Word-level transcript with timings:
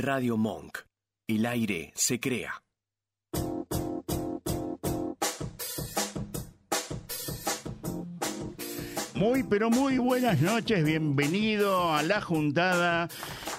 Radio 0.00 0.36
Monk. 0.36 0.78
El 1.26 1.44
aire 1.44 1.92
se 1.96 2.20
crea. 2.20 2.62
Muy, 9.14 9.42
pero 9.42 9.68
muy 9.70 9.98
buenas 9.98 10.40
noches. 10.40 10.84
Bienvenido 10.84 11.92
a 11.92 12.02
la 12.04 12.20
juntada 12.20 13.08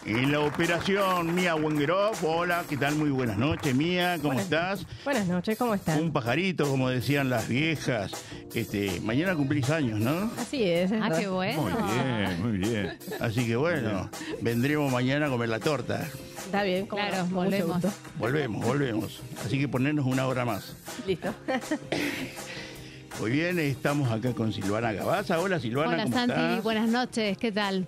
en 0.06 0.32
la 0.32 0.40
operación 0.40 1.36
Mía 1.36 1.56
Wengeroff. 1.56 2.24
Hola, 2.24 2.64
¿qué 2.70 2.78
tal? 2.78 2.96
Muy 2.96 3.10
buenas 3.10 3.38
noches, 3.38 3.76
Mía. 3.76 4.14
¿Cómo 4.22 4.30
Buenas- 4.36 4.46
estás? 4.46 4.86
Buenas 5.04 5.28
noches, 5.28 5.58
¿cómo 5.58 5.74
están? 5.74 6.00
Un 6.00 6.14
pajarito, 6.14 6.66
como 6.70 6.88
decían 6.90 7.30
las 7.30 7.50
viejas. 7.50 8.12
Este, 8.54 9.00
mañana 9.02 9.36
cumplís 9.36 9.70
años, 9.70 10.00
¿no? 10.00 10.32
Así 10.38 10.64
es. 10.64 10.92
Ah, 10.92 11.10
qué 11.18 11.28
bueno. 11.28 11.62
Muy 11.62 11.72
bien, 11.94 12.42
muy 12.42 12.58
bien. 12.58 12.98
Así 13.20 13.46
que 13.46 13.56
bueno, 13.56 14.10
vendremos 14.42 14.92
mañana 14.92 15.28
a 15.28 15.30
comer 15.30 15.50
la 15.50 15.60
torta. 15.60 16.08
Está 16.38 16.64
bien, 16.64 16.88
Claro, 16.88 17.28
no, 17.28 17.36
volvemos. 17.36 17.84
Volvemos, 18.18 18.66
volvemos. 18.66 19.22
Así 19.46 19.60
que 19.60 19.68
ponernos 19.68 20.06
una 20.08 20.26
hora 20.26 20.46
más. 20.46 20.76
Listo. 21.06 21.34
Muy 23.20 23.32
bien, 23.32 23.60
estamos 23.60 24.10
acá 24.12 24.34
con 24.34 24.54
Silvana 24.54 24.94
Gabaza. 24.94 25.40
Hola 25.42 25.60
Silvana, 25.60 25.90
Hola 25.94 26.04
¿cómo 26.04 26.16
Santi, 26.16 26.32
estás? 26.34 26.64
buenas 26.64 26.90
noches, 26.90 27.38
¿qué 27.38 27.52
tal? 27.52 27.86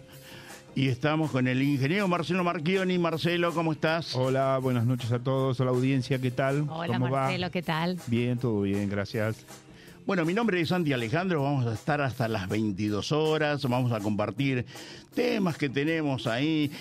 Y 0.75 0.89
estamos 0.89 1.31
con 1.31 1.48
el 1.48 1.62
ingeniero 1.62 2.08
Marcelo 2.09 2.44
Marchioni. 2.44 2.98
Marcelo, 3.00 3.53
¿cómo 3.53 3.72
estás? 3.72 4.14
Hola, 4.16 4.58
buenas 4.62 4.86
noches 4.86 5.12
a 5.12 5.20
todos, 5.20 5.59
a 5.62 5.66
la 5.66 5.72
audiencia, 5.72 6.20
¿qué 6.20 6.31
tal? 6.31 6.66
Hola 6.70 6.88
¿Cómo 6.94 7.08
Marcelo, 7.09 7.45
va? 7.48 7.50
¿qué 7.50 7.62
tal? 7.62 7.98
Bien, 8.08 8.38
todo 8.38 8.62
bien, 8.62 8.89
gracias. 8.89 9.38
Bueno, 10.05 10.26
mi 10.26 10.34
nombre 10.34 10.60
es 10.60 10.70
Santi 10.70 10.94
Alejandro, 10.94 11.44
vamos 11.44 11.68
a 11.68 11.73
estar 11.73 12.02
hasta 12.02 12.28
las 12.28 12.50
22 12.50 13.12
horas, 13.12 13.64
vamos 13.64 13.92
a 13.92 14.00
compartir 14.00 14.66
temas 15.14 15.58
que 15.58 15.70
tenemos 15.70 16.26
ahí, 16.26 16.72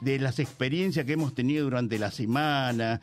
de 0.00 0.20
las 0.20 0.38
experiencias 0.38 1.04
que 1.04 1.14
hemos 1.14 1.34
tenido 1.34 1.64
durante 1.64 1.98
la 1.98 2.12
semana. 2.12 3.00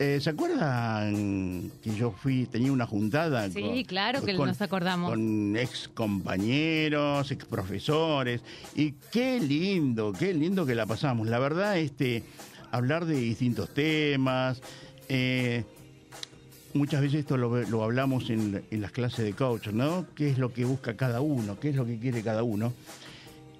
Eh, 0.00 0.18
¿Se 0.20 0.30
acuerdan 0.30 1.70
que 1.82 1.94
yo 1.94 2.10
fui, 2.10 2.46
tenía 2.46 2.72
una 2.72 2.86
juntada? 2.86 3.48
Sí, 3.50 3.84
claro 3.86 4.22
que 4.24 4.32
nos 4.32 4.60
acordamos. 4.60 5.10
Con 5.10 5.56
ex 5.56 5.88
compañeros, 5.88 7.30
ex 7.30 7.44
profesores, 7.44 8.42
y 8.74 8.92
qué 9.12 9.38
lindo, 9.38 10.12
qué 10.12 10.34
lindo 10.34 10.66
que 10.66 10.74
la 10.74 10.86
pasamos. 10.86 11.28
La 11.28 11.38
verdad, 11.38 11.78
este, 11.78 12.24
hablar 12.72 13.06
de 13.06 13.14
distintos 13.14 13.72
temas, 13.72 14.60
eh, 15.08 15.64
muchas 16.74 17.00
veces 17.00 17.20
esto 17.20 17.36
lo, 17.36 17.62
lo 17.62 17.82
hablamos 17.84 18.30
en, 18.30 18.62
en 18.70 18.80
las 18.80 18.92
clases 18.92 19.24
de 19.24 19.32
coach, 19.32 19.68
¿no? 19.68 20.06
¿Qué 20.14 20.30
es 20.30 20.38
lo 20.38 20.52
que 20.52 20.64
busca 20.64 20.96
cada 20.96 21.20
uno? 21.20 21.58
¿Qué 21.58 21.70
es 21.70 21.76
lo 21.76 21.86
que 21.86 21.98
quiere 21.98 22.22
cada 22.22 22.42
uno? 22.42 22.72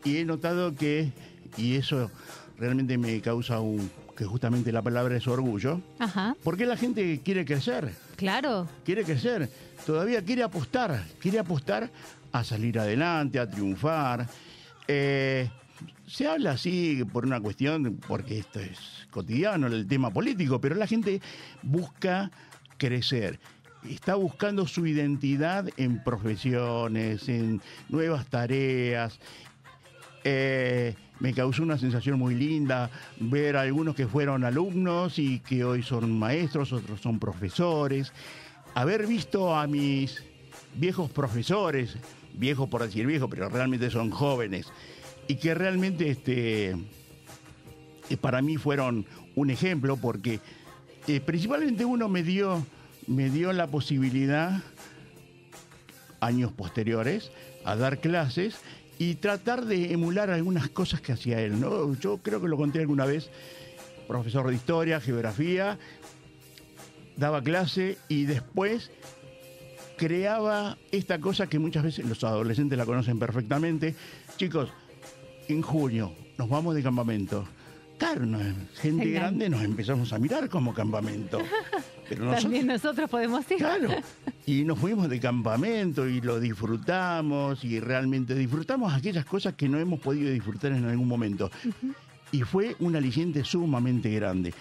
Y 0.04 0.18
he 0.18 0.24
notado 0.24 0.74
que, 0.74 1.10
y 1.56 1.74
eso 1.76 2.10
realmente 2.58 2.96
me 2.98 3.20
causa 3.20 3.60
un, 3.60 3.90
que 4.16 4.24
justamente 4.24 4.72
la 4.72 4.82
palabra 4.82 5.16
es 5.16 5.26
orgullo, 5.26 5.80
Ajá, 5.98 6.36
porque 6.42 6.66
la 6.66 6.76
gente 6.76 7.20
quiere 7.24 7.44
crecer, 7.44 7.92
claro. 8.16 8.68
quiere 8.84 9.04
crecer, 9.04 9.50
todavía 9.86 10.22
quiere 10.24 10.42
apostar, 10.42 11.04
quiere 11.20 11.38
apostar 11.38 11.90
a 12.32 12.44
salir 12.44 12.78
adelante, 12.78 13.38
a 13.38 13.50
triunfar. 13.50 14.28
Eh, 14.86 15.48
se 16.06 16.26
habla 16.26 16.52
así 16.52 17.02
por 17.12 17.24
una 17.24 17.40
cuestión, 17.40 17.98
porque 18.06 18.38
esto 18.38 18.60
es 18.60 18.78
cotidiano, 19.10 19.66
el 19.68 19.86
tema 19.86 20.10
político, 20.10 20.60
pero 20.60 20.74
la 20.74 20.86
gente 20.86 21.20
busca 21.62 22.30
crecer. 22.80 23.38
Está 23.88 24.14
buscando 24.16 24.66
su 24.66 24.86
identidad 24.86 25.68
en 25.76 26.02
profesiones, 26.02 27.28
en 27.28 27.60
nuevas 27.88 28.26
tareas. 28.26 29.20
Eh, 30.24 30.94
me 31.20 31.32
causó 31.32 31.62
una 31.62 31.78
sensación 31.78 32.18
muy 32.18 32.34
linda 32.34 32.90
ver 33.18 33.56
a 33.56 33.62
algunos 33.62 33.94
que 33.94 34.06
fueron 34.06 34.44
alumnos 34.44 35.18
y 35.18 35.38
que 35.40 35.64
hoy 35.64 35.82
son 35.82 36.18
maestros, 36.18 36.72
otros 36.72 37.00
son 37.00 37.18
profesores. 37.18 38.12
Haber 38.74 39.06
visto 39.06 39.54
a 39.54 39.66
mis 39.66 40.22
viejos 40.74 41.10
profesores, 41.10 41.96
viejos 42.34 42.68
por 42.68 42.82
decir 42.82 43.06
viejos, 43.06 43.28
pero 43.30 43.48
realmente 43.48 43.90
son 43.90 44.10
jóvenes, 44.10 44.66
y 45.28 45.36
que 45.36 45.54
realmente 45.54 46.10
este, 46.10 46.70
eh, 46.70 48.16
para 48.20 48.40
mí 48.40 48.56
fueron 48.56 49.06
un 49.34 49.50
ejemplo 49.50 49.96
porque 49.96 50.40
eh, 51.06 51.20
principalmente 51.20 51.84
uno 51.84 52.08
me 52.08 52.22
dio, 52.22 52.64
me 53.06 53.30
dio 53.30 53.52
la 53.52 53.66
posibilidad 53.66 54.62
años 56.20 56.52
posteriores 56.52 57.30
a 57.64 57.76
dar 57.76 57.98
clases 57.98 58.56
y 58.98 59.14
tratar 59.14 59.64
de 59.64 59.92
emular 59.92 60.30
algunas 60.30 60.68
cosas 60.68 61.00
que 61.00 61.12
hacía 61.12 61.40
él. 61.40 61.58
¿no? 61.58 61.94
Yo 61.94 62.18
creo 62.18 62.40
que 62.40 62.48
lo 62.48 62.56
conté 62.56 62.80
alguna 62.80 63.06
vez, 63.06 63.30
profesor 64.06 64.48
de 64.48 64.54
historia, 64.54 65.00
geografía, 65.00 65.78
daba 67.16 67.42
clase 67.42 67.96
y 68.08 68.24
después 68.24 68.90
creaba 69.96 70.78
esta 70.92 71.18
cosa 71.18 71.46
que 71.46 71.58
muchas 71.58 71.82
veces 71.82 72.06
los 72.06 72.24
adolescentes 72.24 72.76
la 72.78 72.86
conocen 72.86 73.18
perfectamente. 73.18 73.94
Chicos, 74.36 74.70
en 75.48 75.62
junio 75.62 76.12
nos 76.38 76.48
vamos 76.48 76.74
de 76.74 76.82
campamento. 76.82 77.46
Claro, 78.00 78.26
gente 78.76 79.10
grande 79.10 79.50
nos 79.50 79.62
empezamos 79.62 80.10
a 80.14 80.18
mirar 80.18 80.48
como 80.48 80.72
campamento. 80.72 81.38
Pero 82.08 82.24
nosotros, 82.24 82.42
También 82.42 82.66
nosotros 82.66 83.10
podemos 83.10 83.50
ir. 83.50 83.58
Claro. 83.58 83.88
Y 84.46 84.64
nos 84.64 84.80
fuimos 84.80 85.08
de 85.08 85.20
campamento 85.20 86.08
y 86.08 86.20
lo 86.20 86.40
disfrutamos 86.40 87.62
y 87.62 87.78
realmente 87.78 88.34
disfrutamos 88.34 88.92
aquellas 88.92 89.24
cosas 89.24 89.54
que 89.54 89.68
no 89.68 89.78
hemos 89.78 90.00
podido 90.00 90.32
disfrutar 90.32 90.72
en 90.72 90.86
algún 90.86 91.06
momento. 91.06 91.50
Y 92.32 92.40
fue 92.42 92.74
un 92.80 92.96
aliciente 92.96 93.44
sumamente 93.44 94.10
grande. 94.10 94.52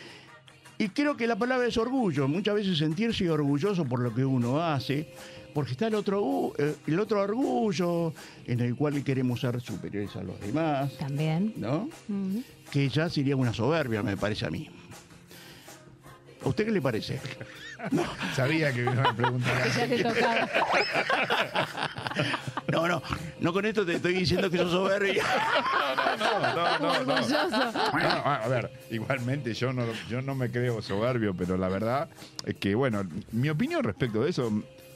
Y 0.77 0.89
creo 0.89 1.17
que 1.17 1.25
la 1.25 1.37
palabra 1.37 1.65
es 1.65 1.77
orgullo. 1.77 2.27
Muchas 2.27 2.55
veces 2.55 2.77
sentirse 2.77 3.31
orgulloso 3.31 3.83
por 3.85 4.01
lo 4.01 4.13
que 4.13 4.23
uno 4.23 4.61
hace, 4.61 5.11
porque 5.53 5.71
está 5.71 5.87
el 5.87 5.95
otro, 5.95 6.21
u- 6.21 6.53
eh, 6.57 6.75
el 6.87 6.99
otro 6.99 7.21
orgullo 7.21 8.13
en 8.45 8.59
el 8.59 8.75
cual 8.75 9.03
queremos 9.03 9.39
ser 9.41 9.59
superiores 9.61 10.15
a 10.15 10.23
los 10.23 10.39
demás, 10.41 10.91
También. 10.97 11.53
¿no? 11.57 11.89
Que 12.71 12.89
ya 12.89 13.09
sería 13.09 13.35
una 13.35 13.53
soberbia, 13.53 14.03
me 14.03 14.15
parece 14.17 14.45
a 14.45 14.49
mí. 14.49 14.69
¿A 16.43 16.47
usted 16.49 16.65
qué 16.65 16.71
le 16.71 16.81
parece? 16.81 17.19
Sabía 18.35 18.71
que 18.73 18.81
me 18.83 18.91
iban 18.93 19.05
a 19.07 19.15
preguntar. 19.15 19.67
Ya 19.77 19.87
te 19.87 20.03
tocaba. 20.03 20.49
No, 22.71 22.87
no, 22.87 23.01
no 23.39 23.51
con 23.53 23.65
esto 23.65 23.83
te 23.83 23.95
estoy 23.95 24.13
diciendo 24.13 24.49
que 24.51 24.57
sos 24.59 24.71
soberbia. 24.71 25.23
No, 26.19 26.79
no, 26.79 27.03
no, 27.03 27.19
no. 27.19 27.21
No, 27.99 28.09
a 28.25 28.47
ver, 28.47 28.71
igualmente 28.91 29.53
yo 29.55 29.73
no, 29.73 29.83
yo 30.07 30.21
no 30.21 30.35
me 30.35 30.51
creo 30.51 30.79
soberbio, 30.81 31.33
pero 31.33 31.57
la 31.57 31.67
verdad 31.67 32.09
es 32.45 32.55
que, 32.57 32.75
bueno, 32.75 33.03
mi 33.31 33.49
opinión 33.49 33.83
respecto 33.83 34.21
de 34.23 34.29
eso, 34.29 34.51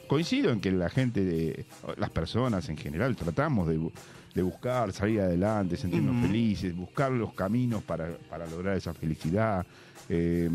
coincido 0.08 0.52
en 0.52 0.60
que 0.60 0.72
la 0.72 0.90
gente, 0.90 1.24
de, 1.24 1.66
las 1.98 2.10
personas 2.10 2.70
en 2.70 2.78
general, 2.78 3.16
tratamos 3.16 3.68
de, 3.68 3.80
bu- 3.80 3.92
de 4.34 4.42
buscar 4.42 4.92
salir 4.94 5.22
adelante, 5.22 5.78
sentirnos 5.78 6.26
felices, 6.26 6.76
buscar 6.76 7.12
los 7.12 7.34
caminos 7.34 7.84
para, 7.84 8.10
para 8.30 8.46
lograr 8.48 8.76
esa 8.78 8.94
felicidad. 8.94 9.66
Eh, 10.10 10.50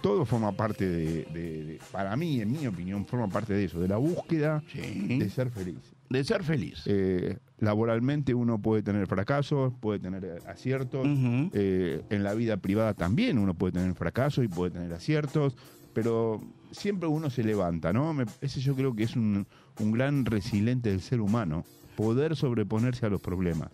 todo 0.00 0.24
forma 0.24 0.52
parte 0.52 0.88
de, 0.88 1.24
de- 1.24 1.64
de- 1.64 1.80
para 1.90 2.16
mí, 2.16 2.40
en 2.40 2.52
mi 2.52 2.66
opinión, 2.66 3.04
forma 3.06 3.28
parte 3.28 3.52
de 3.52 3.64
eso, 3.64 3.80
de 3.80 3.88
la 3.88 3.96
búsqueda 3.96 4.62
Sí. 4.72 5.18
de 5.18 5.28
ser 5.30 5.50
feliz. 5.50 5.78
De 6.08 6.24
ser 6.24 6.42
feliz. 6.42 6.84
Eh, 6.86 7.36
laboralmente 7.58 8.32
uno 8.32 8.58
puede 8.62 8.82
tener 8.82 9.06
fracasos, 9.06 9.74
puede 9.80 9.98
tener 9.98 10.24
eh, 10.24 10.38
aciertos. 10.46 11.06
Eh, 11.52 12.02
en 12.08 12.22
la 12.22 12.32
vida 12.34 12.56
privada 12.56 12.94
también 12.94 13.38
uno 13.38 13.52
puede 13.54 13.72
tener 13.72 13.92
fracasos 13.94 14.44
y 14.44 14.48
puede 14.48 14.70
tener 14.70 14.92
aciertos, 14.94 15.54
pero 15.92 16.40
siempre 16.70 17.08
uno 17.08 17.30
se 17.30 17.42
levanta, 17.42 17.92
¿no? 17.92 18.12
Me- 18.14 18.26
ese 18.40 18.60
yo 18.60 18.74
creo 18.74 18.94
que 18.94 19.04
es 19.04 19.16
un, 19.16 19.46
un 19.80 19.92
gran 19.92 20.24
resiliente 20.24 20.90
del 20.90 21.00
ser 21.00 21.20
humano, 21.20 21.64
poder 21.96 22.36
sobreponerse 22.36 23.06
a 23.06 23.08
los 23.08 23.20
problemas. 23.20 23.70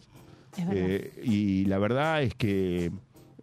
Es 0.57 0.67
verdad. 0.67 0.83
Eh, 0.87 1.21
y 1.25 1.65
la 1.67 1.79
verdad 1.79 2.23
es 2.23 2.35
que 2.35 2.91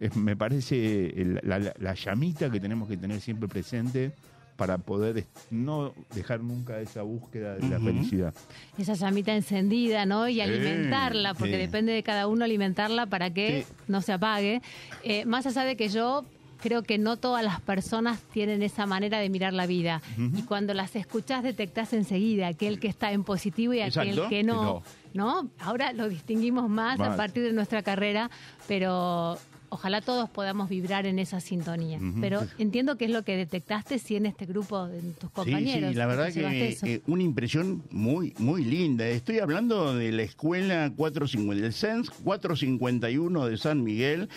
es- 0.00 0.16
me 0.16 0.36
parece 0.36 1.06
el- 1.20 1.40
la, 1.42 1.58
la- 1.58 1.74
la 1.78 1.94
llamita 1.94 2.50
que 2.50 2.58
tenemos 2.60 2.88
que 2.88 2.96
tener 2.96 3.20
siempre 3.20 3.48
presente 3.48 4.12
para 4.56 4.78
poder 4.78 5.26
no 5.50 5.92
dejar 6.14 6.40
nunca 6.40 6.78
esa 6.80 7.02
búsqueda 7.02 7.56
de 7.56 7.68
la 7.68 7.80
felicidad. 7.80 8.34
Esa 8.78 8.94
llamita 8.94 9.34
encendida, 9.34 10.06
¿no? 10.06 10.28
Y 10.28 10.40
alimentarla, 10.40 11.34
porque 11.34 11.56
depende 11.56 11.92
de 11.92 12.02
cada 12.02 12.26
uno 12.28 12.44
alimentarla 12.44 13.06
para 13.06 13.32
que 13.32 13.64
Sí. 13.66 13.74
no 13.88 14.02
se 14.02 14.12
apague. 14.12 14.60
Eh, 15.04 15.24
más 15.24 15.46
allá 15.46 15.64
de 15.64 15.76
que 15.76 15.88
yo 15.88 16.24
creo 16.62 16.82
que 16.82 16.96
no 16.96 17.16
todas 17.16 17.44
las 17.44 17.60
personas 17.60 18.20
tienen 18.32 18.62
esa 18.62 18.86
manera 18.86 19.18
de 19.18 19.28
mirar 19.28 19.52
la 19.52 19.66
vida. 19.66 20.00
Y 20.16 20.42
cuando 20.42 20.72
las 20.74 20.94
escuchás 20.96 21.42
detectás 21.42 21.92
enseguida 21.92 22.46
aquel 22.46 22.78
que 22.78 22.88
está 22.88 23.12
en 23.12 23.24
positivo 23.24 23.74
y 23.74 23.80
aquel 23.80 24.10
Exacto. 24.10 24.28
que 24.28 24.42
no. 24.42 24.62
No. 24.62 24.82
¿No? 25.14 25.50
Ahora 25.58 25.92
lo 25.92 26.08
distinguimos 26.08 26.70
más 26.70 26.98
a 27.00 27.16
partir 27.16 27.42
de 27.42 27.52
nuestra 27.52 27.82
carrera, 27.82 28.30
pero 28.66 29.36
ojalá 29.72 30.02
todos 30.02 30.28
podamos 30.28 30.68
vibrar 30.68 31.06
en 31.06 31.18
esa 31.18 31.40
sintonía. 31.40 31.98
Pero 32.20 32.42
entiendo 32.58 32.96
que 32.96 33.06
es 33.06 33.10
lo 33.10 33.22
que 33.24 33.36
detectaste 33.36 33.98
sí 33.98 34.16
en 34.16 34.26
este 34.26 34.44
grupo 34.44 34.86
de 34.86 35.00
tus 35.12 35.30
compañeros. 35.30 35.88
Sí, 35.88 35.94
sí, 35.94 35.94
la 35.94 36.06
verdad 36.06 36.32
que 36.32 36.78
eh, 36.82 37.02
una 37.06 37.22
impresión 37.22 37.82
muy, 37.90 38.34
muy 38.38 38.64
linda. 38.64 39.06
Estoy 39.08 39.38
hablando 39.38 39.94
de 39.94 40.12
la 40.12 40.22
escuela 40.22 40.92
450, 40.94 41.62
del 41.62 41.72
CENS 41.72 42.10
451 42.10 43.46
de 43.46 43.56
San 43.56 43.82
Miguel, 43.82 44.28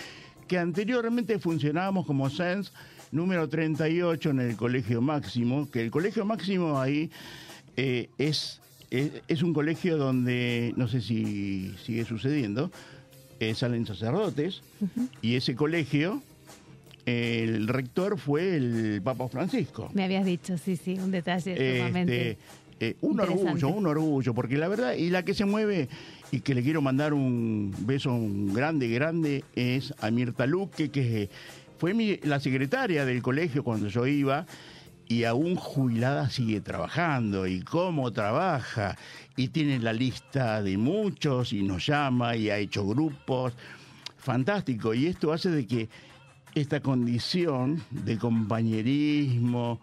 que 0.48 0.58
anteriormente 0.58 1.40
funcionábamos 1.40 2.06
como 2.06 2.30
SENS 2.30 2.72
número 3.12 3.48
38 3.48 4.30
en 4.32 4.40
el 4.42 4.56
Colegio 4.56 5.02
Máximo, 5.02 5.70
que 5.70 5.82
el 5.82 5.92
Colegio 5.92 6.26
Máximo 6.26 6.80
ahí 6.80 7.10
eh, 7.78 8.10
es, 8.18 8.62
es, 8.92 9.12
es 9.28 9.44
un 9.44 9.54
colegio 9.54 9.98
donde, 9.98 10.74
no 10.76 10.88
sé 10.88 11.02
si 11.02 11.74
sigue 11.84 12.06
sucediendo, 12.06 12.72
eh, 13.40 13.54
salen 13.54 13.86
sacerdotes, 13.86 14.62
y 15.22 15.36
ese 15.36 15.56
colegio, 15.56 16.22
el 17.06 17.68
rector 17.68 18.18
fue 18.18 18.56
el 18.56 19.02
Papa 19.04 19.28
Francisco. 19.28 19.90
Me 19.94 20.06
habías 20.06 20.26
dicho, 20.26 20.58
sí, 20.58 20.78
sí, 20.78 20.98
un 21.00 21.12
detalle 21.12 21.78
sumamente 21.78 22.32
Este, 22.32 22.44
eh, 22.80 22.96
un 23.02 23.20
orgullo, 23.20 23.70
un 23.70 23.88
orgullo, 23.88 24.34
porque 24.34 24.58
la 24.58 24.68
verdad, 24.68 24.94
y 24.96 25.10
la 25.10 25.24
que 25.24 25.34
se 25.34 25.46
mueve 25.46 25.88
y 26.32 26.42
que 26.42 26.54
le 26.56 26.64
quiero 26.64 26.82
mandar 26.82 27.14
un 27.14 27.74
beso 27.80 28.18
grande, 28.54 28.88
grande, 28.90 29.44
es 29.56 29.94
a 30.00 30.10
Mirta 30.12 30.46
Luque, 30.46 30.90
que 30.90 31.30
fue 31.78 31.94
mi- 31.94 32.18
la 32.24 32.40
secretaria 32.40 33.06
del 33.06 33.22
colegio 33.22 33.64
cuando 33.64 33.88
yo 33.88 34.06
iba 34.08 34.46
y 35.08 35.24
aún 35.26 35.56
jubilada 35.56 36.30
sigue 36.30 36.62
trabajando 36.62 37.46
y 37.46 37.62
cómo 37.62 38.12
trabaja 38.12 38.98
y 39.38 39.50
tiene 39.50 39.78
la 39.80 39.94
lista 39.94 40.64
de 40.64 40.78
muchos 40.78 41.54
y 41.54 41.62
nos 41.62 41.86
llama 41.86 42.36
y 42.36 42.50
ha 42.50 42.58
hecho 42.58 42.86
grupos. 42.88 43.54
Fantástico. 44.18 44.94
Y 44.96 45.06
esto 45.06 45.32
hace 45.32 45.52
de 45.52 45.68
que 45.68 45.90
esta 46.56 46.80
condición 46.80 47.84
de 47.92 48.18
compañerismo 48.18 49.80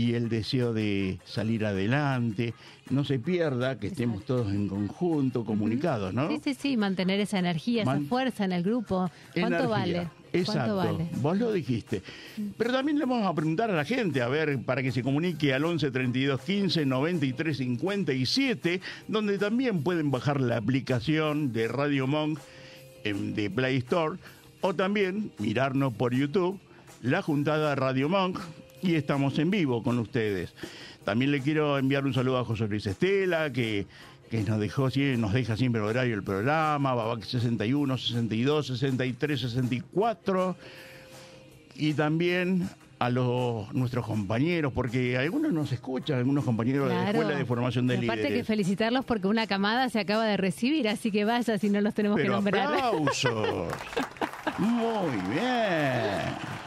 y 0.00 0.14
el 0.14 0.28
deseo 0.28 0.72
de 0.72 1.18
salir 1.24 1.64
adelante 1.66 2.54
no 2.90 3.04
se 3.04 3.18
pierda, 3.18 3.78
que 3.78 3.88
estemos 3.88 4.24
todos 4.24 4.48
en 4.52 4.66
conjunto, 4.68 5.44
comunicados, 5.44 6.12
¿no? 6.14 6.28
Sí, 6.28 6.40
sí, 6.42 6.54
sí, 6.54 6.76
mantener 6.76 7.20
esa 7.20 7.38
energía, 7.38 7.84
Man- 7.84 7.98
esa 8.00 8.08
fuerza 8.08 8.44
en 8.44 8.52
el 8.52 8.62
grupo. 8.62 9.10
¿Cuánto 9.34 9.48
Energía. 9.48 9.68
vale? 9.68 10.08
Exacto, 10.32 10.98
vos 11.20 11.36
lo 11.38 11.52
dijiste. 11.52 12.02
Pero 12.56 12.72
también 12.72 12.98
le 12.98 13.04
vamos 13.04 13.26
a 13.26 13.34
preguntar 13.34 13.70
a 13.70 13.74
la 13.74 13.84
gente, 13.84 14.22
a 14.22 14.28
ver, 14.28 14.60
para 14.64 14.82
que 14.82 14.92
se 14.92 15.02
comunique 15.02 15.52
al 15.52 15.64
11 15.64 15.90
32 15.90 16.40
15 16.40 16.86
93 16.86 17.56
57, 17.56 18.80
donde 19.08 19.38
también 19.38 19.82
pueden 19.82 20.10
bajar 20.10 20.40
la 20.40 20.56
aplicación 20.56 21.52
de 21.52 21.68
Radio 21.68 22.06
Monk 22.06 22.38
em, 23.04 23.34
de 23.34 23.50
Play 23.50 23.76
Store, 23.78 24.18
o 24.60 24.74
también 24.74 25.30
mirarnos 25.38 25.92
por 25.94 26.14
YouTube, 26.14 26.58
la 27.02 27.22
juntada 27.22 27.74
Radio 27.74 28.08
Monk, 28.08 28.38
y 28.82 28.94
estamos 28.94 29.38
en 29.38 29.50
vivo 29.50 29.82
con 29.82 29.98
ustedes. 29.98 30.54
También 31.04 31.30
le 31.30 31.40
quiero 31.40 31.78
enviar 31.78 32.04
un 32.04 32.14
saludo 32.14 32.38
a 32.38 32.44
José 32.44 32.68
Luis 32.68 32.86
Estela, 32.86 33.52
que, 33.52 33.86
que 34.30 34.42
nos 34.42 34.60
dejó 34.60 34.88
nos 35.18 35.32
deja 35.32 35.56
siempre 35.56 35.80
el 35.80 35.88
horario 35.88 36.12
del 36.12 36.22
programa, 36.22 36.94
Babac 36.94 37.22
61, 37.24 37.98
62, 37.98 38.66
63, 38.66 39.40
64. 39.40 40.56
Y 41.76 41.94
también 41.94 42.68
a 43.00 43.08
los 43.08 43.72
nuestros 43.72 44.06
compañeros, 44.06 44.72
porque 44.74 45.16
algunos 45.16 45.52
nos 45.52 45.72
escuchan, 45.72 46.18
algunos 46.18 46.44
compañeros 46.44 46.90
de 46.90 46.94
la. 46.94 47.10
Escuela 47.10 47.30
de 47.30 47.44
Formación 47.46 47.86
de 47.86 47.94
Y 47.94 48.04
aparte 48.04 48.22
que 48.24 48.28
Líderes. 48.28 48.46
felicitarlos 48.46 49.06
porque 49.06 49.26
una 49.26 49.46
camada 49.46 49.88
se 49.88 50.00
acaba 50.00 50.26
de 50.26 50.36
recibir, 50.36 50.86
así 50.86 51.10
que 51.10 51.24
vaya 51.24 51.56
si 51.56 51.70
no 51.70 51.80
los 51.80 51.94
tenemos 51.94 52.20
que 52.20 52.28
nombrar. 52.28 52.74
aplausos. 52.74 53.68
Muy 54.58 55.16
bien. 55.32 56.59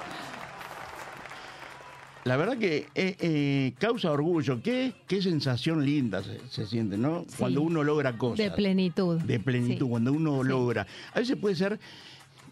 La 2.25 2.38
verdad 2.38 2.58
que 2.58 2.88
eh, 2.96 3.16
eh, 3.20 3.74
causa 3.80 4.12
orgullo. 4.12 4.62
Qué, 4.64 4.94
qué 5.08 5.22
sensación 5.22 5.86
linda 5.86 6.24
se, 6.24 6.40
se 6.50 6.66
siente, 6.66 6.98
¿no? 6.98 7.25
Sí. 7.28 7.36
Cuando 7.38 7.62
uno 7.62 7.84
logra 7.84 8.18
cosas. 8.18 8.38
De 8.38 8.52
plenitud. 8.52 9.20
De 9.22 9.40
plenitud, 9.40 9.86
Sí. 9.86 9.90
cuando 9.90 10.14
uno 10.14 10.42
Sí. 10.42 10.48
logra. 10.50 10.88
A 11.14 11.20
veces 11.20 11.36
puede 11.38 11.56
ser 11.56 11.80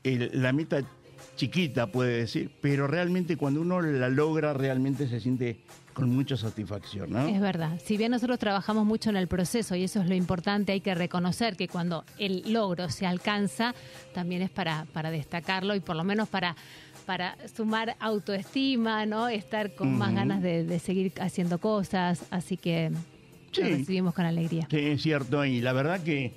la 0.04 0.52
meta 0.52 0.82
chiquita, 1.36 1.88
puede 1.88 2.18
decir, 2.18 2.52
pero 2.62 2.88
realmente 2.88 3.38
cuando 3.38 3.62
uno 3.62 3.82
la 3.82 4.10
logra, 4.10 4.54
realmente 4.54 5.08
se 5.08 5.20
siente 5.20 5.60
con 5.94 6.10
mucha 6.10 6.38
satisfacción, 6.38 7.12
¿no? 7.12 7.28
Es 7.28 7.40
verdad. 7.42 7.80
Si 7.84 7.98
bien 7.98 8.12
nosotros 8.12 8.40
trabajamos 8.40 8.86
mucho 8.86 9.10
en 9.10 9.18
el 9.18 9.28
proceso 9.28 9.76
y 9.76 9.84
eso 9.84 10.02
es 10.02 10.08
lo 10.08 10.16
importante, 10.16 10.72
hay 10.72 10.82
que 10.82 10.96
reconocer 10.96 11.56
que 11.58 11.68
cuando 11.68 12.06
el 12.18 12.52
logro 12.54 12.90
se 12.90 13.06
alcanza, 13.06 13.74
también 14.14 14.42
es 14.42 14.50
para, 14.50 14.86
para 14.94 15.12
destacarlo 15.12 15.76
y 15.76 15.80
por 15.82 15.96
lo 15.96 16.04
menos 16.04 16.30
para, 16.30 16.56
para 17.06 17.36
sumar 17.56 17.96
autoestima, 18.00 19.06
¿no? 19.06 19.28
Estar 19.28 19.74
con 19.76 19.98
más 19.98 20.14
ganas 20.14 20.42
de, 20.42 20.64
de 20.64 20.80
seguir 20.80 21.14
haciendo 21.20 21.60
cosas. 21.60 22.24
Así 22.32 22.58
que 22.58 22.92
Sí. 23.52 23.62
lo 23.62 23.68
recibimos 23.70 24.14
con 24.14 24.26
alegría. 24.26 24.68
Sí, 24.72 24.78
es 24.80 25.02
cierto, 25.02 25.44
y 25.46 25.60
la 25.62 25.74
verdad 25.74 26.02
que 26.02 26.32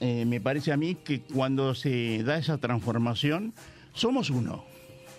eh, 0.00 0.24
me 0.24 0.40
parece 0.40 0.72
a 0.72 0.76
mí 0.76 0.94
que 0.94 1.20
cuando 1.20 1.74
se 1.74 2.22
da 2.24 2.38
esa 2.38 2.56
transformación, 2.58 3.52
somos 3.92 4.30
uno. 4.30 4.64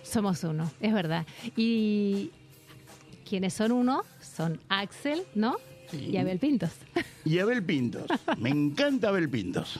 Somos 0.03 0.43
uno, 0.43 0.71
es 0.81 0.93
verdad. 0.93 1.25
Y 1.55 2.31
quienes 3.27 3.53
son 3.53 3.71
uno 3.71 4.01
son 4.21 4.59
Axel, 4.69 5.21
¿no? 5.35 5.57
Sí. 5.91 6.09
Y 6.11 6.17
Abel 6.17 6.39
Pintos. 6.39 6.71
Y 7.23 7.37
Abel 7.39 7.63
Pintos. 7.63 8.05
Me 8.39 8.49
encanta 8.49 9.09
Abel 9.09 9.29
Pintos. 9.29 9.79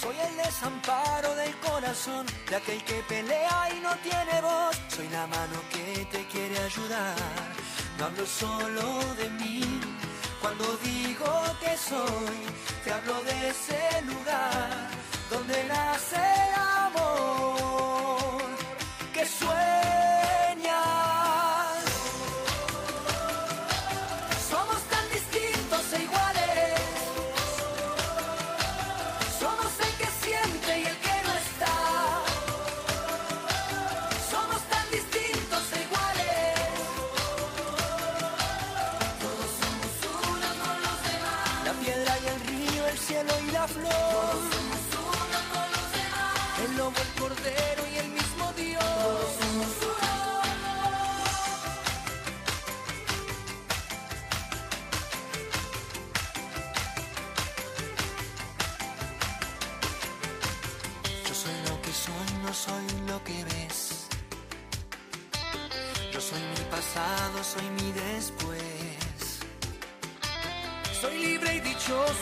Soy 0.00 0.14
el 0.16 0.36
desamparo 0.36 1.34
del 1.34 1.54
corazón 1.58 2.24
de 2.48 2.56
aquel 2.56 2.84
que 2.84 3.02
pelea 3.08 3.68
y 3.76 3.80
no 3.80 3.90
tiene 3.96 4.40
voz. 4.40 4.76
Soy 4.94 5.08
la 5.08 5.26
mano 5.26 5.58
que 5.72 6.04
te 6.04 6.24
quiere 6.26 6.56
ayudar. 6.56 7.16
No 7.98 8.04
hablo 8.04 8.24
solo 8.24 9.00
de 9.16 9.28
mí. 9.30 9.80
Cuando 10.40 10.64
digo 10.84 11.28
que 11.60 11.76
soy, 11.76 12.38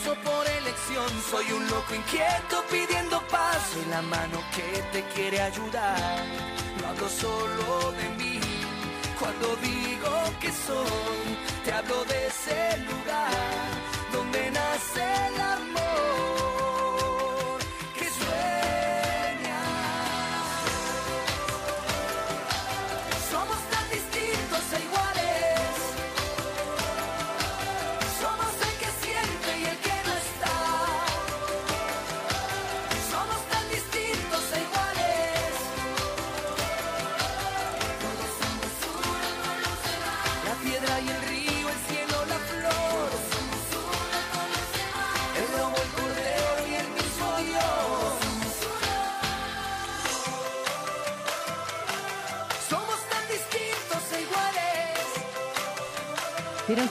por 0.05 0.47
elección. 0.47 1.09
Soy 1.31 1.53
un 1.53 1.67
loco 1.69 1.95
inquieto 1.95 2.65
pidiendo 2.71 3.21
paz. 3.29 3.71
Soy 3.73 3.85
la 3.87 4.03
mano 4.03 4.39
que 4.55 4.83
te 4.93 5.03
quiere 5.15 5.41
ayudar. 5.41 6.25
No 6.81 6.89
hablo 6.89 7.09
solo 7.09 7.93
de 7.93 8.09
mí. 8.11 8.41
Cuando 9.19 9.57
digo 9.57 10.13
que 10.41 10.53
soy, 10.53 11.39
te 11.65 11.73
hablo 11.73 12.05
de 12.05 12.27
ese 12.27 12.77
lugar 12.79 13.06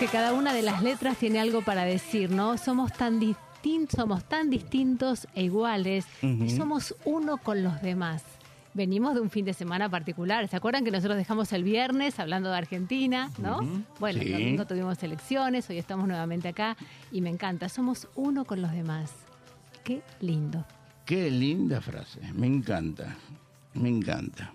que 0.06 0.12
cada 0.12 0.34
una 0.34 0.54
de 0.54 0.62
las 0.62 0.84
letras 0.84 1.18
tiene 1.18 1.40
algo 1.40 1.62
para 1.64 1.84
decir, 1.84 2.30
¿no? 2.30 2.58
Somos 2.60 2.94
tan 2.94 3.20
distintos, 3.20 3.96
somos 4.00 4.24
tan 4.24 4.52
distintos 4.52 5.28
e 5.34 5.44
iguales 5.46 6.06
y 6.22 6.50
somos 6.52 6.96
uno 7.06 7.38
con 7.38 7.64
los 7.64 7.82
demás. 7.82 8.22
Venimos 8.76 9.16
de 9.16 9.22
un 9.22 9.32
fin 9.32 9.46
de 9.46 9.54
semana 9.54 9.90
particular. 9.90 10.48
¿Se 10.48 10.58
acuerdan 10.58 10.84
que 10.84 10.92
nosotros 10.92 11.18
dejamos 11.18 11.52
el 11.54 11.64
viernes 11.64 12.20
hablando 12.20 12.52
de 12.52 12.58
Argentina, 12.58 13.32
no? 13.40 13.62
Bueno, 14.00 14.20
el 14.22 14.28
Sí. 14.28 14.34
domingo 14.34 14.66
tuvimos 14.68 15.02
elecciones, 15.02 15.68
hoy 15.72 15.80
estamos 15.80 16.08
nuevamente 16.08 16.50
acá 16.50 16.78
y 17.12 17.22
me 17.22 17.30
encanta. 17.32 17.68
Somos 17.70 18.08
uno 18.16 18.46
con 18.46 18.62
los 18.62 18.72
demás. 18.74 19.12
Qué 19.84 20.02
lindo. 20.22 20.64
Qué 21.06 21.32
linda 21.32 21.82
frase, 21.82 22.20
me 22.34 22.46
encanta, 22.48 23.16
me 23.74 23.90
encanta. 23.90 24.52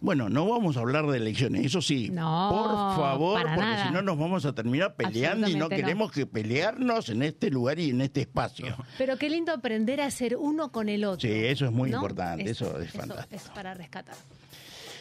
Bueno, 0.00 0.28
no 0.28 0.48
vamos 0.48 0.76
a 0.76 0.80
hablar 0.80 1.06
de 1.06 1.16
elecciones, 1.16 1.66
eso 1.66 1.82
sí, 1.82 2.10
No, 2.10 2.48
por 2.50 2.96
favor, 3.04 3.42
para 3.42 3.54
porque 3.54 3.82
si 3.86 3.92
no 3.92 4.02
nos 4.02 4.18
vamos 4.18 4.44
a 4.44 4.52
terminar 4.54 4.94
peleando 4.94 5.48
y 5.48 5.56
no 5.56 5.68
queremos 5.68 6.12
que 6.12 6.26
pelearnos 6.26 7.08
en 7.08 7.22
este 7.22 7.50
lugar 7.50 7.78
y 7.78 7.90
en 7.90 8.00
este 8.02 8.20
espacio. 8.22 8.76
Pero 8.98 9.16
qué 9.16 9.28
lindo 9.28 9.52
aprender 9.52 10.00
a 10.00 10.10
ser 10.10 10.36
uno 10.36 10.70
con 10.70 10.88
el 10.88 11.04
otro. 11.04 11.28
Sí, 11.28 11.34
eso 11.34 11.66
es 11.66 11.72
muy 11.72 11.90
¿no? 11.90 11.96
importante, 11.96 12.50
eso 12.50 12.80
es 12.80 12.90
fantástico. 12.92 13.34
Es 13.36 13.48
para 13.50 13.74
rescatar. 13.74 14.14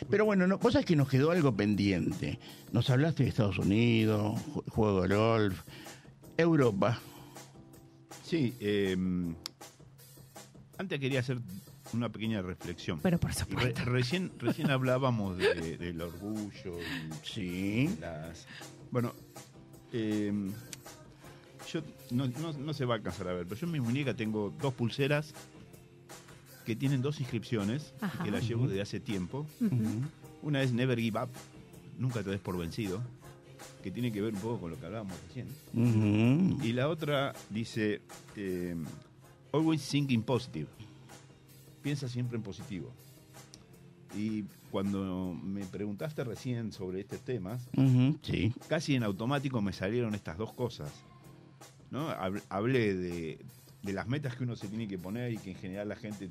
Pero 0.10 0.26
bueno, 0.26 0.48
no, 0.48 0.58
vos 0.58 0.74
sabés 0.74 0.86
que 0.86 0.96
nos 0.96 1.10
quedó 1.10 1.32
algo 1.32 1.54
pendiente. 1.56 2.40
Nos 2.72 2.90
hablaste 2.90 3.24
de 3.24 3.30
Estados 3.30 3.58
Unidos, 3.60 4.40
ju- 4.54 4.64
juego 4.70 5.02
de 5.08 5.16
golf, 5.16 5.62
Europa. 6.38 7.00
Sí, 8.24 8.54
eh, 8.62 8.96
antes 10.78 11.00
quería 11.00 11.20
hacer 11.20 11.40
una 11.94 12.10
pequeña 12.10 12.42
reflexión. 12.42 13.00
Pero 13.02 13.20
por 13.20 13.32
Re- 13.32 13.36
supuesto. 13.36 13.86
recién, 13.86 14.32
recién 14.40 14.70
hablábamos 14.72 15.38
de- 15.38 15.78
del 15.78 16.02
orgullo 16.02 16.80
y 16.80 17.28
Sí. 17.28 17.98
las... 18.00 18.46
Bueno, 18.92 19.14
eh, 19.94 20.32
yo 21.72 21.82
no, 22.12 22.28
no- 22.28 22.54
no 22.54 22.74
se 22.74 22.86
va 22.86 22.96
a 22.96 22.98
alcanzar 22.98 23.28
a 23.28 23.34
ver, 23.34 23.46
pero 23.48 23.60
yo 23.62 23.68
en 23.68 23.74
mi 23.74 23.80
muñeca 23.80 24.14
tengo 24.16 24.54
dos 24.62 24.74
pulseras 24.74 25.34
que 26.66 26.76
tienen 26.76 27.02
dos 27.02 27.20
inscripciones 27.20 27.94
Ajá. 28.02 28.24
que 28.24 28.32
las 28.32 28.48
llevo 28.48 28.68
desde 28.68 28.82
hace 28.82 29.00
tiempo. 29.00 29.46
Una 30.42 30.62
es 30.62 30.72
Never 30.72 31.00
Give 31.00 31.20
Up, 31.22 31.30
nunca 31.98 32.24
te 32.24 32.30
des 32.30 32.40
por 32.40 32.58
vencido, 32.58 33.02
que 33.84 33.92
tiene 33.92 34.12
que 34.12 34.22
ver 34.22 34.34
un 34.36 34.40
poco 34.40 34.62
con 34.62 34.72
lo 34.72 34.80
que 34.80 34.86
hablábamos 34.86 35.16
recién. 35.28 35.48
Y 36.64 36.74
la 36.74 36.88
otra 36.90 37.34
dice, 37.50 38.02
eh, 38.36 38.76
always 39.52 39.88
thinking 39.88 40.22
positive. 40.22 40.68
Piensa 41.82 42.08
siempre 42.08 42.38
en 42.38 42.44
positivo. 42.44 42.92
Y 44.16 44.44
cuando 44.72 45.34
me 45.44 45.66
preguntaste 45.66 46.24
recién 46.24 46.72
sobre 46.72 47.02
estos 47.02 47.20
temas, 47.22 47.62
Ujú, 47.78 48.18
Sí. 48.24 48.54
casi 48.68 48.96
en 48.96 49.04
automático 49.04 49.62
me 49.62 49.72
salieron 49.72 50.16
estas 50.16 50.38
dos 50.38 50.52
cosas. 50.54 50.92
¿no? 51.92 52.10
Hab- 52.10 52.42
Hablé 52.50 52.94
de, 52.96 53.40
de 53.84 53.94
las 53.94 54.08
metas 54.08 54.36
que 54.36 54.44
uno 54.44 54.56
se 54.56 54.68
tiene 54.68 54.88
que 54.88 54.98
poner 54.98 55.32
y 55.34 55.38
que 55.38 55.52
en 55.52 55.58
general 55.58 55.90
la 55.90 55.96
gente 55.96 56.30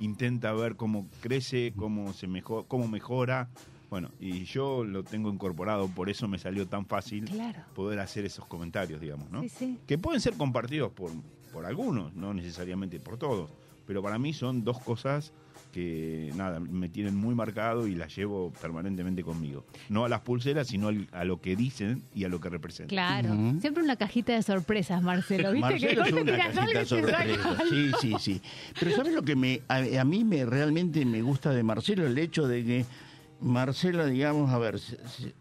intenta 0.00 0.52
ver 0.52 0.76
cómo 0.76 1.08
crece, 1.20 1.72
cómo, 1.76 2.12
se 2.12 2.26
mejor, 2.26 2.66
cómo 2.68 2.88
mejora. 2.88 3.48
Bueno, 3.90 4.10
y 4.18 4.44
yo 4.44 4.82
lo 4.82 5.04
tengo 5.04 5.30
incorporado, 5.30 5.88
por 5.88 6.10
eso 6.10 6.26
me 6.26 6.38
salió 6.38 6.66
tan 6.66 6.84
fácil 6.86 7.26
Claro. 7.26 7.60
poder 7.74 8.00
hacer 8.00 8.24
esos 8.24 8.46
comentarios, 8.46 9.00
digamos, 9.00 9.30
¿no? 9.30 9.40
Sí, 9.42 9.48
sí. 9.50 9.78
Que 9.86 9.98
pueden 9.98 10.20
ser 10.20 10.34
compartidos 10.34 10.90
por, 10.92 11.10
por 11.52 11.64
algunos, 11.64 12.12
no 12.14 12.34
necesariamente 12.34 12.98
por 12.98 13.16
todos. 13.18 13.50
Pero 13.86 14.02
para 14.02 14.18
mí 14.18 14.32
son 14.32 14.64
dos 14.64 14.78
cosas 14.80 15.32
que, 15.72 16.30
nada, 16.36 16.60
me 16.60 16.88
tienen 16.88 17.16
muy 17.16 17.34
marcado 17.34 17.88
y 17.88 17.96
las 17.96 18.14
llevo 18.16 18.52
permanentemente 18.62 19.24
conmigo. 19.24 19.64
No 19.88 20.04
a 20.04 20.08
las 20.08 20.20
pulseras, 20.20 20.68
sino 20.68 20.86
al- 20.88 21.08
a 21.12 21.24
lo 21.24 21.40
que 21.40 21.56
dicen 21.56 22.02
y 22.14 22.24
a 22.24 22.28
lo 22.28 22.38
que 22.40 22.48
representan. 22.48 22.88
Claro. 22.96 23.34
Siempre 23.60 23.82
una 23.82 23.96
cajita 23.96 24.32
de 24.34 24.42
sorpresas, 24.42 25.02
Marcelo. 25.02 25.50
¿Viste 25.52 25.60
Marcelo 25.68 26.02
que 26.04 26.08
es 26.08 26.14
una 26.14 26.36
cajita 26.36 26.64
y 26.64 26.66
te 26.66 26.72
sale 26.72 26.86
sorpresa. 26.86 27.48
algo? 27.50 27.64
Sí, 27.70 27.90
sí, 28.00 28.14
sí. 28.20 28.42
Pero 28.78 28.94
¿sabes 28.94 29.12
lo 29.14 29.22
que 29.22 29.34
me 29.34 29.62
a, 29.68 30.00
a 30.00 30.04
mí 30.04 30.22
me 30.22 30.44
realmente 30.46 31.04
me 31.04 31.22
gusta 31.22 31.50
de 31.50 31.62
Marcelo? 31.64 32.06
El 32.06 32.16
hecho 32.18 32.46
de 32.46 32.64
que 32.64 32.84
Marcelo, 33.40 34.06
digamos, 34.06 34.50
a 34.52 34.58
ver, 34.58 34.78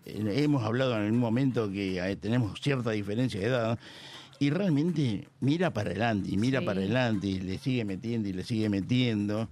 hemos 0.05 0.63
hablado 0.63 0.97
en 1.01 1.13
un 1.13 1.19
momento 1.19 1.71
que 1.71 1.99
eh, 1.99 2.15
tenemos 2.15 2.59
cierta 2.59 2.89
diferencia 2.91 3.39
de 3.39 3.45
edad 3.45 3.79
y 4.43 4.49
realmente 4.49 5.27
mira 5.39 5.71
para 5.71 5.91
adelante 5.91 6.29
y 6.31 6.37
mira 6.37 6.59
Sí. 6.59 6.65
para 6.65 6.79
adelante 6.81 7.27
y 7.27 7.39
le 7.39 7.57
sigue 7.57 7.85
metiendo 7.85 8.27
y 8.27 8.33
le 8.33 8.43
sigue 8.43 8.67
metiendo. 8.69 9.47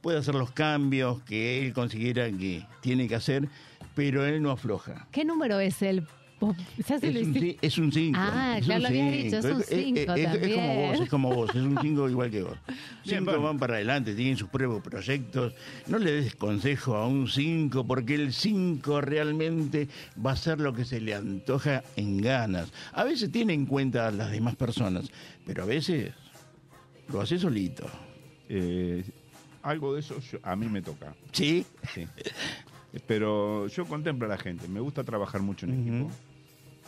Puede 0.00 0.18
hacer 0.18 0.34
los 0.36 0.52
cambios 0.52 1.20
que 1.22 1.58
él 1.66 1.72
considera 1.72 2.30
que 2.30 2.64
tiene 2.80 3.08
que 3.08 3.16
hacer, 3.16 3.48
pero 3.96 4.24
él 4.24 4.40
no 4.40 4.52
afloja. 4.52 5.08
¿Qué 5.10 5.24
número 5.24 5.58
es 5.58 5.82
el? 5.82 6.06
Vos- 6.40 6.56
Ya 6.86 6.98
se 7.00 7.08
Es 7.08 7.14
lo 7.14 7.20
un, 7.20 7.36
hiciste. 7.36 7.66
es 7.66 7.78
un 7.78 7.90
5. 7.92 8.18
Ah, 8.20 8.58
ya 8.60 8.78
lo 8.78 8.86
habías 8.88 9.12
dicho, 9.12 9.38
es 9.38 9.44
un 9.44 9.62
cinco 9.64 9.98
es, 9.98 10.06
como 10.06 10.32
también. 10.32 10.90
vos, 10.92 11.00
es 11.00 11.08
como 11.08 11.34
vos, 11.34 11.50
es 11.50 11.56
un 11.56 11.78
5 11.82 12.08
igual 12.10 12.30
que 12.30 12.42
vos. 12.42 12.56
Bien, 12.66 12.78
5 13.04 13.24
bueno. 13.24 13.42
van 13.42 13.58
para 13.58 13.74
adelante, 13.74 14.14
tienen 14.14 14.36
sus 14.36 14.48
propios 14.48 14.80
proyectos. 14.82 15.52
No 15.88 15.98
le 15.98 16.12
des 16.12 16.36
consejo 16.36 16.94
a 16.96 17.08
un 17.08 17.26
5, 17.28 17.84
porque 17.86 18.14
el 18.14 18.32
5 18.32 19.00
realmente 19.00 19.88
va 20.24 20.32
a 20.32 20.36
ser 20.36 20.60
lo 20.60 20.72
que 20.72 20.84
se 20.84 21.00
le 21.00 21.14
antoja 21.14 21.82
en 21.96 22.18
ganas. 22.18 22.72
A 22.92 23.02
veces 23.02 23.32
tiene 23.32 23.52
en 23.54 23.66
cuenta 23.66 24.06
a 24.06 24.10
las 24.12 24.30
demás 24.30 24.54
personas, 24.54 25.10
pero 25.44 25.64
a 25.64 25.66
veces 25.66 26.12
lo 27.12 27.20
hace 27.20 27.38
solito. 27.38 27.84
Eh, 28.48 29.02
algo 29.62 29.92
de 29.94 30.00
eso 30.00 30.20
yo- 30.20 30.38
a 30.44 30.54
mí 30.54 30.68
me 30.68 30.82
toca. 30.82 31.14
¿Sí? 31.32 31.66
Sí. 31.92 32.06
Pero 33.06 33.66
yo 33.68 33.84
contemplo 33.84 34.26
a 34.26 34.30
la 34.30 34.38
gente. 34.38 34.66
Me 34.68 34.80
gusta 34.80 35.04
trabajar 35.04 35.42
mucho 35.42 35.66
en 35.66 35.72
Ujú. 35.72 35.80
equipo. 36.06 36.10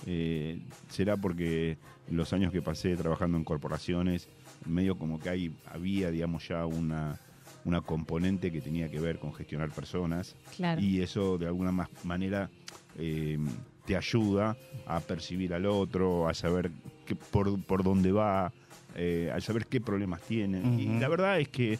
Eh, 0.06 0.60
será 0.88 1.16
porque 1.16 1.76
los 2.10 2.32
años 2.32 2.52
que 2.52 2.62
pasé 2.62 2.96
trabajando 2.96 3.36
en 3.38 3.44
corporaciones, 3.44 4.28
medio 4.66 4.96
como 4.96 5.18
que 5.20 5.28
hay, 5.28 5.52
había, 5.72 6.10
digamos, 6.10 6.46
ya 6.48 6.66
una, 6.66 7.18
una 7.64 7.80
componente 7.82 8.50
que 8.50 8.60
tenía 8.60 8.88
que 8.90 8.98
ver 9.00 9.18
con 9.18 9.32
gestionar 9.34 9.70
personas. 9.70 10.36
Claro. 10.56 10.80
Y 10.80 11.00
eso 11.02 11.38
de 11.38 11.46
alguna 11.46 11.72
ma- 11.72 11.90
manera 12.04 12.50
eh, 12.98 13.38
te 13.86 13.96
ayuda 13.96 14.56
a 14.86 15.00
percibir 15.00 15.54
al 15.54 15.66
otro, 15.66 16.28
a 16.28 16.34
saber 16.34 16.70
qué- 17.06 17.14
por, 17.16 17.62
por 17.64 17.82
dónde 17.82 18.12
va, 18.12 18.52
eh, 18.96 19.30
a 19.34 19.40
saber 19.40 19.66
qué 19.66 19.80
problemas 19.80 20.20
tiene. 20.22 20.60
Y 20.80 20.98
la 20.98 21.08
verdad 21.08 21.38
es 21.40 21.48
que 21.48 21.78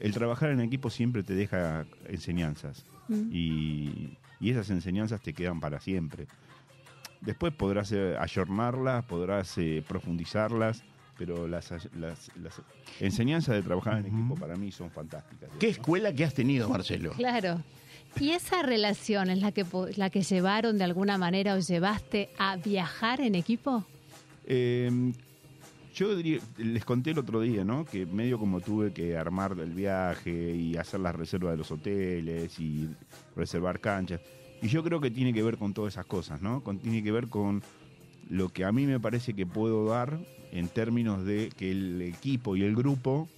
el 0.00 0.12
trabajar 0.12 0.50
en 0.50 0.60
equipo 0.60 0.88
siempre 0.90 1.22
te 1.22 1.34
deja 1.34 1.84
enseñanzas. 2.08 2.84
Y, 3.32 4.16
y 4.40 4.50
esas 4.50 4.70
enseñanzas 4.70 5.20
te 5.20 5.32
quedan 5.32 5.60
para 5.60 5.80
siempre. 5.80 6.26
Después 7.20 7.52
podrás 7.54 7.90
eh, 7.92 8.16
ayornarlas, 8.18 9.04
podrás 9.04 9.56
eh, 9.58 9.82
profundizarlas, 9.86 10.82
pero 11.18 11.48
las, 11.48 11.70
las- 11.96 12.30
las 12.36 12.60
enseñanzas 13.00 13.54
de 13.56 13.62
trabajar 13.62 13.98
en 13.98 14.06
equipo 14.06 14.34
para 14.34 14.54
mí 14.56 14.70
son 14.70 14.90
fantásticas. 14.90 15.48
¿Qué 15.58 15.66
¿no? 15.66 15.70
escuela 15.72 16.12
que 16.12 16.24
has 16.24 16.34
tenido, 16.34 16.68
Marcelo? 16.68 17.10
Claro. 17.12 17.62
¿Y 18.20 18.30
esa 18.30 18.62
relación 18.62 19.28
es 19.30 19.40
la 19.40 19.52
que, 19.52 19.64
la 19.96 20.10
que 20.10 20.22
llevaron 20.22 20.78
de 20.78 20.84
alguna 20.84 21.18
manera 21.18 21.54
o 21.54 21.58
llevaste 21.58 22.30
a 22.38 22.56
viajar 22.56 23.20
en 23.20 23.34
equipo? 23.34 23.84
Eh, 24.46 25.12
yo 25.94 26.14
diría, 26.14 26.38
les 26.58 26.84
conté 26.84 27.10
el 27.10 27.18
otro 27.18 27.40
día, 27.40 27.64
¿no? 27.64 27.84
Que 27.84 28.04
medio 28.06 28.38
como 28.38 28.60
tuve 28.60 28.92
que 28.92 29.16
armar 29.16 29.56
el 29.58 29.70
viaje 29.72 30.30
y 30.54 30.76
hacer 30.76 31.00
las 31.00 31.14
reservas 31.14 31.52
de 31.52 31.56
los 31.58 31.70
hoteles 31.70 32.58
y 32.60 32.88
reservar 33.34 33.80
canchas. 33.80 34.20
Y 34.62 34.68
yo 34.68 34.82
creo 34.82 35.00
que 35.00 35.10
tiene 35.10 35.32
que 35.32 35.42
ver 35.42 35.56
con 35.58 35.74
todas 35.74 35.94
esas 35.94 36.06
cosas, 36.06 36.40
¿no? 36.40 36.62
Con, 36.62 36.78
tiene 36.78 37.02
que 37.02 37.12
ver 37.12 37.28
con 37.28 37.62
lo 38.30 38.48
que 38.48 38.64
a 38.64 38.72
mí 38.72 38.86
me 38.86 38.98
parece 38.98 39.34
que 39.34 39.46
puedo 39.46 39.86
dar 39.86 40.18
en 40.52 40.68
términos 40.68 41.24
de 41.24 41.50
que 41.56 41.70
el 41.70 42.02
equipo 42.02 42.56
y 42.56 42.62
el 42.62 42.74
grupo 42.74 43.28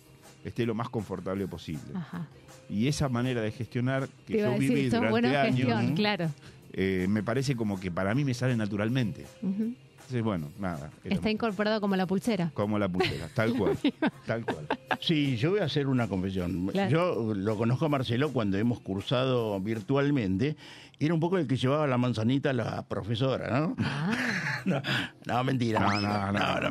esté 0.44 0.64
lo 0.66 0.74
más 0.74 0.88
confortable 0.88 1.46
posible. 1.46 1.92
Ajá. 1.94 2.28
Y 2.70 2.86
esa 2.86 3.08
manera 3.08 3.40
de 3.40 3.50
gestionar 3.50 4.08
que 4.26 4.34
Te 4.34 4.40
yo 4.40 4.52
viví 4.52 4.74
decir, 4.74 4.90
son 4.90 5.00
durante 5.00 5.36
años, 5.36 5.56
gestión, 5.56 5.94
claro. 5.96 6.30
eh, 6.72 7.06
me 7.08 7.22
parece 7.22 7.56
como 7.56 7.80
que 7.80 7.90
para 7.90 8.14
mí 8.14 8.24
me 8.24 8.34
sale 8.34 8.56
naturalmente. 8.56 9.26
Ujú. 9.42 9.74
Entonces, 10.08 10.24
bueno, 10.24 10.50
nada. 10.58 10.90
Está 11.04 11.30
incorporado 11.30 11.82
como 11.82 11.94
la 11.94 12.06
pulsera. 12.06 12.50
como 12.54 12.78
la 12.78 12.88
pulsera, 12.88 13.28
tal 13.34 13.52
cual, 13.52 13.76
tal 14.26 14.42
cual. 14.46 14.66
Sí, 15.00 15.36
yo 15.36 15.50
voy 15.50 15.60
a 15.60 15.64
hacer 15.64 15.86
una 15.86 16.08
confesión. 16.08 16.68
Claro. 16.68 16.90
Yo 16.90 17.34
lo 17.34 17.58
conozco 17.58 17.84
a 17.84 17.88
Marcelo 17.90 18.32
cuando 18.32 18.56
hemos 18.56 18.80
cursado 18.80 19.60
virtualmente. 19.60 20.56
Era 20.98 21.12
un 21.12 21.20
poco 21.20 21.36
el 21.36 21.46
que 21.46 21.58
llevaba 21.58 21.86
la 21.86 21.98
manzanita 21.98 22.50
a 22.50 22.52
la 22.54 22.82
profesora, 22.88 23.60
¿no? 23.60 23.76
Ah, 23.80 24.16
No, 24.64 24.80
no, 25.26 25.44
mentira. 25.44 25.78
No, 25.78 26.00
no, 26.00 26.32
no. 26.32 26.60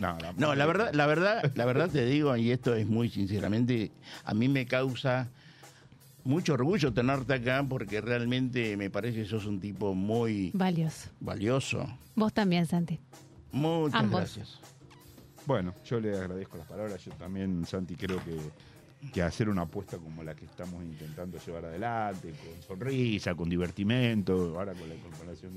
No, 0.00 0.18
la, 0.18 0.32
No, 0.38 0.54
la 0.54 0.64
verdad, 0.64 0.94
la 0.94 1.06
verdad, 1.06 1.52
la 1.54 1.64
verdad 1.66 1.90
te 1.90 2.06
digo, 2.06 2.34
y 2.38 2.52
esto 2.52 2.74
es 2.74 2.86
muy 2.86 3.10
sinceramente, 3.10 3.90
a 4.24 4.32
mí 4.32 4.48
me 4.48 4.64
causa 4.64 5.28
mucho 6.26 6.54
orgullo 6.54 6.92
tenerte 6.92 7.34
acá 7.34 7.64
porque 7.68 8.00
realmente 8.00 8.76
me 8.76 8.90
parece 8.90 9.22
que 9.22 9.24
sos 9.24 9.46
un 9.46 9.60
tipo 9.60 9.94
muy 9.94 10.50
valioso. 10.54 11.08
valioso. 11.20 11.86
Vos 12.14 12.32
también, 12.32 12.66
Santi. 12.66 12.98
Muchas 13.52 14.00
Ambos. 14.00 14.20
gracias. 14.20 14.60
Bueno, 15.46 15.74
yo 15.84 16.00
le 16.00 16.16
agradezco 16.16 16.58
las 16.58 16.66
palabras. 16.66 17.02
Yo 17.04 17.12
también, 17.12 17.64
Santi, 17.64 17.94
creo 17.94 18.22
que 18.24 18.36
que 19.12 19.22
hacer 19.22 19.48
una 19.48 19.62
apuesta 19.62 19.98
como 19.98 20.22
la 20.22 20.34
que 20.34 20.44
estamos 20.44 20.82
intentando 20.82 21.38
llevar 21.38 21.66
adelante, 21.66 22.32
con 22.32 22.62
sonrisa, 22.62 23.34
con 23.34 23.48
divertimento, 23.48 24.58
ahora 24.58 24.72
con 24.74 24.88
la 24.88 24.94
incorporación. 24.94 25.52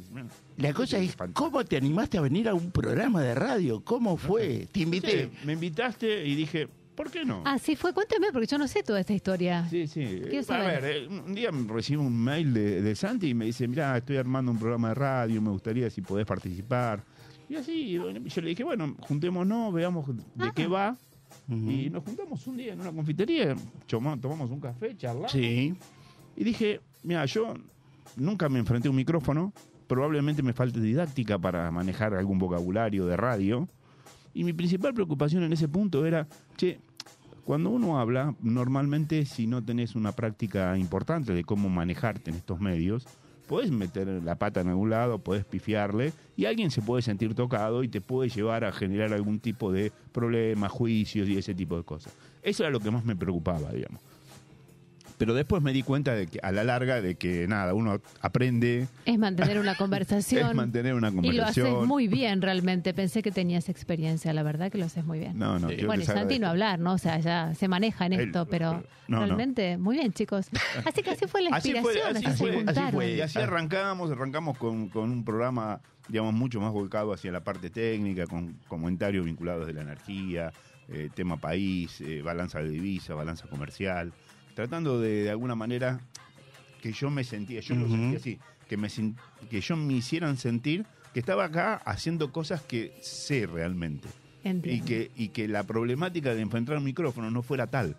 La 0.57 0.73
cosa 0.73 0.97
es, 0.97 1.15
¿cómo 1.33 1.63
te 1.65 1.77
animaste 1.77 2.17
a 2.17 2.21
venir 2.21 2.47
a 2.49 2.53
un 2.53 2.71
programa 2.71 3.21
de 3.21 3.35
radio? 3.35 3.83
¿Cómo 3.83 4.17
fue? 4.17 4.67
Te 4.71 4.81
invité. 4.81 5.25
Sí, 5.25 5.45
me 5.45 5.53
invitaste 5.53 6.25
y 6.25 6.35
dije, 6.35 6.67
¿por 7.00 7.10
qué 7.10 7.24
no? 7.24 7.41
Así 7.46 7.77
fue, 7.77 7.94
cuéntame, 7.94 8.27
porque 8.34 8.46
yo 8.46 8.58
no 8.58 8.68
sé 8.68 8.84
toda 8.84 9.00
esta 9.00 9.13
historia. 9.13 9.65
Sí, 9.70 9.88
sí. 9.88 10.03
Quiero 10.24 10.41
a 10.41 10.44
saber. 10.44 10.82
ver, 10.82 10.96
eh, 11.03 11.08
un 11.08 11.34
día 11.34 11.50
recibo 11.70 12.03
un 12.03 12.22
mail 12.22 12.53
de, 12.53 12.82
de 12.82 12.94
Santi 12.94 13.29
y 13.29 13.34
me 13.34 13.46
dice, 13.46 13.70
mira, 13.70 13.96
estoy 13.96 14.18
armando 14.18 14.51
un 14.51 14.60
programa 14.60 14.89
de 14.89 14.96
radio, 14.96 15.41
me 15.41 15.50
gustaría 15.50 15.89
si 15.89 16.01
podés 16.01 16.25
participar. 16.25 17.01
Y 17.48 17.56
así, 17.56 17.91
yo 17.94 18.12
le 18.41 18.50
dije, 18.50 18.65
bueno, 18.65 18.98
juntémonos, 19.00 19.74
veamos 19.74 20.08
de 20.08 20.24
Ah. 20.39 20.51
qué 20.53 20.68
va. 20.68 20.98
Y 21.48 21.89
nos 21.89 22.03
juntamos 22.03 22.46
un 22.48 22.58
día 22.58 22.74
en 22.74 22.82
una 22.82 22.91
confitería, 22.91 23.56
tomamos 23.88 24.51
un 24.51 24.60
café, 24.60 24.94
charlamos. 24.98 25.32
Sí. 25.32 25.74
Y 26.36 26.44
dije, 26.44 26.82
mira, 27.03 27.24
yo 27.25 27.53
nunca 28.18 28.50
me 28.50 28.60
enfrenté 28.60 28.89
a 28.89 28.91
un 28.91 28.98
micrófono, 28.98 29.53
probablemente 29.88 30.44
me 30.44 30.51
falte 30.51 30.82
didáctica 30.82 31.39
para 31.39 31.72
manejar 31.72 32.13
algún 32.13 32.39
vocabulario 32.39 33.06
de 33.06 33.15
radio. 33.15 33.70
Y 34.34 34.44
mi 34.44 34.53
principal 34.53 34.94
preocupación 34.94 35.44
en 35.44 35.53
ese 35.53 35.68
punto 35.68 36.06
era, 36.06 36.27
che, 36.58 36.79
cuando 37.50 37.72
uno 37.72 38.00
habla, 38.00 38.36
normalmente 38.44 39.25
si 39.25 39.48
no 39.48 39.65
tenés 39.65 39.96
una 39.96 40.12
práctica 40.12 40.77
importante 40.77 41.34
de 41.34 41.44
cómo 41.44 41.68
manejarte 41.68 42.29
en 42.29 42.38
estos 42.38 42.60
medios, 42.60 43.08
podés 43.48 43.72
meter 43.72 44.08
la 44.24 44.36
pata 44.36 44.62
en 44.62 44.68
algún 44.68 44.91
lado, 44.91 45.18
podés 45.18 45.46
pifiarle 45.46 46.13
y 46.38 46.46
alguien 46.46 46.70
se 46.70 46.84
puede 46.84 47.01
sentir 47.01 47.34
tocado 47.34 47.82
y 47.82 47.88
te 47.88 48.01
puede 48.01 48.29
llevar 48.29 48.65
a 48.65 48.72
generar 48.72 49.13
algún 49.13 49.39
tipo 49.39 49.72
de 49.72 49.91
problemas, 50.12 50.72
juicios 50.72 51.27
y 51.27 51.39
ese 51.39 51.56
tipo 51.56 51.75
de 51.75 51.82
cosas. 51.82 52.13
Eso 52.44 52.62
era 52.62 52.72
lo 52.72 52.79
que 52.79 52.91
más 52.91 53.03
me 53.03 53.15
preocupaba, 53.15 53.72
digamos. 53.72 54.00
Pero 55.19 55.33
después 55.35 55.61
me 55.61 55.73
di 55.73 55.83
cuenta 55.83 56.15
de 56.15 56.25
que 56.27 56.39
a 56.41 56.51
la 56.51 56.63
larga 56.63 57.01
de 57.01 57.15
que 57.15 57.45
nada, 57.47 57.73
uno 57.75 57.99
aprende 58.21 58.88
Es 59.05 59.19
mantener 59.19 59.59
una 59.59 59.75
conversación. 59.77 60.47
es 60.49 60.55
mantener 60.55 60.93
una 60.95 61.09
y 61.09 61.11
lo 61.11 61.21
conversación. 61.21 61.67
haces 61.75 61.88
muy 61.88 62.07
bien 62.07 62.41
realmente. 62.41 62.93
Pensé 62.93 63.21
que 63.21 63.29
tenías 63.29 63.67
experiencia, 63.69 64.31
la 64.33 64.43
verdad 64.43 64.71
que 64.71 64.77
lo 64.77 64.85
haces 64.85 65.03
muy 65.05 65.19
bien. 65.19 65.38
No, 65.38 65.59
no, 65.59 65.69
Sí. 65.69 65.85
bueno, 65.85 66.03
Santi 66.05 66.39
no 66.39 66.47
hablar, 66.47 66.79
¿no? 66.79 66.93
O 66.93 66.97
sea, 66.97 67.19
ya 67.19 67.53
se 67.53 67.67
maneja 67.67 68.05
en 68.05 68.13
esto, 68.13 68.45
pero 68.47 68.81
no, 69.09 69.19
no. 69.19 69.25
realmente 69.25 69.77
muy 69.77 69.97
bien, 69.97 70.13
chicos. 70.13 70.47
Así 70.85 71.03
que 71.03 71.11
así 71.11 71.27
fue 71.27 71.41
la 71.41 71.49
Así 71.55 71.73
fue, 71.73 71.79
inspiración, 71.93 72.15
así, 72.17 72.25
así 72.25 72.38
fue, 72.38 72.63
así 72.65 72.91
fue. 72.93 73.11
Y 73.15 73.21
así 73.21 73.39
arrancamos, 73.39 74.09
arrancamos 74.11 74.57
con, 74.57 74.88
con 74.88 75.11
un 75.11 75.25
programa, 75.25 75.81
digamos, 76.07 76.33
mucho 76.33 76.61
más 76.61 76.71
volcado 76.71 77.11
hacia 77.11 77.29
la 77.33 77.43
parte 77.43 77.69
técnica, 77.69 78.25
con 78.25 78.53
comentarios 78.69 79.25
vinculados 79.25 79.67
de 79.67 79.73
la 79.73 79.81
energía, 79.81 80.53
eh, 80.88 81.09
tema 81.13 81.35
país, 81.38 81.99
eh, 82.01 82.21
balanza 82.23 82.59
de 82.59 82.69
divisa, 82.69 83.13
balanza 83.15 83.47
comercial, 83.47 84.11
tratando 84.59 84.99
de, 84.99 85.23
de 85.23 85.29
alguna 85.29 85.55
manera 85.55 86.01
que 86.81 86.91
yo 86.91 87.09
me 87.09 87.23
sentía, 87.23 87.61
yo 87.61 87.75
lo 87.75 87.85
Ujú. 87.85 87.93
sentía 87.95 88.17
así, 88.17 88.39
que, 88.67 88.75
me, 88.75 88.89
que 89.49 89.61
yo 89.61 89.77
me 89.77 89.93
hicieran 89.93 90.35
sentir 90.35 90.85
que 91.13 91.21
estaba 91.21 91.45
acá 91.45 91.75
haciendo 91.85 92.33
cosas 92.33 92.61
que 92.61 92.91
sé 93.01 93.47
realmente. 93.47 94.09
Y 94.43 94.49
Entiendo. 94.49 94.85
que, 94.85 95.11
y 95.15 95.29
que 95.29 95.48
la 95.48 95.63
problemática 95.63 96.35
de 96.35 96.41
enfrentar 96.41 96.77
un 96.77 96.83
micrófono 96.83 97.31
no 97.31 97.41
fuera 97.41 97.67
tal. 97.67 97.95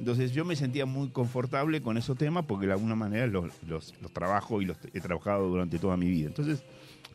Entonces 0.00 0.32
yo 0.32 0.44
me 0.44 0.56
sentía 0.56 0.84
muy 0.84 1.10
confortable 1.10 1.80
con 1.80 1.96
esos 1.96 2.18
temas 2.18 2.44
porque 2.44 2.66
de 2.66 2.72
alguna 2.72 2.96
manera 2.96 3.28
los, 3.28 3.52
los, 3.68 3.94
los 4.02 4.12
trabajo 4.12 4.60
y 4.60 4.64
los 4.64 4.76
he 4.92 5.00
trabajado 5.00 5.48
durante 5.48 5.78
toda 5.78 5.96
mi 5.96 6.08
vida. 6.10 6.26
Entonces 6.26 6.64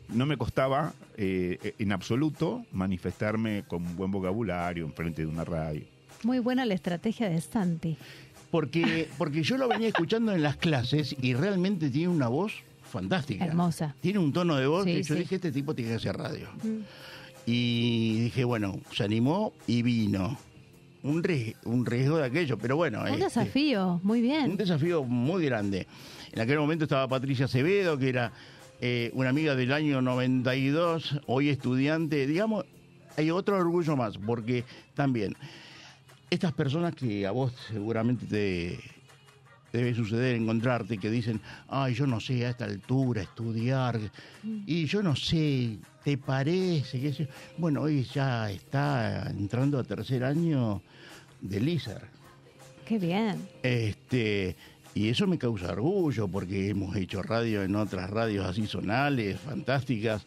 no 0.08 0.24
me 0.24 0.38
costaba 0.38 0.94
eh, 1.18 1.74
en 1.78 1.92
absoluto 1.92 2.64
manifestarme 2.72 3.64
con 3.68 3.86
un 3.86 3.94
buen 3.94 4.10
vocabulario 4.10 4.86
enfrente 4.86 5.20
de 5.20 5.28
una 5.28 5.44
radio. 5.44 5.84
Muy 6.22 6.38
buena 6.38 6.64
la 6.64 6.72
estrategia 6.72 7.28
de 7.28 7.38
Santi. 7.42 7.98
Porque, 8.54 9.08
porque 9.18 9.42
yo 9.42 9.58
lo 9.58 9.66
venía 9.66 9.88
escuchando 9.88 10.32
en 10.32 10.40
las 10.40 10.56
clases 10.56 11.16
y 11.20 11.34
realmente 11.34 11.90
tiene 11.90 12.06
una 12.06 12.28
voz 12.28 12.52
fantástica. 12.84 13.44
Hermosa. 13.44 13.96
Tiene 14.00 14.20
un 14.20 14.32
tono 14.32 14.54
de 14.54 14.68
voz 14.68 14.84
Sí, 14.84 14.92
que 14.92 15.02
yo 15.02 15.14
sí. 15.16 15.20
dije, 15.22 15.34
este 15.34 15.50
tipo 15.50 15.74
tiene 15.74 15.90
que 15.90 15.96
hacer 15.96 16.16
radio. 16.16 16.46
Mm. 16.62 16.78
Y 17.46 18.20
dije, 18.20 18.44
bueno, 18.44 18.78
se 18.92 19.02
animó 19.02 19.54
y 19.66 19.82
vino. 19.82 20.38
Un 21.02 21.24
riesgo, 21.24 21.58
un 21.64 21.84
riesgo 21.84 22.18
de 22.18 22.26
aquello, 22.26 22.56
pero 22.56 22.76
bueno. 22.76 23.00
Un 23.00 23.08
este, 23.08 23.24
desafío, 23.24 23.98
muy 24.04 24.20
Un 24.20 24.24
bien. 24.24 24.56
desafío 24.56 25.02
muy 25.02 25.44
grande. 25.46 25.88
En 26.30 26.40
aquel 26.40 26.60
momento 26.60 26.84
estaba 26.84 27.08
Patricia 27.08 27.46
Acevedo, 27.46 27.98
que 27.98 28.08
era 28.08 28.30
eh, 28.80 29.10
una 29.14 29.30
amiga 29.30 29.56
del 29.56 29.72
año 29.72 30.00
92, 30.00 31.22
hoy 31.26 31.48
estudiante. 31.48 32.24
Digamos, 32.28 32.66
hay 33.16 33.32
otro 33.32 33.56
orgullo 33.56 33.96
más, 33.96 34.16
porque 34.16 34.62
también 34.94 35.34
estas 36.34 36.52
personas 36.52 36.94
que 36.94 37.26
a 37.26 37.30
vos 37.30 37.52
seguramente 37.68 38.26
te 38.26 38.78
debe 39.72 39.94
suceder 39.94 40.36
encontrarte, 40.36 40.98
que 40.98 41.10
dicen, 41.10 41.40
ay, 41.68 41.94
yo 41.94 42.06
no 42.06 42.20
sé 42.20 42.46
a 42.46 42.50
esta 42.50 42.64
altura 42.64 43.22
estudiar, 43.22 43.98
y 44.66 44.84
yo 44.86 45.02
no 45.02 45.16
sé, 45.16 45.78
¿te 46.04 46.16
parece? 46.16 47.00
que 47.00 47.08
eso-?". 47.08 47.26
Bueno, 47.58 47.82
hoy 47.82 48.04
ya 48.04 48.50
está 48.50 49.28
entrando 49.30 49.78
a 49.78 49.84
tercer 49.84 50.22
año 50.22 50.80
de 51.40 51.60
LISER. 51.60 52.02
Qué 52.86 52.98
bien. 52.98 53.48
Este, 53.62 54.54
y 54.94 55.08
eso 55.08 55.26
me 55.26 55.38
causa 55.38 55.72
orgullo 55.72 56.28
porque 56.28 56.68
hemos 56.68 56.94
hecho 56.96 57.22
radio 57.22 57.62
en 57.62 57.74
otras 57.74 58.10
radios 58.10 58.46
así 58.46 58.66
zonales, 58.66 59.40
fantásticas. 59.40 60.24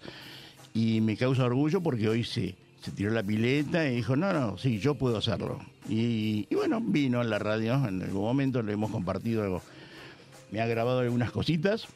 Y 0.74 1.00
me 1.02 1.16
causa 1.16 1.46
orgullo 1.46 1.82
porque 1.82 2.10
hoy 2.10 2.24
se, 2.24 2.56
se 2.82 2.92
tiró 2.92 3.12
la 3.12 3.24
pileta 3.24 3.88
y 3.90 3.96
dijo, 3.96 4.16
no, 4.16 4.34
no, 4.34 4.58
sí, 4.58 4.80
yo 4.80 4.96
puedo 4.96 5.18
hacerlo. 5.18 5.60
Y, 5.90 6.48
y 6.50 6.56
bueno, 6.56 6.82
vino 6.82 7.22
en 7.22 7.30
la 7.30 7.40
radio, 7.40 7.76
en 7.88 8.02
algún 8.02 8.22
momento 8.24 8.62
lo 8.62 8.72
hemos 8.72 8.92
compartido, 8.92 9.44
algo. 9.44 9.62
me 10.52 10.60
ha 10.62 10.66
grabado 10.68 11.00
algunas 11.00 11.32
cositas. 11.32 11.88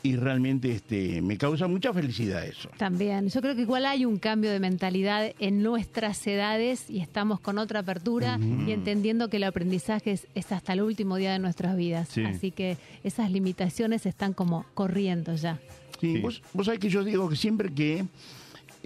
Y 0.00 0.14
realmente 0.14 0.70
este, 0.70 1.20
me 1.22 1.36
causa 1.36 1.66
mucha 1.66 1.92
felicidad 1.92 2.44
eso. 2.46 2.70
También. 2.78 3.28
Yo 3.30 3.40
creo 3.40 3.56
que 3.56 3.62
igual 3.62 3.84
hay 3.84 4.04
un 4.04 4.18
cambio 4.18 4.50
de 4.52 4.60
mentalidad 4.60 5.32
en 5.40 5.60
nuestras 5.64 6.24
edades 6.28 6.88
y 6.88 7.00
estamos 7.00 7.40
con 7.40 7.58
otra 7.58 7.80
apertura 7.80 8.38
y 8.66 8.70
entendiendo 8.70 9.28
que 9.28 9.38
el 9.38 9.44
aprendizaje 9.44 10.12
es, 10.12 10.28
es 10.36 10.52
hasta 10.52 10.72
el 10.74 10.82
último 10.82 11.16
día 11.16 11.32
de 11.32 11.40
nuestras 11.40 11.76
vidas. 11.76 12.08
Sí. 12.10 12.22
Así 12.24 12.52
que 12.52 12.76
esas 13.02 13.32
limitaciones 13.32 14.06
están 14.06 14.34
como 14.34 14.64
corriendo 14.74 15.34
ya. 15.34 15.58
Sí, 16.00 16.14
Sí. 16.14 16.20
Vos, 16.20 16.42
vos 16.52 16.66
sabés 16.66 16.78
que 16.78 16.88
yo 16.90 17.02
digo 17.02 17.28
que 17.28 17.34
siempre 17.34 17.74
que, 17.74 18.04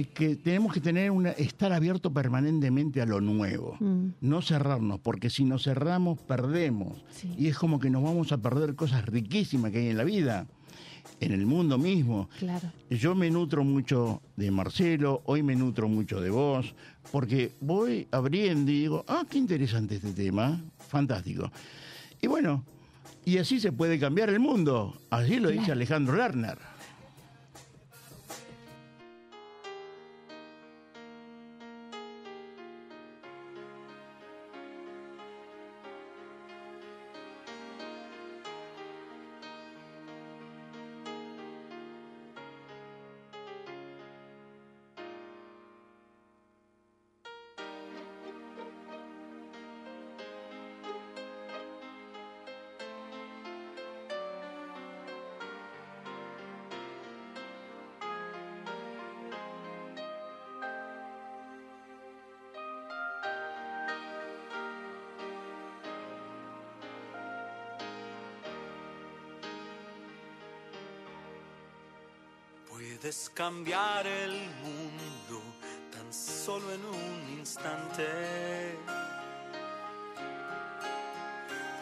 que 0.09 0.37
tenemos 0.37 0.73
que 0.73 0.81
tener 0.81 1.11
una, 1.11 1.31
estar 1.31 1.73
abierto 1.73 2.13
permanentemente 2.13 3.01
a 3.01 3.07
lo 3.07 3.21
nuevo, 3.21 3.77
Mm. 3.81 4.09
no 4.21 4.43
cerrarnos, 4.43 5.01
porque 5.01 5.31
si 5.31 5.45
nos 5.45 5.65
cerramos 5.65 6.19
perdemos. 6.21 7.05
Sí. 7.11 7.33
Y 7.39 7.49
es 7.49 7.59
como 7.59 7.79
que 7.81 7.91
nos 7.91 8.03
vamos 8.03 8.33
a 8.33 8.39
perder 8.39 8.75
cosas 8.75 9.05
riquísimas 9.07 9.71
que 9.73 9.79
hay 9.79 9.89
en 9.89 9.97
la 9.97 10.05
vida, 10.05 10.47
en 11.21 11.33
el 11.33 11.47
mundo 11.47 11.79
mismo. 11.79 12.29
Claro. 12.39 12.71
Yo 12.91 13.15
me 13.15 13.31
nutro 13.31 13.65
mucho 13.65 14.23
de 14.37 14.51
Marcelo, 14.51 15.23
hoy 15.27 15.43
me 15.43 15.55
nutro 15.57 15.89
mucho 15.89 16.21
de 16.21 16.31
vos, 16.31 16.75
porque 17.11 17.53
voy 17.61 18.09
abriendo 18.11 18.71
y 18.73 18.81
digo, 18.81 19.05
ah, 19.09 19.25
qué 19.31 19.39
interesante 19.39 19.97
este 19.97 20.13
tema, 20.13 20.61
fantástico. 20.89 21.51
Y 22.21 22.27
bueno, 22.27 22.65
y 23.25 23.39
así 23.39 23.61
se 23.61 23.71
puede 23.73 23.99
cambiar 24.01 24.31
el 24.31 24.41
mundo, 24.41 24.97
así 25.11 25.39
lo 25.39 25.51
dice. 25.51 25.71
Alejandro 25.73 26.17
Lerner. 26.17 26.59
Puedes 73.03 73.31
cambiar 73.35 74.07
el 74.07 74.31
mundo 74.63 75.43
tan 75.91 76.13
solo 76.13 76.73
en 76.73 76.85
un 76.85 77.37
instante. 77.37 78.07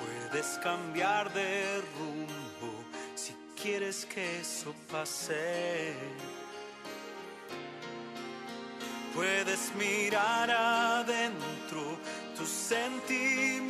Puedes 0.01 0.59
cambiar 0.63 1.31
de 1.35 1.83
rumbo 1.99 2.73
si 3.15 3.37
quieres 3.55 4.07
que 4.07 4.41
eso 4.41 4.75
pase. 4.91 5.93
Puedes 9.15 9.75
mirar 9.75 10.51
adentro 10.51 11.99
tu 12.35 12.47
sentimiento, 12.47 13.70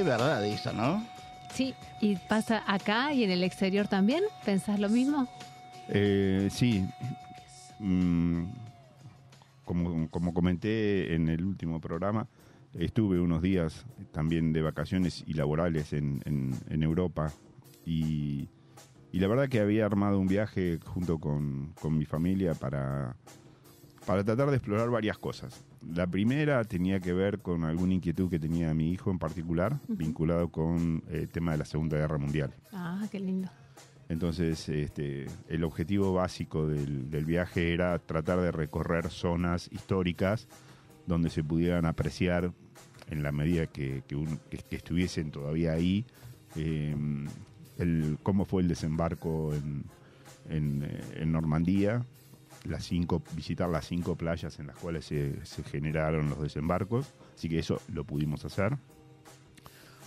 Qué 0.00 0.04
verdad 0.04 0.42
esa, 0.46 0.72
¿no? 0.72 1.04
Sí, 1.52 1.74
y 2.00 2.16
pasa 2.16 2.62
acá 2.66 3.12
y 3.12 3.22
en 3.22 3.30
el 3.30 3.44
exterior 3.44 3.86
también. 3.86 4.22
¿Pensás 4.46 4.80
lo 4.80 4.88
mismo? 4.88 5.28
Eh, 5.88 6.48
sí. 6.50 6.86
Mm, 7.78 8.44
como, 9.66 10.08
como 10.08 10.32
comenté 10.32 11.14
en 11.14 11.28
el 11.28 11.44
último 11.44 11.82
programa, 11.82 12.26
estuve 12.72 13.20
unos 13.20 13.42
días 13.42 13.84
también 14.10 14.54
de 14.54 14.62
vacaciones 14.62 15.22
y 15.26 15.34
laborales 15.34 15.92
en, 15.92 16.22
en- 16.24 16.58
en 16.70 16.82
Europa 16.82 17.30
y, 17.84 18.48
y 19.12 19.18
la 19.20 19.28
verdad 19.28 19.50
que 19.50 19.60
había 19.60 19.84
armado 19.84 20.18
un 20.18 20.28
viaje 20.28 20.78
junto 20.86 21.18
con, 21.18 21.74
con 21.78 21.98
mi 21.98 22.06
familia 22.06 22.54
para, 22.54 23.16
para 24.06 24.24
tratar 24.24 24.48
de 24.48 24.56
explorar 24.56 24.88
varias 24.88 25.18
cosas. 25.18 25.60
La 25.88 26.06
primera 26.06 26.62
tenía 26.64 27.00
que 27.00 27.12
ver 27.12 27.40
con 27.40 27.64
alguna 27.64 27.94
inquietud 27.94 28.28
que 28.28 28.38
tenía 28.38 28.72
mi 28.74 28.90
hijo 28.92 29.10
en 29.10 29.18
particular, 29.18 29.78
vinculado 29.88 30.48
con 30.50 31.02
el 31.08 31.28
tema 31.28 31.52
de 31.52 31.58
la 31.58 31.64
Segunda 31.64 31.96
Guerra 31.96 32.18
Mundial. 32.18 32.54
Ah, 32.72 33.06
qué 33.10 33.18
lindo. 33.18 33.48
Entonces, 34.08 34.68
este, 34.68 35.26
el 35.48 35.64
objetivo 35.64 36.12
básico 36.12 36.66
del, 36.66 37.10
del 37.10 37.24
viaje 37.24 37.72
era 37.72 37.98
tratar 37.98 38.40
de 38.40 38.50
recorrer 38.52 39.08
zonas 39.08 39.68
históricas 39.72 40.48
donde 41.06 41.30
se 41.30 41.42
pudieran 41.42 41.86
apreciar, 41.86 42.52
en 43.08 43.22
la 43.22 43.32
medida 43.32 43.66
que, 43.66 44.02
que, 44.06 44.16
un- 44.16 44.38
que- 44.50 44.58
que 44.58 44.76
estuviesen 44.76 45.30
todavía 45.30 45.72
ahí, 45.72 46.04
eh, 46.56 46.94
el, 47.78 48.18
cómo 48.22 48.44
fue 48.44 48.62
el 48.62 48.68
desembarco 48.68 49.54
en, 49.54 49.84
en, 50.48 50.82
eh, 50.84 51.00
en 51.16 51.32
Normandía, 51.32 52.04
las 52.64 52.84
cinco, 52.84 53.22
visitar 53.34 53.68
las 53.68 53.86
cinco 53.86 54.16
playas 54.16 54.58
en 54.58 54.66
las 54.68 54.76
cuales 54.76 55.04
se, 55.04 55.44
se 55.44 55.62
generaron 55.64 56.28
los 56.30 56.40
desembarcos. 56.40 57.12
Así 57.36 57.48
que 57.48 57.58
eso 57.58 57.80
lo 57.92 58.04
pudimos 58.04 58.44
hacer. 58.44 58.76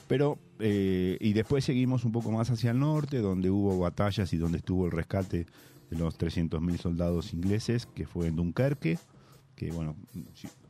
Pero, 0.08 0.38
eh, 0.60 1.18
y 1.20 1.34
después 1.34 1.64
seguimos 1.64 2.04
un 2.06 2.12
poco 2.12 2.32
más 2.32 2.50
hacia 2.50 2.72
el 2.72 2.80
norte, 2.80 3.20
donde 3.20 3.50
hubo 3.50 3.80
batallas 3.80 4.32
y 4.34 4.38
donde 4.38 4.58
estuvo 4.60 4.86
el 4.86 4.92
rescate 4.92 5.46
de 5.90 5.98
los 5.98 6.18
300.000 6.20 6.78
soldados 6.78 7.34
ingleses, 7.34 7.86
que 7.86 8.06
fue 8.06 8.28
en 8.28 8.36
Dunkerque, 8.36 9.00
que 9.56 9.72
bueno, 9.72 9.96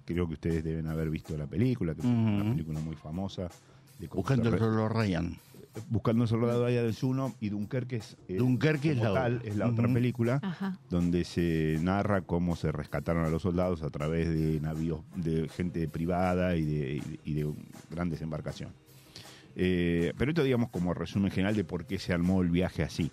creo 0.06 0.28
que 0.28 0.34
ustedes 0.34 0.63
deben 0.63 0.88
haber 0.88 1.10
visto 1.10 1.36
la 1.38 1.48
película, 1.48 1.93
que 1.96 2.02
es 2.02 2.08
una 2.08 2.52
película 2.52 2.80
muy 2.80 2.96
famosa. 2.96 3.50
De 4.00 4.08
Buscando 4.08 4.50
el 4.50 4.89
Ryan. 4.89 5.38
Buscando 5.89 6.21
un 6.23 6.27
soldado 6.27 6.65
allá 6.65 6.83
del 6.83 6.93
Zuno 6.93 7.33
y 7.39 7.49
Dunkerque 7.49 7.95
es, 7.95 8.15
eh, 8.27 8.36
Dunkerque 8.38 8.91
es 8.91 8.97
la 8.97 9.13
tal, 9.13 9.36
otra. 9.38 9.49
es 9.49 9.55
la 9.57 9.67
otra 9.67 9.86
Ujú. 9.86 9.93
película 9.95 10.39
Ajá. 10.43 10.77
donde 10.89 11.23
se 11.23 11.79
narra 11.81 12.21
cómo 12.21 12.55
se 12.55 12.71
rescataron 12.71 13.25
a 13.25 13.29
los 13.29 13.41
soldados 13.41 13.81
a 13.81 13.89
través 13.89 14.29
de 14.29 14.59
navíos 14.62 15.01
de 15.15 15.49
gente 15.49 15.88
privada 15.88 16.55
y 16.55 16.63
de, 16.65 17.03
y 17.25 17.33
de 17.33 17.51
grandes 17.89 18.21
embarcaciones. 18.21 18.75
Eh, 19.55 20.13
pero 20.17 20.31
esto 20.31 20.43
digamos 20.43 20.69
como 20.69 20.93
resumen 20.93 21.31
general 21.31 21.55
de 21.55 21.63
por 21.63 21.86
qué 21.86 21.97
se 21.97 22.13
armó 22.13 22.41
el 22.43 22.49
viaje 22.49 22.83
así. 22.83 23.09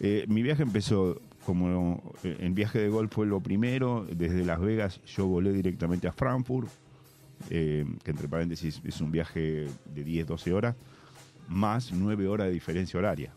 Eh, 0.00 0.24
mi 0.28 0.42
viaje 0.42 0.62
empezó 0.62 1.20
como 1.44 2.12
el 2.22 2.52
viaje 2.52 2.78
de 2.78 2.88
golf 2.88 3.12
fue 3.12 3.26
lo 3.26 3.40
primero, 3.40 4.06
desde 4.14 4.44
Las 4.44 4.60
Vegas 4.60 5.00
yo 5.06 5.26
volé 5.26 5.52
directamente 5.52 6.06
a 6.06 6.12
Frankfurt, 6.12 6.68
eh, 7.50 7.84
que 8.04 8.10
entre 8.12 8.28
paréntesis 8.28 8.80
es 8.84 9.00
un 9.00 9.10
viaje 9.10 9.66
de 9.94 10.04
10-12 10.04 10.52
horas, 10.52 10.76
más 11.50 11.92
9 11.92 12.26
horas 12.28 12.46
de 12.46 12.52
diferencia 12.54 12.98
horaria. 12.98 13.32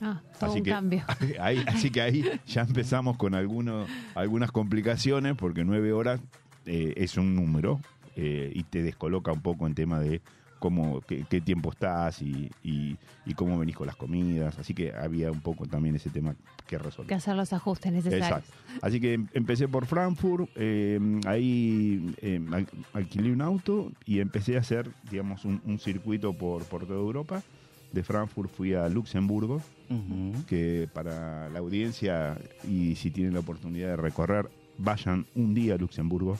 Ah, 0.00 0.20
todo 0.38 0.50
Así 0.50 0.58
un 0.60 0.64
que, 0.64 0.70
cambio. 0.70 1.02
ahí, 1.40 1.62
así 1.66 1.90
que 1.90 2.00
ahí 2.00 2.24
ya 2.46 2.62
empezamos 2.62 3.16
con 3.16 3.34
algunos, 3.34 3.88
algunas 4.14 4.50
complicaciones 4.52 5.34
porque 5.36 5.64
nueve 5.64 5.92
horas 5.92 6.20
eh, 6.66 6.94
es 6.96 7.16
un 7.16 7.34
número 7.34 7.80
eh, 8.14 8.52
y 8.54 8.62
te 8.64 8.82
descoloca 8.82 9.32
un 9.32 9.40
poco 9.40 9.66
en 9.66 9.74
tema 9.74 9.98
de 9.98 10.20
cómo, 10.60 11.00
qué, 11.02 11.24
qué 11.28 11.40
tiempo 11.40 11.70
estás 11.72 12.20
y, 12.22 12.50
y- 12.62 12.96
y 13.26 13.34
cómo 13.34 13.58
venís 13.58 13.76
con 13.76 13.86
las 13.88 13.96
comidas. 13.96 14.58
Así 14.58 14.72
que 14.72 14.92
había 14.94 15.30
un 15.30 15.40
poco 15.40 15.66
también 15.66 15.94
ese 15.96 16.10
tema 16.10 16.34
que 16.66 16.78
resolver. 16.78 17.08
que 17.08 17.14
hacer 17.14 17.34
los 17.36 17.52
ajustes 17.52 17.92
necesarios. 17.92 18.26
Exacto. 18.28 18.52
Así 18.82 19.00
que 19.00 19.14
em- 19.14 19.26
empecé 19.34 19.66
por 19.68 19.84
Frankfurt, 19.86 20.48
eh, 20.56 20.98
ahí 21.26 22.14
al- 22.52 22.66
alquilé 22.92 23.32
un 23.32 23.40
auto 23.42 23.90
y 24.06 24.20
empecé 24.20 24.56
a 24.56 24.60
hacer, 24.60 24.88
digamos, 25.10 25.44
un, 25.44 25.60
un 25.64 25.78
circuito 25.80 26.32
por, 26.32 26.64
por 26.64 26.86
toda 26.86 26.98
Europa. 27.00 27.42
De 27.92 28.02
Frankfurt 28.02 28.50
fui 28.50 28.74
a 28.74 28.88
Luxemburgo, 28.88 29.62
que 30.46 30.88
para 30.92 31.48
la 31.48 31.58
audiencia 31.58 32.36
y 32.68 32.94
si 32.96 33.10
tienen 33.10 33.32
la 33.34 33.40
oportunidad 33.40 33.88
de 33.88 33.96
recorrer, 33.96 34.48
vayan 34.76 35.24
un 35.34 35.54
día 35.54 35.74
a 35.74 35.78
Luxemburgo. 35.78 36.38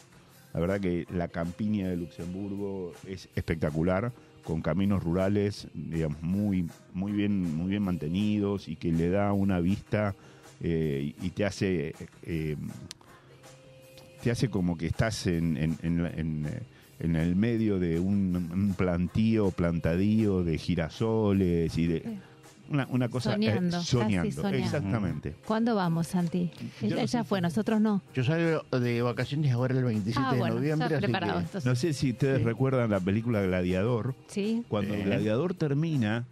La 0.52 0.60
verdad 0.60 0.80
que 0.80 1.06
la 1.10 1.28
campiña 1.28 1.88
de 1.88 1.96
Luxemburgo 1.96 2.92
es 3.06 3.28
espectacular, 3.34 4.12
con 4.44 4.60
caminos 4.62 5.02
rurales, 5.02 5.68
digamos, 5.74 6.22
muy, 6.22 6.66
muy 6.94 7.12
bien, 7.12 7.54
muy 7.56 7.70
bien 7.70 7.82
mantenidos 7.82 8.68
y 8.68 8.76
que 8.76 8.92
le 8.92 9.08
da 9.10 9.32
una 9.32 9.60
vista 9.60 10.14
eh, 10.60 11.14
y 11.22 11.30
te 11.30 11.44
hace 11.44 11.94
eh, 12.22 12.56
te 14.22 14.30
hace 14.30 14.48
como 14.50 14.76
que 14.76 14.86
estás 14.86 15.26
en, 15.26 15.56
en- 15.56 15.78
en, 15.82 16.46
eh, 16.46 16.62
en 17.00 17.16
el 17.16 17.36
medio 17.36 17.78
de 17.78 17.98
un, 18.00 18.34
un 18.52 18.74
plantío, 18.76 19.50
plantadío 19.50 20.42
de 20.44 20.58
girasoles 20.58 21.76
y 21.78 21.86
de 21.86 22.00
Sí. 22.00 22.18
una, 22.74 22.86
una 22.90 23.08
cosa 23.08 23.30
eh, 23.30 23.34
Soñando, 23.34 23.76
casi 23.78 23.86
soñando, 23.90 24.30
soñando. 24.42 24.58
exactamente. 24.58 25.34
¿Cuándo 25.46 25.74
vamos, 25.74 26.08
Santi? 26.08 26.50
Él 26.82 26.94
no 27.12 27.24
fue, 27.24 27.40
nosotros 27.40 27.80
no. 27.80 28.02
Yo 28.14 28.24
salgo 28.24 28.62
de 28.78 29.00
vacaciones 29.02 29.52
ahora 29.52 29.74
el 29.78 29.84
27 29.84 30.20
Ah, 30.28 30.32
de 30.34 30.38
bueno, 30.38 30.56
noviembre. 30.56 30.96
así 30.96 31.06
que-. 31.06 31.68
No 31.68 31.74
sé 31.76 31.92
si 31.94 32.10
ustedes 32.10 32.38
Sí. 32.40 32.44
recuerdan 32.44 32.90
la 32.90 33.00
película 33.00 33.40
Gladiador, 33.42 34.14
Sí. 34.26 34.64
cuando 34.68 34.94
el 34.94 35.04
gladiador 35.04 35.54
termina, 35.54 36.26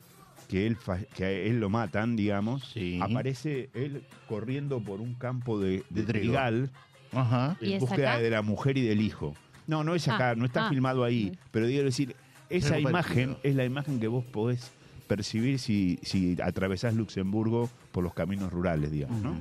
que 0.49 0.67
él, 0.67 0.77
que 1.15 1.25
a 1.25 1.31
él 1.31 1.59
lo 1.59 1.71
matan, 1.71 2.17
digamos, 2.17 2.65
Sí. 2.73 3.01
aparece 3.03 3.71
él 3.75 4.03
corriendo 4.29 4.81
por 4.81 5.01
un 5.01 5.15
campo 5.15 5.59
de, 5.59 5.85
de 5.91 6.03
trigal 6.03 6.71
Ajá. 7.13 7.57
¿Y 7.63 7.73
en 7.73 7.81
búsqueda 7.81 8.13
acá? 8.15 8.23
de 8.23 8.31
la 8.31 8.43
mujer 8.43 8.77
y 8.77 8.83
del 8.83 9.01
hijo. 9.01 9.35
No, 9.67 9.83
no 9.85 9.95
es 9.95 10.07
acá, 10.09 10.31
Ah, 10.31 10.35
no 10.37 10.45
está 10.47 10.67
ah. 10.67 10.69
filmado 10.71 11.05
ahí, 11.05 11.31
Mm. 11.33 11.37
pero 11.51 11.67
digo 11.67 11.83
decir, 11.83 12.15
esa 12.51 12.79
imagen 12.79 13.37
es 13.43 13.55
la 13.57 13.65
imagen 13.65 13.99
que 14.01 14.09
vos 14.09 14.25
podés 14.25 14.71
percibir 15.09 15.59
si, 15.59 15.99
si 16.03 16.37
atravesás 16.43 16.95
Luxemburgo 16.95 17.69
por 17.93 18.03
los 18.05 18.13
caminos 18.15 18.53
rurales, 18.53 18.91
digamos, 18.91 19.23
¿no? 19.23 19.37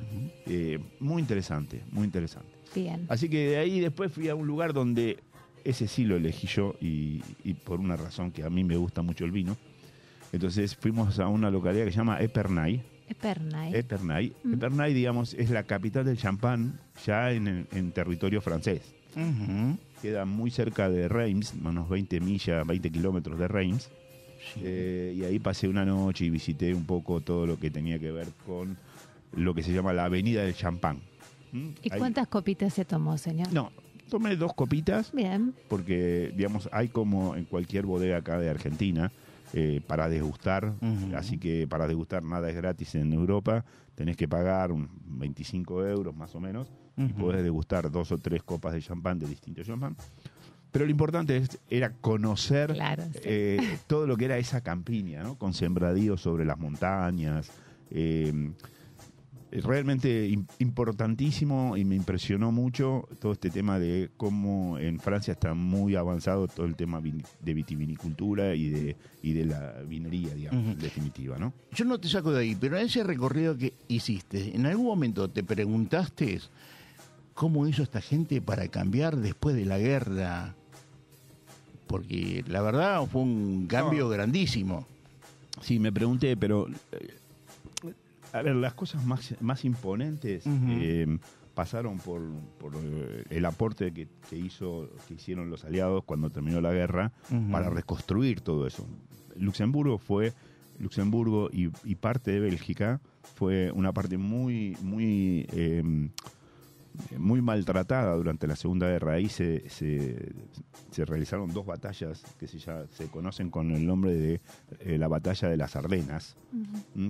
Eh, 0.46 0.80
muy 1.00 1.22
interesante, 1.22 1.82
muy 1.92 2.06
interesante. 2.06 2.50
Bien. 2.76 3.06
Así 3.10 3.30
que 3.30 3.50
de 3.50 3.58
ahí 3.58 3.80
después 3.80 4.12
fui 4.12 4.30
a 4.30 4.36
un 4.36 4.46
lugar 4.48 4.74
donde 4.74 5.20
ese 5.64 5.88
sí 5.88 6.04
lo 6.04 6.16
elegí 6.18 6.46
yo 6.48 6.76
y, 6.82 7.24
y 7.44 7.54
por 7.56 7.80
una 7.80 7.96
razón 7.96 8.32
que 8.32 8.44
a 8.44 8.50
mí 8.50 8.64
me 8.64 8.78
gusta 8.78 9.02
mucho 9.02 9.26
el 9.26 9.32
vino. 9.32 9.58
Entonces 10.32 10.76
fuimos 10.76 11.20
a 11.20 11.28
una 11.28 11.50
localidad 11.50 11.86
que 11.86 11.92
se 11.92 11.98
llama 11.98 12.20
Epernay. 12.20 12.84
Epernay. 13.08 13.76
Epernay, 13.76 14.34
Mm. 14.44 14.54
Epernay, 14.56 14.94
digamos, 14.94 15.34
es 15.36 15.50
la 15.50 15.64
capital 15.64 16.06
del 16.06 16.18
champán 16.18 16.80
ya 17.06 17.32
en, 17.32 17.68
territorio 17.94 18.42
francés. 18.42 18.82
Queda 20.02 20.26
muy 20.26 20.52
cerca 20.52 20.90
de 20.90 21.08
Reims, 21.08 21.54
unos 21.64 21.90
20 21.90 22.20
millas, 22.20 22.66
20 22.68 22.92
kilómetros 22.92 23.40
de 23.40 23.48
Reims. 23.48 23.90
Sí. 24.54 24.62
Eh, 24.64 25.14
y 25.18 25.24
ahí 25.24 25.40
pasé 25.40 25.68
una 25.68 25.86
noche 25.86 26.26
y 26.26 26.30
visité 26.30 26.74
un 26.74 26.86
poco 26.86 27.22
todo 27.22 27.48
lo 27.48 27.58
que 27.58 27.72
tenía 27.72 27.98
que 27.98 28.12
ver 28.12 28.28
con 28.46 28.78
lo 29.34 29.54
que 29.56 29.64
se 29.64 29.74
llama 29.74 29.94
la 29.94 30.06
Avenida 30.06 30.44
del 30.44 30.54
Champán. 30.54 31.00
¿Mm? 31.52 31.70
¿Y 31.82 31.94
Ahí- 31.94 32.00
cuántas 32.00 32.28
copitas 32.28 32.74
se 32.74 32.86
tomó, 32.86 33.18
señor? 33.18 33.52
No, 33.52 33.72
tomé 34.10 34.36
dos 34.36 34.54
copitas 34.54 35.12
Bien. 35.14 35.54
porque, 35.68 36.32
digamos, 36.36 36.70
hay 36.72 36.90
como 36.90 37.36
en 37.36 37.46
cualquier 37.46 37.86
bodega 37.88 38.18
acá 38.18 38.38
de 38.38 38.50
Argentina 38.50 39.12
eh, 39.58 39.80
para 39.88 40.10
degustar, 40.10 40.74
así 41.16 41.38
que 41.38 41.66
para 41.66 41.88
degustar 41.88 42.24
nada 42.26 42.50
es 42.50 42.56
gratis 42.58 42.94
en 42.96 43.14
Europa, 43.14 43.64
tenés 43.96 44.18
que 44.18 44.28
pagar 44.28 44.74
un 44.74 44.90
25 45.06 45.86
euros 45.86 46.14
más 46.14 46.36
o 46.36 46.42
menos 46.42 46.70
y 46.98 47.14
podés 47.14 47.42
degustar 47.42 47.90
dos 47.90 48.12
o 48.12 48.18
tres 48.18 48.44
copas 48.44 48.74
de 48.74 48.82
champán 48.82 49.18
de 49.18 49.28
distintos 49.28 49.66
champán. 49.66 49.96
Pero 50.72 50.84
lo 50.84 50.92
importante 50.92 51.38
es- 51.38 51.58
era 51.70 51.92
conocer 52.02 52.74
Claro. 52.74 53.04
sí. 53.14 53.20
eh, 53.24 53.78
todo 53.88 54.06
lo 54.08 54.18
que 54.18 54.26
era 54.26 54.38
esa 54.38 54.60
campiña, 54.60 55.24
¿no? 55.24 55.38
Con 55.38 55.54
sembradíos 55.54 56.20
sobre 56.22 56.44
las 56.44 56.60
montañas. 56.60 57.50
eh, 57.92 58.52
realmente 59.64 60.28
im- 60.30 60.46
importantísimo 60.60 61.78
y 61.78 61.86
me 61.86 61.96
impresionó 61.96 62.52
mucho 62.52 63.08
todo 63.20 63.32
este 63.34 63.50
tema 63.50 63.80
de 63.80 64.10
cómo 64.18 64.78
en 64.80 65.00
Francia 65.00 65.34
está 65.34 65.54
muy 65.54 65.96
avanzado 65.96 66.48
todo 66.48 66.66
el 66.66 66.76
tema 66.76 67.02
de 67.02 67.54
vitivinicultura 67.54 68.56
y 68.56 68.70
de, 68.70 68.96
y 69.22 69.34
de 69.34 69.46
la 69.46 69.74
vinería, 69.88 70.34
digamos, 70.34 70.74
en 70.74 70.80
definitiva, 70.80 71.38
¿no? 71.38 71.54
Yo 71.72 71.86
no 71.86 72.00
te 72.00 72.08
saco 72.10 72.32
de 72.32 72.42
ahí, 72.42 72.56
pero 72.56 72.78
en 72.78 72.86
ese 72.86 73.04
recorrido 73.04 73.58
que 73.58 73.74
hiciste, 73.88 74.56
¿en 74.56 74.66
algún 74.66 74.86
momento 74.86 75.30
te 75.30 75.44
preguntaste 75.44 76.40
cómo 77.34 77.68
hizo 77.68 77.84
esta 77.84 78.02
gente 78.02 78.42
para 78.42 78.68
cambiar 78.68 79.18
después 79.18 79.56
de 79.56 79.66
la 79.66 79.78
guerra? 79.78 80.56
Porque 81.88 82.44
la 82.48 82.62
verdad 82.62 83.06
fue 83.08 83.22
un 83.22 83.68
cambio 83.68 84.06
No. 84.06 84.10
grandísimo. 84.10 84.88
Sí, 85.62 85.80
me 85.80 85.92
pregunté, 85.92 86.36
pero 86.36 86.68
eh, 86.92 87.14
a 88.36 88.42
ver, 88.42 88.56
las 88.56 88.74
cosas 88.74 89.06
más, 89.06 89.34
más 89.40 89.64
imponentes 89.64 90.44
eh, 90.46 91.18
pasaron 91.54 92.00
por, 92.00 92.22
por, 92.60 92.74
eh, 92.76 93.24
el 93.30 93.46
aporte 93.46 93.94
que, 93.94 94.10
que 94.30 94.38
hizo, 94.38 94.90
que 95.08 95.14
hicieron 95.14 95.50
los 95.50 95.64
aliados 95.64 96.04
cuando 96.04 96.30
terminó 96.30 96.60
la 96.60 96.74
guerra 96.74 97.14
para 97.50 97.70
reconstruir 97.70 98.42
todo 98.42 98.68
eso. 98.68 98.86
Luxemburgo 99.38 99.98
fue 100.00 100.34
Luxemburgo 100.80 101.50
y, 101.50 101.72
y 101.86 101.96
parte 101.96 102.32
de 102.32 102.42
Bélgica 102.42 103.00
fue 103.22 103.72
una 103.72 103.94
parte 103.94 104.18
muy 104.18 104.78
muy 104.82 105.48
eh, 105.54 106.10
muy 107.18 107.42
maltratada 107.42 108.16
durante 108.16 108.48
la 108.48 108.56
Segunda 108.56 108.88
Guerra. 108.88 109.14
Ahí 109.14 109.30
se, 109.30 109.70
se, 109.70 110.34
se 110.92 111.06
realizaron 111.06 111.54
dos 111.54 111.66
batallas 111.66 112.24
que 112.40 112.48
se, 112.48 112.60
ya, 112.60 112.86
se 112.88 113.08
conocen 113.08 113.50
con 113.50 113.72
el 113.72 113.86
nombre 113.86 114.14
de 114.14 114.42
eh, 114.80 114.98
la 114.98 115.08
Batalla 115.08 115.50
de 115.50 115.58
las 115.58 115.76
Ardenas, 115.76 116.38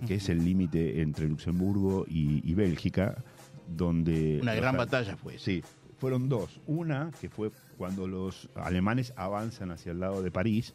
que 0.08 0.15
es 0.15 0.30
el 0.30 0.43
límite 0.43 1.02
entre 1.02 1.28
Luxemburgo 1.28 2.06
y, 2.08 2.41
y 2.50 2.54
Bélgica, 2.54 3.24
donde... 3.67 4.39
Una 4.41 4.56
gran 4.56 4.78
batalla 4.78 5.17
fue. 5.17 5.38
Sí, 5.39 5.63
fueron 5.98 6.30
dos. 6.30 6.60
Una 6.68 7.12
que 7.22 7.30
fue 7.30 7.52
cuando 7.78 8.08
los 8.08 8.50
alemanes 8.56 9.14
avanzan 9.18 9.72
hacia 9.72 9.92
el 9.92 10.00
lado 10.00 10.22
de 10.22 10.32
París 10.32 10.74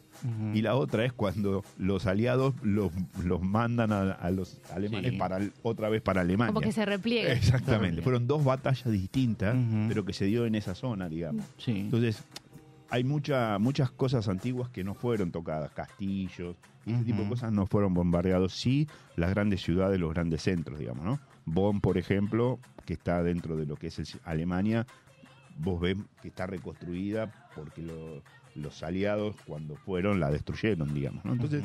y 0.53 0.61
la 0.61 0.75
otra 0.75 1.03
es 1.05 1.13
cuando 1.13 1.63
los 1.77 2.05
aliados 2.05 2.53
los, 2.63 2.91
los 3.23 3.41
mandan 3.41 3.91
a, 3.91 4.11
a 4.11 4.31
los 4.31 4.59
alemanes 4.71 5.11
Sí. 5.11 5.17
para 5.17 5.39
otra 5.63 5.89
vez 5.89 6.01
para 6.01 6.21
Alemania. 6.21 6.53
Como 6.53 6.61
que 6.61 6.71
se 6.71 6.85
repliega. 6.85 7.33
Exactamente. 7.33 8.01
Fueron 8.01 8.27
dos 8.27 8.43
batallas 8.43 8.91
distintas, 8.91 9.55
pero 9.87 10.05
que 10.05 10.13
se 10.13 10.25
dio 10.25 10.45
en 10.45 10.55
esa 10.55 10.75
zona, 10.75 11.09
digamos. 11.09 11.45
Sí. 11.57 11.71
Entonces, 11.79 12.23
hay 12.89 13.03
mucha, 13.03 13.57
muchas 13.57 13.89
cosas 13.91 14.27
antiguas 14.27 14.69
que 14.69 14.83
no 14.83 14.93
fueron 14.93 15.31
tocadas, 15.31 15.71
castillos, 15.71 16.55
y 16.85 16.93
ese 16.93 17.03
tipo 17.05 17.21
de 17.23 17.29
cosas 17.29 17.51
no 17.51 17.65
fueron 17.67 17.93
bombardeados. 17.93 18.53
Sí, 18.53 18.87
las 19.15 19.29
grandes 19.29 19.61
ciudades, 19.61 19.99
los 19.99 20.13
grandes 20.13 20.41
centros, 20.43 20.77
digamos, 20.79 21.05
¿no? 21.05 21.19
Bonn, 21.45 21.79
por 21.79 21.97
ejemplo, 21.97 22.59
que 22.85 22.93
está 22.93 23.23
dentro 23.23 23.55
de 23.55 23.65
lo 23.65 23.75
que 23.75 23.87
es 23.87 23.99
el- 23.99 24.07
Alemania, 24.25 24.85
vos 25.57 25.79
ves 25.81 25.97
que 26.21 26.27
está 26.29 26.45
reconstruida 26.47 27.31
porque 27.55 27.81
lo- 27.81 28.21
los 28.55 28.83
aliados 28.83 29.35
cuando 29.45 29.75
fueron 29.75 30.19
la 30.19 30.29
destruyeron, 30.29 30.93
digamos, 30.93 31.23
¿no? 31.23 31.33
Entonces, 31.33 31.63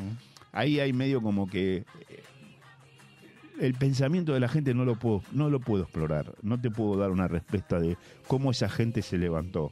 ahí 0.53 0.79
hay 0.79 0.93
medio 0.93 1.21
como 1.21 1.47
que 1.47 1.77
eh, 1.77 2.23
el 3.59 3.73
pensamiento 3.73 4.33
de 4.33 4.39
la 4.39 4.47
gente 4.47 4.73
no 4.73 4.85
lo 4.85 4.95
puedo 4.95 5.21
no 5.31 5.49
lo 5.49 5.59
puedo 5.59 5.83
explorar 5.83 6.33
no 6.43 6.59
te 6.61 6.69
puedo 6.69 6.95
dar 6.97 7.09
una 7.11 7.27
respuesta 7.27 7.79
de 7.79 7.97
cómo 8.27 8.51
esa 8.51 8.69
gente 8.69 9.01
se 9.01 9.17
levantó 9.17 9.71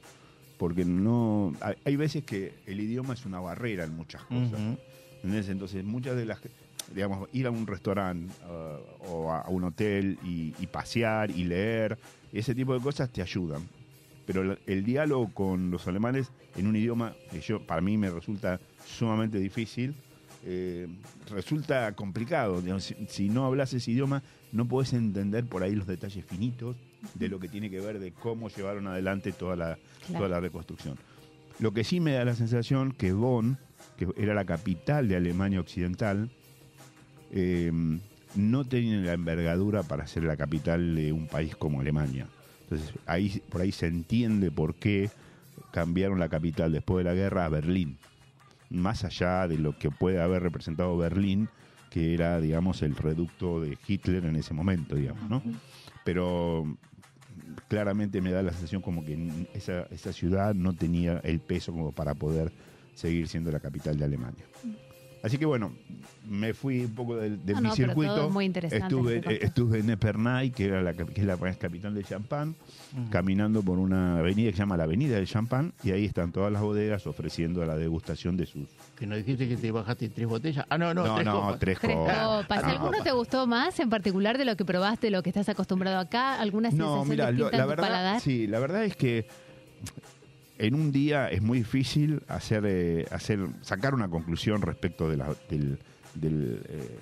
porque 0.58 0.84
no 0.84 1.52
hay, 1.60 1.76
hay 1.84 1.96
veces 1.96 2.24
que 2.24 2.52
el 2.66 2.80
idioma 2.80 3.14
es 3.14 3.24
una 3.26 3.38
barrera 3.40 3.84
en 3.84 3.94
muchas 3.94 4.22
cosas 4.24 4.60
entonces 5.22 5.84
muchas 5.84 6.16
de 6.16 6.24
las 6.26 6.40
digamos, 6.94 7.28
ir 7.32 7.46
a 7.46 7.50
un 7.50 7.66
restaurante 7.66 8.32
uh, 8.48 9.12
o 9.12 9.32
a, 9.32 9.40
a 9.40 9.48
un 9.50 9.64
hotel 9.64 10.18
y, 10.24 10.54
y 10.60 10.66
pasear 10.68 11.30
y 11.32 11.42
leer, 11.44 11.98
ese 12.32 12.54
tipo 12.54 12.74
de 12.74 12.80
cosas 12.80 13.10
te 13.10 13.22
ayudan. 13.22 13.62
Pero 14.26 14.42
el, 14.42 14.58
el 14.66 14.84
diálogo 14.84 15.32
con 15.32 15.70
los 15.70 15.86
alemanes 15.86 16.30
en 16.56 16.66
un 16.66 16.76
idioma 16.76 17.14
que 17.30 17.40
yo, 17.40 17.64
para 17.66 17.80
mí 17.80 17.96
me 17.96 18.10
resulta 18.10 18.60
sumamente 18.84 19.38
difícil, 19.38 19.94
eh, 20.44 20.86
resulta 21.30 21.92
complicado. 21.92 22.62
si, 22.80 22.94
si 23.08 23.28
no 23.28 23.46
hablas 23.46 23.72
ese 23.72 23.90
idioma, 23.90 24.22
no 24.52 24.66
podés 24.66 24.92
entender 24.92 25.44
por 25.44 25.62
ahí 25.62 25.74
los 25.74 25.86
detalles 25.86 26.24
finitos 26.24 26.76
de 27.14 27.28
lo 27.28 27.38
que 27.38 27.48
tiene 27.48 27.70
que 27.70 27.80
ver 27.80 27.98
de 27.98 28.12
cómo 28.12 28.48
llevaron 28.48 28.86
adelante 28.86 29.32
toda 29.32 29.54
la, 29.56 29.78
Claro. 30.06 30.18
toda 30.24 30.28
la 30.28 30.40
reconstrucción. 30.40 30.96
Lo 31.58 31.72
que 31.72 31.84
sí 31.84 32.00
me 32.00 32.12
da 32.12 32.24
la 32.24 32.34
sensación 32.34 32.92
que 32.92 33.12
Bonn, 33.12 33.58
que 33.96 34.08
era 34.16 34.34
la 34.34 34.44
capital 34.44 35.08
de 35.08 35.16
Alemania 35.16 35.60
Occidental, 35.60 36.30
eh, 37.32 37.72
no 38.34 38.64
tiene 38.64 39.02
la 39.04 39.14
envergadura 39.14 39.82
para 39.82 40.06
ser 40.06 40.24
la 40.24 40.36
capital 40.36 40.94
de 40.94 41.12
un 41.12 41.26
país 41.26 41.56
como 41.56 41.80
Alemania. 41.80 42.26
Entonces, 42.68 42.94
ahí, 43.06 43.42
por 43.48 43.60
ahí 43.60 43.70
se 43.70 43.86
entiende 43.86 44.50
por 44.50 44.74
qué 44.74 45.10
cambiaron 45.70 46.18
la 46.18 46.28
capital 46.28 46.72
después 46.72 47.04
de 47.04 47.10
la 47.10 47.14
guerra 47.14 47.44
a 47.44 47.48
Berlín. 47.48 47.96
Más 48.70 49.04
allá 49.04 49.46
de 49.46 49.56
lo 49.56 49.78
que 49.78 49.90
puede 49.90 50.20
haber 50.20 50.42
representado 50.42 50.96
Berlín, 50.96 51.48
que 51.90 52.12
era, 52.12 52.40
digamos, 52.40 52.82
el 52.82 52.96
reducto 52.96 53.60
de 53.60 53.78
Hitler 53.86 54.24
en 54.24 54.34
ese 54.34 54.52
momento, 54.52 54.96
digamos, 54.96 55.30
¿no? 55.30 55.42
Pero 56.04 56.76
claramente 57.68 58.20
me 58.20 58.32
da 58.32 58.42
la 58.42 58.50
sensación 58.50 58.82
como 58.82 59.04
que 59.04 59.46
esa, 59.54 59.82
esa 59.90 60.12
ciudad 60.12 60.54
no 60.54 60.72
tenía 60.72 61.20
el 61.22 61.38
peso 61.38 61.72
como 61.72 61.92
para 61.92 62.14
poder 62.14 62.50
seguir 62.94 63.28
siendo 63.28 63.52
la 63.52 63.60
capital 63.60 63.96
de 63.96 64.04
Alemania. 64.04 64.44
Así 65.22 65.38
que 65.38 65.46
bueno, 65.46 65.72
me 66.28 66.54
fui 66.54 66.84
un 66.84 66.94
poco 66.94 67.16
de, 67.16 67.30
de 67.30 67.52
No, 67.54 67.60
mi 67.60 67.68
no, 67.68 67.74
pero 67.74 67.88
circuito. 67.88 68.14
todo 68.14 68.26
es 68.28 68.32
muy 68.32 68.44
interesante 68.44 68.84
Estuve, 68.84 69.16
este 69.16 69.34
eh, 69.34 69.38
estuve 69.42 69.78
en 69.80 69.90
Epernay, 69.90 70.50
que, 70.50 70.66
era 70.66 70.82
la, 70.82 70.92
cap- 70.94 71.08
que 71.08 71.20
es 71.22 71.26
la 71.26 71.36
capital 71.36 71.94
de 71.94 72.04
Champán, 72.04 72.54
caminando 73.10 73.62
por 73.62 73.78
una 73.78 74.18
avenida 74.18 74.50
que 74.50 74.56
se 74.56 74.62
llama 74.62 74.76
la 74.76 74.84
Avenida 74.84 75.16
del 75.16 75.26
Champán, 75.26 75.72
y 75.82 75.90
ahí 75.90 76.04
están 76.04 76.30
todas 76.32 76.52
las 76.52 76.62
bodegas 76.62 77.06
ofreciendo 77.06 77.64
la 77.64 77.76
degustación 77.76 78.36
de 78.36 78.46
sus... 78.46 78.68
Que 78.96 79.06
nos 79.06 79.18
dijiste 79.18 79.48
que 79.48 79.56
te 79.56 79.72
bajaste 79.72 80.08
tres 80.10 80.26
botellas. 80.28 80.64
Ah, 80.68 80.78
no, 80.78 80.94
no, 80.94 81.04
No, 81.06 81.14
tres 81.16 81.24
no, 81.26 81.40
copas. 81.40 81.58
tres 81.58 81.78
Tres 81.80 81.94
copas. 81.96 82.26
copas. 82.42 82.62
No. 82.62 82.68
¿Alguno 82.68 83.02
te 83.02 83.12
gustó 83.12 83.46
más 83.46 83.80
en 83.80 83.90
particular 83.90 84.38
de 84.38 84.44
lo 84.44 84.56
que 84.56 84.64
probaste, 84.64 85.10
lo 85.10 85.22
que 85.22 85.30
estás 85.30 85.48
acostumbrado 85.48 85.98
acá? 85.98 86.40
¿Alguna 86.40 86.70
No, 86.70 86.76
sensación 87.04 87.08
mira, 87.08 87.30
lo- 87.32 87.50
la 87.50 87.66
verdad, 87.66 87.82
paladar? 87.84 88.20
sí, 88.20 88.46
la 88.46 88.58
verdad 88.60 88.84
es 88.84 88.96
que 88.96 89.26
en 90.58 90.74
un 90.74 90.92
día 90.92 91.28
es 91.30 91.42
muy 91.42 91.58
difícil 91.58 92.22
hacer, 92.28 92.64
eh, 92.66 93.06
hacer 93.10 93.40
sacar 93.62 93.94
una 93.94 94.08
conclusión 94.08 94.62
respecto 94.62 95.08
de, 95.08 95.16
la, 95.16 95.34
del, 95.50 95.78
del, 96.14 96.62
eh, 96.68 96.98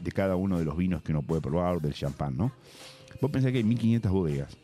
de 0.00 0.12
cada 0.12 0.36
uno 0.36 0.58
de 0.58 0.64
los 0.64 0.76
vinos 0.76 1.02
que 1.02 1.12
uno 1.12 1.22
puede 1.22 1.40
probar, 1.40 1.80
del 1.80 1.94
champán, 1.94 2.36
¿no? 2.36 2.52
Vos 3.20 3.30
pensás 3.30 3.52
que 3.52 3.58
hay 3.58 3.64
1500 3.64 4.10
bodegas. 4.12 4.56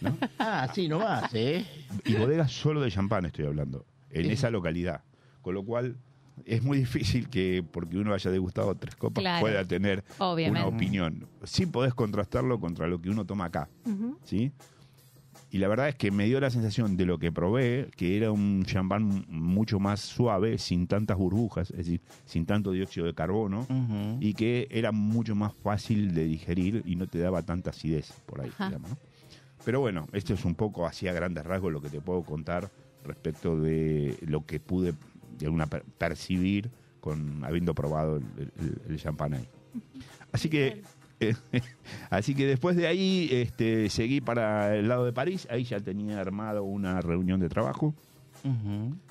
¿no? 0.00 0.16
Ah, 0.38 0.68
sí, 0.74 0.88
no 0.88 0.98
más, 0.98 1.32
¿eh? 1.34 1.64
Y 2.04 2.14
bodegas 2.14 2.50
solo 2.50 2.80
de 2.80 2.90
champán 2.90 3.26
estoy 3.26 3.46
hablando, 3.46 3.84
en 4.10 4.28
esa 4.30 4.50
localidad. 4.50 5.02
Con 5.42 5.54
lo 5.54 5.64
cual 5.64 5.96
es 6.44 6.62
muy 6.64 6.78
difícil 6.78 7.28
que 7.28 7.64
porque 7.70 7.96
uno 7.96 8.12
haya 8.12 8.30
degustado 8.32 8.74
tres 8.74 8.96
copas 8.96 9.22
Claro. 9.22 9.40
pueda 9.40 9.64
tener 9.64 10.02
Obviamente. 10.18 10.66
una 10.66 10.76
opinión. 10.76 11.28
Sí 11.44 11.66
podés 11.66 11.94
contrastarlo 11.94 12.58
contra 12.58 12.88
lo 12.88 13.00
que 13.00 13.08
uno 13.10 13.24
toma 13.24 13.44
acá. 13.44 13.68
Ujú. 13.84 14.18
¿sí? 14.24 14.50
Y 15.56 15.58
la 15.58 15.68
verdad 15.68 15.88
es 15.88 15.94
que 15.94 16.10
me 16.10 16.26
dio 16.26 16.38
la 16.38 16.50
sensación 16.50 16.98
de 16.98 17.06
lo 17.06 17.18
que 17.18 17.32
probé, 17.32 17.88
que 17.96 18.18
era 18.18 18.30
un 18.30 18.62
champán 18.66 19.24
mucho 19.28 19.78
más 19.80 20.00
suave, 20.00 20.58
sin 20.58 20.86
tantas 20.86 21.16
burbujas, 21.16 21.70
es 21.70 21.78
decir, 21.78 22.02
sin 22.26 22.44
tanto 22.44 22.72
dióxido 22.72 23.06
de 23.06 23.14
carbono, 23.14 23.66
y 24.20 24.34
que 24.34 24.68
era 24.70 24.92
mucho 24.92 25.34
más 25.34 25.54
fácil 25.54 26.12
de 26.12 26.24
digerir 26.24 26.82
y 26.84 26.96
no 26.96 27.06
te 27.06 27.20
daba 27.20 27.40
tanta 27.42 27.70
acidez 27.70 28.12
por 28.26 28.42
ahí, 28.42 28.50
digamos, 28.66 28.90
¿no? 28.90 28.98
Pero 29.64 29.80
bueno, 29.80 30.06
esto 30.12 30.34
es 30.34 30.44
un 30.44 30.54
poco 30.54 30.86
así 30.86 31.08
a 31.08 31.14
grandes 31.14 31.46
rasgos 31.46 31.72
lo 31.72 31.80
que 31.80 31.88
te 31.88 32.02
puedo 32.02 32.22
contar 32.22 32.70
respecto 33.02 33.58
de 33.58 34.18
lo 34.26 34.44
que 34.44 34.60
pude 34.60 34.92
de 35.38 35.46
alguna 35.46 35.66
per- 35.68 35.84
percibir 35.96 36.70
con 37.00 37.42
habiendo 37.46 37.74
probado 37.74 38.18
el, 38.18 38.24
el- 38.60 38.80
el 38.90 39.00
champán 39.00 39.32
ahí. 39.32 39.48
Así 40.32 40.50
que 40.50 40.82
así 42.10 42.34
que 42.34 42.46
después 42.46 42.76
de 42.76 42.86
ahí 42.86 43.28
este, 43.30 43.88
seguí 43.90 44.20
para 44.20 44.76
el 44.76 44.88
lado 44.88 45.04
de 45.04 45.12
París, 45.12 45.46
ahí 45.50 45.64
ya 45.64 45.80
tenía 45.80 46.20
armado 46.20 46.64
una 46.64 47.00
reunión 47.00 47.40
de 47.40 47.48
trabajo. 47.48 47.94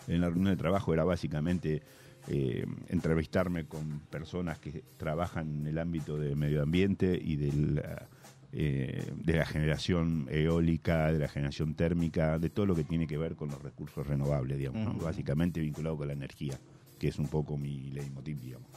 En 0.07 0.21
la 0.21 0.29
reunión 0.29 0.51
de 0.51 0.55
trabajo 0.55 0.93
era 0.93 1.03
básicamente 1.03 1.81
eh, 2.27 2.65
entrevistarme 2.87 3.65
con 3.65 3.99
personas 4.09 4.59
que 4.59 4.83
trabajan 4.97 5.61
en 5.61 5.67
el 5.67 5.77
ámbito 5.77 6.17
de 6.17 6.35
medio 6.35 6.63
ambiente 6.63 7.19
y 7.21 7.35
de 7.35 7.81
la, 7.81 8.07
eh, 8.53 9.11
de 9.15 9.33
la 9.33 9.45
generación 9.45 10.27
eólica, 10.31 11.11
de 11.11 11.19
la 11.19 11.27
generación 11.27 11.75
térmica, 11.75 12.39
de 12.39 12.49
todo 12.49 12.65
lo 12.65 12.75
que 12.75 12.85
tiene 12.85 13.07
que 13.07 13.17
ver 13.17 13.35
con 13.35 13.49
los 13.49 13.61
recursos 13.61 14.07
renovables, 14.07 14.57
digamos, 14.57 15.03
básicamente 15.03 15.59
vinculado 15.59 15.97
con 15.97 16.07
la 16.07 16.13
energía, 16.13 16.57
que 16.99 17.07
es 17.09 17.19
un 17.19 17.27
poco 17.27 17.57
mi 17.57 17.91
leitmotiv, 17.91 18.39
digamos. 18.39 18.69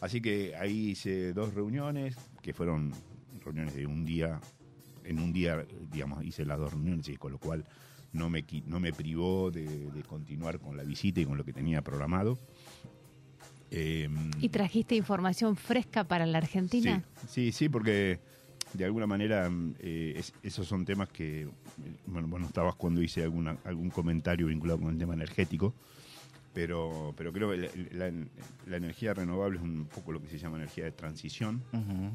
Así 0.00 0.20
que 0.20 0.54
ahí 0.56 0.90
hice 0.90 1.32
dos 1.32 1.54
reuniones, 1.54 2.16
que 2.42 2.52
fueron 2.52 2.92
reuniones 3.44 3.74
de 3.74 3.86
un 3.86 4.04
día, 4.04 4.40
en 5.04 5.18
un 5.20 5.32
día, 5.32 5.64
digamos, 5.92 6.24
hice 6.24 6.44
las 6.44 6.58
dos 6.58 6.72
reuniones, 6.72 7.08
y 7.08 7.16
con 7.16 7.32
lo 7.32 7.38
cual 7.38 7.64
no 8.12 8.28
me, 8.30 8.44
no 8.66 8.80
me 8.80 8.92
privó 8.92 9.50
de, 9.50 9.90
de 9.90 10.02
continuar 10.02 10.58
con 10.58 10.76
la 10.76 10.82
visita 10.82 11.20
y 11.20 11.24
con 11.26 11.36
lo 11.36 11.44
que 11.44 11.52
tenía 11.52 11.82
programado. 11.82 12.38
Eh, 13.70 14.08
¿Y 14.40 14.48
trajiste 14.48 14.94
información 14.94 15.54
fresca 15.56 16.04
para 16.04 16.24
la 16.26 16.38
Argentina? 16.38 17.04
Sí, 17.20 17.26
sí, 17.28 17.52
sí, 17.52 17.68
porque 17.68 18.18
de 18.72 18.84
alguna 18.84 19.06
manera 19.06 19.50
eh, 19.80 20.14
es- 20.16 20.32
esos 20.42 20.66
son 20.66 20.84
temas 20.84 21.08
que, 21.10 21.48
bueno, 22.06 22.28
vos 22.28 22.40
no 22.40 22.46
estabas 22.46 22.74
cuando 22.76 23.02
hice 23.02 23.22
alguna, 23.22 23.58
algún 23.64 23.90
comentario 23.90 24.46
vinculado 24.46 24.80
con 24.80 24.90
el 24.92 24.98
tema 24.98 25.14
energético, 25.14 25.74
pero, 26.58 27.14
pero 27.16 27.32
creo 27.32 27.52
que 27.52 27.56
la, 27.92 28.10
la- 28.10 28.26
la 28.66 28.76
energía 28.76 29.14
renovable 29.14 29.58
es 29.58 29.62
un 29.62 29.86
poco 29.86 30.10
lo 30.10 30.20
que 30.20 30.28
se 30.28 30.38
llama 30.38 30.56
energía 30.56 30.82
de 30.86 30.90
transición 30.90 31.62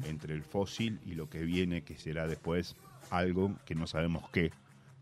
entre 0.04 0.34
el 0.34 0.42
fósil 0.42 1.00
y 1.06 1.14
lo 1.14 1.30
que 1.30 1.42
viene, 1.44 1.80
que 1.80 1.96
será 1.96 2.26
después 2.26 2.76
algo 3.08 3.56
que 3.64 3.74
no 3.74 3.86
sabemos 3.86 4.28
qué, 4.30 4.52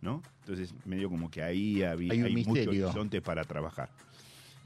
¿no? 0.01 0.23
Entonces, 0.43 0.73
medio 0.87 1.09
como 1.11 1.29
que 1.29 1.43
ahí 1.43 1.83
había, 1.83 2.13
Hay 2.13 2.21
hay 2.21 2.45
mucho 2.47 2.71
horizonte 2.71 3.21
para 3.21 3.43
trabajar. 3.45 3.91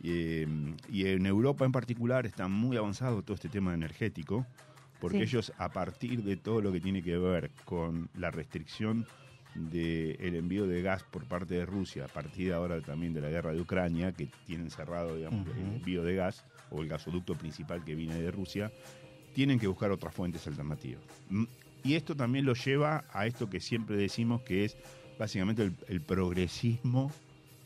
Eh, 0.03 0.47
y 0.91 1.07
en 1.07 1.25
Europa 1.25 1.65
en 1.65 1.73
particular 1.73 2.27
está 2.27 2.47
muy 2.47 2.77
avanzado 2.77 3.23
todo 3.23 3.35
este 3.35 3.49
tema 3.49 3.73
energético, 3.73 4.45
porque 5.01 5.19
Sí. 5.19 5.23
ellos 5.25 5.53
a 5.57 5.71
partir 5.73 6.23
de 6.23 6.37
todo 6.37 6.61
lo 6.61 6.71
que 6.71 6.81
tiene 6.83 7.03
que 7.03 7.17
ver 7.17 7.51
con 7.65 8.11
la 8.15 8.31
restricción 8.31 9.07
del 9.57 10.35
envío 10.37 10.67
de 10.67 10.83
gas 10.83 11.03
por 11.05 11.25
parte 11.25 11.55
de 11.55 11.67
Rusia, 11.67 12.05
a 12.05 12.09
partir 12.09 12.49
de 12.49 12.55
ahora 12.55 12.81
también 12.81 13.15
de 13.15 13.21
la 13.21 13.31
guerra 13.31 13.53
de 13.53 13.61
Ucrania, 13.61 14.13
que 14.13 14.29
tienen 14.47 14.71
cerrado 14.71 15.17
digamos, 15.17 15.47
el 15.49 15.63
envío 15.63 16.03
de 16.05 16.15
gas 16.15 16.45
o 16.71 16.83
el 16.83 16.89
gasoducto 16.89 17.35
principal 17.35 17.85
que 17.85 17.95
viene 17.95 18.21
de 18.21 18.31
Rusia, 18.31 18.71
tienen 19.35 19.59
que 19.59 19.67
buscar 19.67 19.91
otras 19.91 20.15
fuentes 20.15 20.47
alternativas. 20.47 21.03
Mm, 21.31 21.45
Y 21.85 21.95
esto 21.95 22.17
también 22.17 22.45
lo 22.45 22.55
lleva 22.55 23.05
a 23.13 23.27
esto 23.27 23.49
que 23.49 23.61
siempre 23.61 23.97
decimos 23.97 24.43
que 24.43 24.65
es 24.65 24.77
básicamente 25.19 25.63
el, 25.63 25.75
el 25.89 26.01
progresismo, 26.01 27.13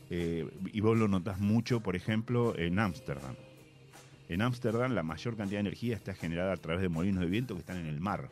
eh, 0.09 0.45
y 0.73 0.79
vos 0.81 0.97
lo 0.97 1.07
notás 1.07 1.39
mucho, 1.39 1.79
por 1.79 1.95
ejemplo, 1.95 2.53
en 2.57 2.77
Ámsterdam. 2.79 3.35
En 4.29 4.41
Ámsterdam 4.41 4.93
la 4.93 5.03
mayor 5.03 5.35
cantidad 5.35 5.57
de 5.57 5.67
energía 5.67 5.95
está 5.95 6.13
generada 6.13 6.53
a 6.53 6.57
través 6.57 6.81
de 6.81 6.89
molinos 6.89 7.21
de 7.23 7.29
viento 7.29 7.55
que 7.55 7.61
están 7.61 7.77
en 7.77 7.87
el 7.87 7.99
mar. 7.99 8.29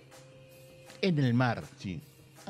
En 1.01 1.17
el 1.19 1.33
mar. 1.33 1.63
Sí, 1.77 2.01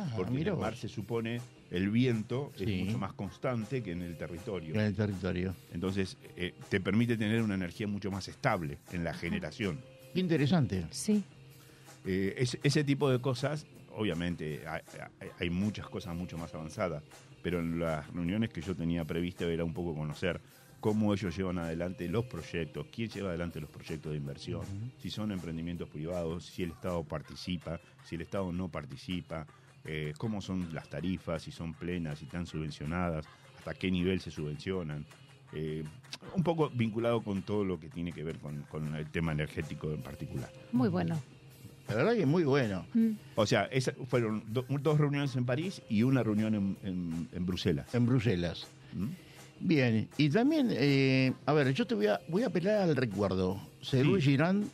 Ah, 0.08 0.14
porque 0.16 0.34
en 0.42 0.48
el 0.48 0.52
vos. 0.54 0.62
mar 0.62 0.76
se 0.76 0.88
supone 0.88 1.42
el 1.72 1.90
viento 1.90 2.52
Sí. 2.56 2.64
es 2.82 2.86
mucho 2.86 2.98
más 2.98 3.14
constante 3.14 3.84
que 3.84 3.92
en 3.92 4.02
el 4.02 4.16
territorio. 4.18 4.74
En 4.76 4.82
el 4.82 4.96
territorio. 4.96 5.54
Entonces 5.74 6.18
eh, 6.38 6.54
te 6.70 6.80
permite 6.80 7.18
tener 7.18 7.42
una 7.42 7.56
energía 7.56 7.88
mucho 7.88 8.10
más 8.12 8.28
estable 8.28 8.78
en 8.92 9.04
la 9.04 9.14
generación. 9.14 9.80
Qué 10.14 10.20
interesante. 10.20 10.86
Sí. 10.92 11.24
Eh, 12.06 12.36
es- 12.38 12.58
ese 12.64 12.84
tipo 12.84 13.10
de 13.10 13.20
cosas, 13.20 13.66
obviamente, 13.96 14.66
hay, 14.68 14.82
hay- 15.20 15.30
hay 15.40 15.50
muchas 15.50 15.88
cosas 15.90 16.16
mucho 16.16 16.38
más 16.38 16.54
avanzadas, 16.54 17.04
pero 17.44 17.60
en 17.60 17.80
las 17.80 18.08
reuniones 18.14 18.50
que 18.50 18.62
yo 18.62 18.76
tenía 18.76 19.04
previsto 19.06 19.48
era 19.50 19.64
un 19.64 19.74
poco 19.74 19.94
conocer 19.96 20.40
cómo 20.80 21.14
ellos 21.14 21.36
llevan 21.36 21.60
adelante 21.60 22.08
los 22.08 22.24
proyectos, 22.26 22.88
quién 22.94 23.10
lleva 23.10 23.30
adelante 23.30 23.60
los 23.60 23.70
proyectos 23.70 24.14
de 24.14 24.18
inversión, 24.18 24.62
si 25.02 25.10
son 25.10 25.32
emprendimientos 25.34 25.90
privados, 25.90 26.46
si 26.46 26.64
el 26.64 26.72
Estado 26.72 27.04
participa, 27.04 27.82
si 28.06 28.16
el 28.16 28.22
Estado 28.22 28.52
no 28.54 28.70
participa, 28.70 29.46
eh, 29.86 30.14
cómo 30.18 30.42
son 30.42 30.74
las 30.74 30.90
tarifas, 30.90 31.44
si 31.44 31.52
son 31.52 31.74
plenas, 31.74 32.20
si 32.20 32.26
están 32.26 32.46
subvencionadas, 32.46 33.26
hasta 33.58 33.74
qué 33.74 33.90
nivel 33.92 34.20
se 34.22 34.32
subvencionan. 34.32 35.06
Eh, 35.54 35.84
un 36.36 36.44
poco 36.44 36.70
vinculado 36.70 37.22
con 37.22 37.42
todo 37.42 37.64
lo 37.66 37.80
que 37.80 37.90
tiene 37.90 38.12
que 38.12 38.24
ver 38.24 38.38
con, 38.38 38.62
con 38.64 38.96
el 38.96 39.10
tema 39.10 39.32
energético 39.32 39.92
en 39.92 40.02
particular. 40.02 40.52
Muy 40.72 40.90
bueno. 40.90 41.20
La 41.88 41.96
verdad 41.96 42.14
que 42.14 42.22
es 42.22 42.28
muy 42.28 42.44
bueno. 42.44 42.86
Mm. 42.94 43.12
O 43.36 43.48
sea, 43.48 43.64
esa- 43.66 43.94
fueron 44.08 44.44
do- 44.54 44.66
dos 44.70 45.00
reuniones 45.00 45.36
en 45.36 45.46
París 45.46 45.82
y 45.90 46.04
una 46.04 46.22
reunión 46.22 46.54
en, 46.54 46.78
en- 46.84 47.30
en 47.32 47.46
Bruselas. 47.48 47.96
En 47.96 48.06
Bruselas. 48.06 48.68
¿Mm? 48.94 49.08
Bien, 49.62 50.08
y 50.18 50.30
también, 50.30 50.68
eh, 50.72 51.34
a 51.48 51.54
ver, 51.54 51.74
yo 51.74 51.86
te 51.88 51.96
voy 51.96 52.06
a, 52.06 52.22
voy 52.28 52.44
a 52.44 52.48
apelar 52.48 52.82
al 52.84 52.96
recuerdo. 52.96 53.60
Cerú 53.84 54.18
Sí. 54.18 54.22
Girán, 54.32 54.70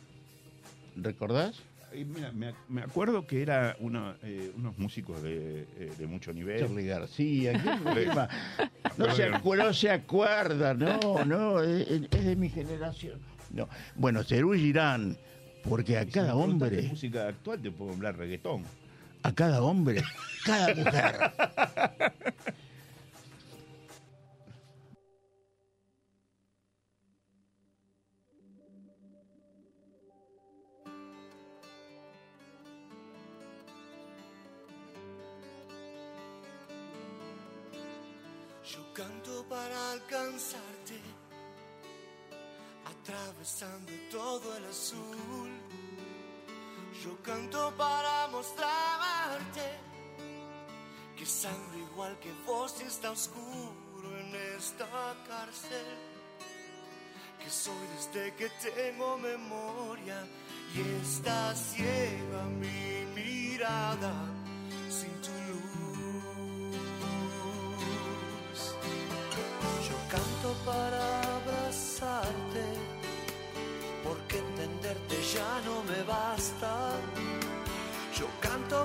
¿recordás? 0.94 1.56
Mira, 2.04 2.32
me, 2.32 2.52
me 2.68 2.82
acuerdo 2.82 3.26
que 3.26 3.42
era 3.42 3.76
eh, 4.22 4.52
unos 4.56 4.78
músicos 4.78 5.22
de, 5.22 5.62
eh, 5.78 5.92
de 5.98 6.06
mucho 6.06 6.32
nivel. 6.32 6.60
Charlie 6.60 6.86
García, 6.86 7.52
¿quién 7.60 7.84
me 7.84 7.94
Sí. 8.02 8.06
llama? 8.06 8.28
No 8.96 9.14
se, 9.14 9.30
no 9.30 9.72
se 9.72 9.90
acuerda, 9.90 10.74
no, 10.74 11.24
no, 11.24 11.62
es, 11.62 11.86
es 12.10 12.24
de 12.24 12.36
mi 12.36 12.48
generación. 12.48 13.18
No. 13.52 13.68
Bueno, 13.94 14.22
Cerú 14.24 14.52
Girán, 14.54 15.16
porque 15.68 15.98
a 15.98 16.04
si 16.04 16.10
cada 16.10 16.28
preguntas 16.32 16.70
de 16.70 16.76
hombre, 16.76 16.88
música 16.90 17.28
actual 17.28 17.60
te 17.60 17.70
puedo 17.70 17.92
hablar 17.92 18.16
reggaetón. 18.16 18.62
a 19.22 19.32
cada 19.32 19.62
hombre, 19.62 20.02
cada 20.44 20.74
mujer. 20.74 21.14
para 39.48 39.92
alcanzarte, 39.92 41.00
atravesando 42.84 43.92
todo 44.10 44.56
el 44.56 44.64
azul. 44.66 45.50
Yo 47.04 47.16
canto 47.22 47.72
para 47.76 48.28
mostrarte 48.28 49.78
que 51.16 51.26
sangre 51.26 51.78
igual 51.92 52.18
que 52.18 52.32
vos 52.46 52.80
está 52.80 53.10
oscuro 53.10 54.18
en 54.20 54.34
esta 54.56 54.86
cárcel. 55.28 55.86
Que 57.38 57.50
soy 57.50 57.86
desde 57.96 58.34
que 58.34 58.48
tengo 58.48 59.18
memoria 59.18 60.26
y 60.74 60.80
está 61.02 61.54
ciega 61.54 62.42
mi 62.44 63.06
mirada 63.14 64.35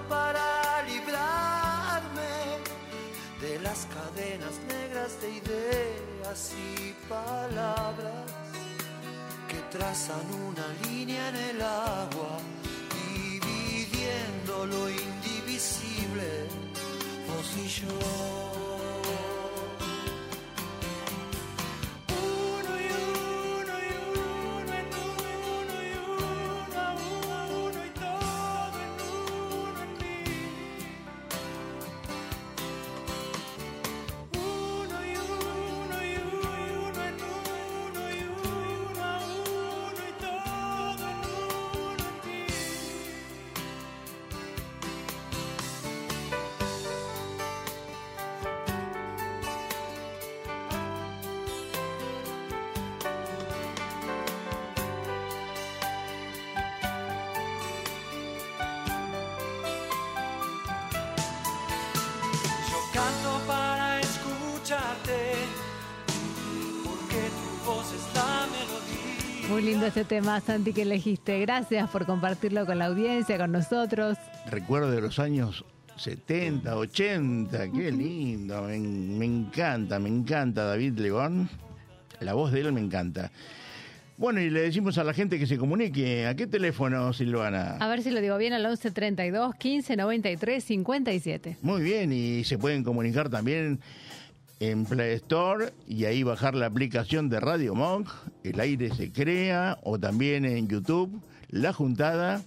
para 0.07 0.83
librarme 0.83 2.31
de 3.39 3.59
las 3.59 3.87
cadenas 3.87 4.59
negras 4.67 5.19
de 5.21 5.29
ideas 5.31 6.53
y 6.53 6.93
palabras 7.09 8.31
que 9.47 9.57
trazan 9.77 10.25
una 10.33 10.67
línea 10.83 11.29
en 11.29 11.35
el 11.35 11.61
agua, 11.61 12.37
dividiendo 13.19 14.65
lo 14.65 14.89
indivisible, 14.89 16.47
vos 17.27 17.57
y 17.57 17.67
yo. 17.67 18.50
Muy 69.51 69.63
lindo 69.63 69.85
ese 69.85 70.05
tema, 70.05 70.39
Santi, 70.39 70.71
que 70.71 70.83
elegiste. 70.83 71.37
Gracias 71.41 71.89
por 71.89 72.05
compartirlo 72.05 72.65
con 72.65 72.79
la 72.79 72.85
audiencia, 72.85 73.37
con 73.37 73.51
nosotros. 73.51 74.17
Recuerdo 74.49 74.89
de 74.91 75.01
los 75.01 75.19
años 75.19 75.65
70, 75.97 76.73
80, 76.73 77.69
qué 77.69 77.91
lindo, 77.91 78.61
me, 78.61 78.79
me 78.79 79.25
encanta, 79.25 79.99
me 79.99 80.07
encanta 80.07 80.63
David 80.63 80.97
León, 80.99 81.49
la 82.21 82.33
voz 82.33 82.53
de 82.53 82.61
él 82.61 82.71
me 82.71 82.79
encanta. 82.79 83.29
Bueno, 84.15 84.39
y 84.39 84.49
le 84.49 84.61
decimos 84.61 84.97
a 84.97 85.03
la 85.03 85.13
gente 85.13 85.37
que 85.37 85.45
se 85.45 85.57
comunique, 85.57 86.27
¿a 86.27 86.35
qué 86.35 86.47
teléfono, 86.47 87.11
Silvana? 87.11 87.75
A 87.81 87.87
ver 87.89 88.03
si 88.03 88.11
lo 88.11 88.21
digo 88.21 88.37
bien, 88.37 88.53
al 88.53 88.65
11 88.65 88.91
32 88.91 89.55
15 89.55 89.97
93 89.97 90.63
57. 90.63 91.57
Muy 91.61 91.81
bien, 91.81 92.13
y 92.13 92.45
se 92.45 92.57
pueden 92.57 92.85
comunicar 92.85 93.29
también 93.29 93.81
en 94.61 94.85
Play 94.85 95.15
Store 95.15 95.73
y 95.87 96.05
ahí 96.05 96.21
bajar 96.23 96.53
la 96.55 96.67
aplicación 96.67 97.29
de 97.29 97.39
Radio 97.39 97.73
Monk, 97.75 98.07
El 98.43 98.59
Aire 98.59 98.93
se 98.93 99.11
crea, 99.11 99.79
o 99.83 99.99
también 99.99 100.45
en 100.45 100.67
YouTube, 100.67 101.19
La 101.49 101.73
Juntada, 101.73 102.43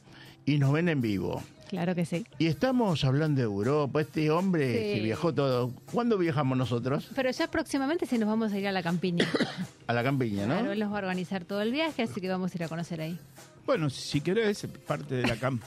y 0.46 0.58
nos 0.58 0.72
ven 0.72 0.88
en 0.88 1.00
vivo. 1.00 1.42
Claro 1.68 1.94
que 1.96 2.04
sí. 2.04 2.24
Y 2.38 2.46
estamos 2.46 3.04
hablando 3.04 3.38
de 3.40 3.44
Europa, 3.46 4.00
este 4.00 4.30
hombre 4.30 4.66
Sí. 4.72 4.94
que 4.94 5.00
viajó 5.02 5.34
todo. 5.34 5.72
¿Cuándo 5.92 6.16
viajamos 6.16 6.56
nosotros? 6.56 7.08
Pero 7.16 7.30
ya 7.32 7.50
próximamente 7.50 8.06
sí 8.06 8.16
nos 8.16 8.28
vamos 8.28 8.52
a 8.52 8.58
ir 8.58 8.68
a 8.68 8.72
la 8.72 8.82
campiña. 8.82 9.26
A 9.88 9.92
la 9.92 10.02
campiña, 10.04 10.46
¿no? 10.46 10.54
Claro, 10.54 10.72
él 10.72 10.78
nos 10.78 10.90
va 10.92 10.96
a 10.96 10.98
organizar 11.00 11.44
todo 11.44 11.60
el 11.62 11.70
viaje, 11.72 12.04
así 12.04 12.20
que 12.20 12.28
vamos 12.28 12.54
a 12.54 12.56
ir 12.56 12.64
a 12.64 12.68
conocer 12.68 13.00
ahí. 13.02 13.18
Bueno, 13.66 13.90
si 13.90 14.20
querés, 14.20 14.66
parte 14.86 15.16
de 15.16 15.22
la 15.26 15.36
cam- 15.36 15.60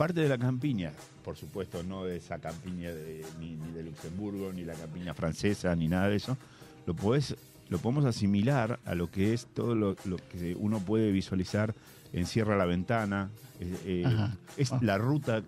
parte 0.00 0.20
de 0.22 0.28
la 0.30 0.38
campiña, 0.38 0.92
por 1.22 1.36
supuesto, 1.36 1.82
no 1.82 2.04
de 2.06 2.16
esa 2.16 2.38
campiña 2.38 2.88
de, 2.90 3.22
ni, 3.38 3.50
ni 3.56 3.70
de 3.72 3.82
Luxemburgo, 3.82 4.50
ni 4.50 4.64
la 4.64 4.72
campiña 4.72 5.12
francesa, 5.12 5.76
ni 5.76 5.88
nada 5.88 6.08
de 6.08 6.16
eso, 6.16 6.38
lo 6.86 6.94
podés, 6.96 7.36
lo 7.68 7.76
podemos 7.78 8.06
asimilar 8.06 8.80
a 8.86 8.94
lo 8.94 9.10
que 9.10 9.34
es 9.34 9.46
todo 9.52 9.74
lo, 9.74 9.96
lo 10.06 10.16
que 10.16 10.56
uno 10.58 10.80
puede 10.80 11.12
visualizar 11.12 11.74
en 12.14 12.24
Sierra 12.24 12.56
La 12.56 12.64
Ventana. 12.64 13.28
eh, 13.60 13.76
eh, 13.84 14.28
es 14.56 14.72
Ah. 14.72 14.78
la 14.80 14.96
ruta 14.96 15.42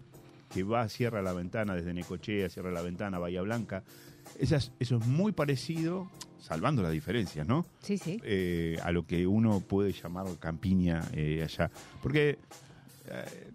que 0.52 0.62
va 0.64 0.82
a 0.82 0.88
Sierra 0.90 1.22
La 1.22 1.32
Ventana, 1.32 1.74
desde 1.74 1.94
Necochea, 1.94 2.50
Sierra 2.50 2.70
La 2.70 2.82
Ventana, 2.82 3.18
Bahía 3.18 3.40
Blanca. 3.40 3.82
Esas- 4.38 4.70
eso 4.78 4.98
es 4.98 5.06
muy 5.06 5.32
parecido, 5.32 6.10
salvando 6.40 6.82
las 6.82 6.92
diferencias, 6.92 7.46
¿no? 7.46 7.64
Sí, 7.80 7.96
sí. 7.96 8.20
eh, 8.22 8.76
a 8.82 8.92
lo 8.92 9.06
que 9.06 9.26
uno 9.26 9.60
puede 9.60 9.92
llamar 9.92 10.26
campiña 10.38 11.00
eh, 11.14 11.42
allá. 11.42 11.70
Porque 12.02 12.38
eh, 13.06 13.50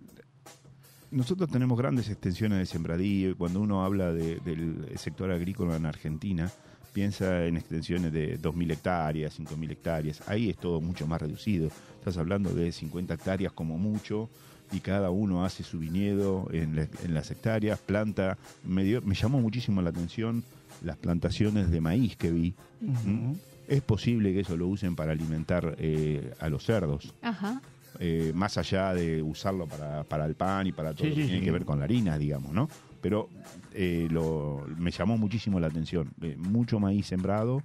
nosotros 1.11 1.49
tenemos 1.49 1.77
grandes 1.77 2.09
extensiones 2.09 2.59
de 2.59 2.65
sembradío 2.65 3.29
y 3.31 3.33
cuando 3.33 3.61
uno 3.61 3.83
habla 3.83 4.11
de- 4.13 4.39
del 4.39 4.85
sector 4.97 5.31
agrícola 5.31 5.75
en 5.75 5.85
Argentina, 5.85 6.51
piensa 6.93 7.45
en 7.45 7.57
extensiones 7.57 8.11
de 8.11 8.37
2.000 8.39 8.71
hectáreas, 8.71 9.33
5.000 9.39 9.71
hectáreas. 9.71 10.21
Ahí 10.27 10.49
es 10.49 10.57
todo 10.57 10.81
mucho 10.81 11.05
más 11.07 11.21
reducido. 11.21 11.69
Estás 11.99 12.17
hablando 12.17 12.49
de 12.53 12.71
50 12.71 13.13
hectáreas 13.13 13.53
como 13.53 13.77
mucho 13.77 14.29
y 14.71 14.79
cada 14.79 15.11
uno 15.11 15.45
hace 15.45 15.63
su 15.63 15.79
viñedo 15.79 16.47
en, 16.51 16.75
la- 16.75 16.87
en 17.03 17.13
las 17.13 17.29
hectáreas, 17.31 17.79
planta. 17.79 18.37
Me, 18.65 18.83
dio- 18.83 19.01
me 19.03 19.15
llamó 19.15 19.39
muchísimo 19.39 19.81
la 19.81 19.91
atención 19.91 20.43
las 20.83 20.97
plantaciones 20.97 21.71
de 21.71 21.81
maíz 21.81 22.15
que 22.17 22.31
vi. 22.31 22.53
¿Mm? 22.81 23.33
Es 23.67 23.81
posible 23.81 24.33
que 24.33 24.39
eso 24.41 24.55
lo 24.57 24.67
usen 24.67 24.95
para 24.95 25.11
alimentar 25.11 25.75
eh, 25.77 26.33
a 26.39 26.49
los 26.49 26.63
cerdos, 26.63 27.13
Ajá. 27.21 27.61
Eh, 27.99 28.31
más 28.35 28.57
allá 28.57 28.93
de 28.93 29.21
usarlo 29.21 29.67
para, 29.67 30.03
para 30.03 30.25
el 30.25 30.35
pan 30.35 30.67
y 30.67 30.71
para 30.71 30.93
todo 30.93 31.03
Sí, 31.05 31.09
lo 31.09 31.15
que 31.15 31.21
sí, 31.21 31.27
tiene 31.27 31.39
sí. 31.39 31.45
que 31.45 31.51
ver 31.51 31.65
con 31.65 31.79
la 31.79 31.85
harina, 31.85 32.17
digamos, 32.17 32.51
¿no? 32.53 32.69
Pero 33.01 33.29
eh, 33.73 34.07
lo, 34.11 34.65
me 34.77 34.91
llamó 34.91 35.17
muchísimo 35.17 35.59
la 35.59 35.67
atención. 35.67 36.11
Eh, 36.21 36.35
mucho 36.37 36.79
maíz 36.79 37.05
sembrado 37.07 37.63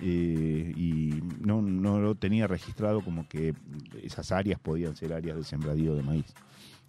eh, 0.00 0.72
y 0.76 1.14
no, 1.40 1.62
no 1.62 2.00
lo 2.00 2.14
tenía 2.14 2.46
registrado 2.46 3.00
como 3.02 3.28
que 3.28 3.54
esas 4.02 4.32
áreas 4.32 4.58
podían 4.58 4.96
ser 4.96 5.12
áreas 5.12 5.36
de 5.36 5.44
sembradío 5.44 5.94
de 5.94 6.02
maíz. 6.02 6.26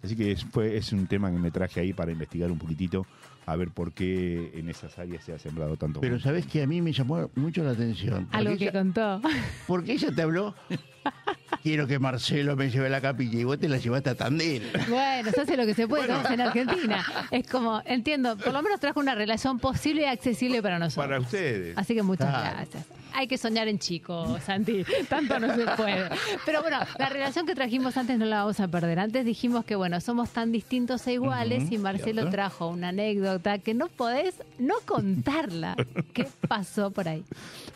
Así 0.02 0.14
que 0.16 0.32
es, 0.32 0.44
fue, 0.44 0.76
es 0.76 0.92
un 0.92 1.06
tema 1.06 1.30
que 1.30 1.38
me 1.38 1.50
traje 1.50 1.80
ahí 1.80 1.92
para 1.92 2.12
investigar 2.12 2.50
un 2.50 2.58
poquitito, 2.58 3.06
a 3.46 3.56
ver 3.56 3.70
por 3.70 3.92
qué 3.92 4.52
en 4.54 4.68
esas 4.68 4.98
áreas 4.98 5.24
se 5.24 5.32
ha 5.32 5.38
sembrado 5.38 5.76
tanto 5.76 6.00
Pero 6.00 6.20
sabes 6.20 6.46
que 6.46 6.62
a 6.62 6.66
mí 6.66 6.82
me 6.82 6.92
llamó 6.92 7.30
mucho 7.34 7.62
la 7.64 7.70
atención. 7.70 8.24
Porque 8.26 8.36
Algo 8.36 8.56
que 8.58 8.64
ella, 8.64 8.72
contó. 8.72 9.20
porque 9.66 9.92
ella 9.92 10.12
te 10.14 10.22
habló, 10.22 10.54
quiero 11.62 11.86
que 11.86 11.98
Marcelo 11.98 12.56
me 12.56 12.70
lleve 12.70 12.86
a 12.86 12.90
la 12.90 13.00
capilla 13.00 13.38
y 13.40 13.44
vos 13.44 13.58
te 13.58 13.68
la 13.68 13.78
llevaste 13.78 14.10
a 14.10 14.14
Tandil. 14.14 14.62
Bueno, 14.88 15.30
se 15.32 15.40
hace 15.40 15.56
lo 15.56 15.66
que 15.66 15.74
se 15.74 15.86
puede, 15.88 16.02
estamos 16.04 16.30
en 16.30 16.40
Argentina. 16.40 17.04
Es 17.30 17.46
como, 17.48 17.82
entiendo, 17.86 18.36
por 18.36 18.52
lo 18.52 18.62
menos 18.62 18.80
trajo 18.80 19.00
una 19.00 19.14
relación 19.14 19.58
posible 19.58 20.02
y 20.02 20.04
accesible 20.06 20.62
para 20.62 20.78
nosotros. 20.78 21.06
Para 21.06 21.20
ustedes. 21.20 21.76
Así 21.76 21.94
que 21.94 22.02
muchas 22.02 22.28
Claro. 22.28 22.56
gracias. 22.56 22.84
hay 23.12 23.26
que 23.28 23.38
soñar 23.38 23.66
en 23.68 23.78
chico, 23.78 24.38
Santi. 24.44 24.84
Tanto 25.08 25.38
no 25.40 25.54
se 25.54 25.64
puede. 25.76 26.08
Pero 26.44 26.60
bueno, 26.60 26.78
la 26.98 27.08
relación 27.08 27.46
que 27.46 27.54
trajimos 27.54 27.96
antes 27.96 28.18
no 28.18 28.26
la 28.26 28.40
vamos 28.40 28.60
a 28.60 28.68
perder. 28.68 28.98
Antes 28.98 29.24
dijimos 29.24 29.64
que, 29.64 29.74
bueno, 29.74 30.00
somos 30.02 30.28
tan 30.30 30.52
distintos 30.52 31.06
e 31.06 31.14
iguales 31.14 31.72
y 31.72 31.78
Marcelo 31.78 32.22
cierto. 32.22 32.30
trajo 32.30 32.68
una 32.68 32.88
anécdota 32.88 33.58
que 33.58 33.72
no 33.72 33.88
podés 33.88 34.34
no 34.58 34.74
contarla. 34.84 35.76
¿Qué 36.12 36.26
pasó 36.46 36.90
por 36.90 37.08
ahí? 37.08 37.24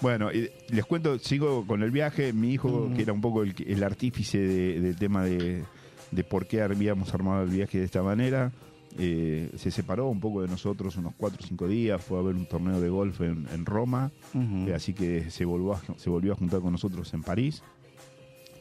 Bueno, 0.03 0.31
y 0.33 0.51
les 0.69 0.85
cuento, 0.85 1.19
sigo 1.19 1.67
con 1.67 1.83
el 1.83 1.91
viaje. 1.91 2.33
Mi 2.35 2.53
hijo, 2.53 2.91
que 2.95 3.03
era 3.03 3.13
un 3.15 3.21
poco 3.23 3.43
el, 3.43 3.55
el 3.69 3.83
artífice 3.83 4.39
de- 4.39 4.81
del 4.81 4.97
tema 4.97 5.25
de, 5.25 5.63
de 6.11 6.25
por 6.25 6.47
qué 6.47 6.63
habíamos 6.63 7.13
armado 7.15 7.43
el 7.45 7.51
viaje 7.51 7.79
de 7.79 7.85
esta 7.85 8.03
manera, 8.03 8.53
eh, 8.99 9.51
se 9.57 9.71
separó 9.71 10.09
un 10.09 10.19
poco 10.21 10.43
de 10.43 10.49
nosotros 10.49 10.97
unos 10.97 11.15
cuatro 11.17 11.39
o 11.43 11.47
cinco 11.47 11.69
días, 11.69 12.03
fue 12.03 12.19
a 12.19 12.23
ver 12.23 12.35
un 12.35 12.47
torneo 12.47 12.81
de 12.81 12.89
golf 12.89 13.21
en, 13.21 13.47
en 13.55 13.65
Roma, 13.65 14.11
eh, 14.35 14.73
así 14.75 14.93
que 14.95 15.31
se 15.31 15.45
volvió, 15.45 15.75
a, 15.75 15.83
se 15.97 16.11
volvió 16.11 16.33
a 16.33 16.37
juntar 16.37 16.61
con 16.61 16.73
nosotros 16.73 17.13
en 17.15 17.23
París. 17.23 17.63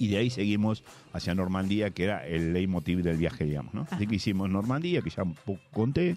Y 0.02 0.08
de 0.08 0.18
ahí 0.18 0.30
seguimos 0.30 0.84
hacia 1.12 1.36
Normandía, 1.36 1.90
que 1.90 2.06
era 2.06 2.26
el 2.26 2.54
leitmotiv 2.54 3.02
del 3.04 3.18
viaje, 3.18 3.44
digamos. 3.44 3.74
¿no? 3.74 3.86
Así 3.92 4.08
que 4.08 4.16
hicimos 4.16 4.50
Normandía, 4.50 5.02
que 5.02 5.10
ya 5.10 5.24
un 5.24 5.34
poco 5.34 5.60
conté. 5.74 6.16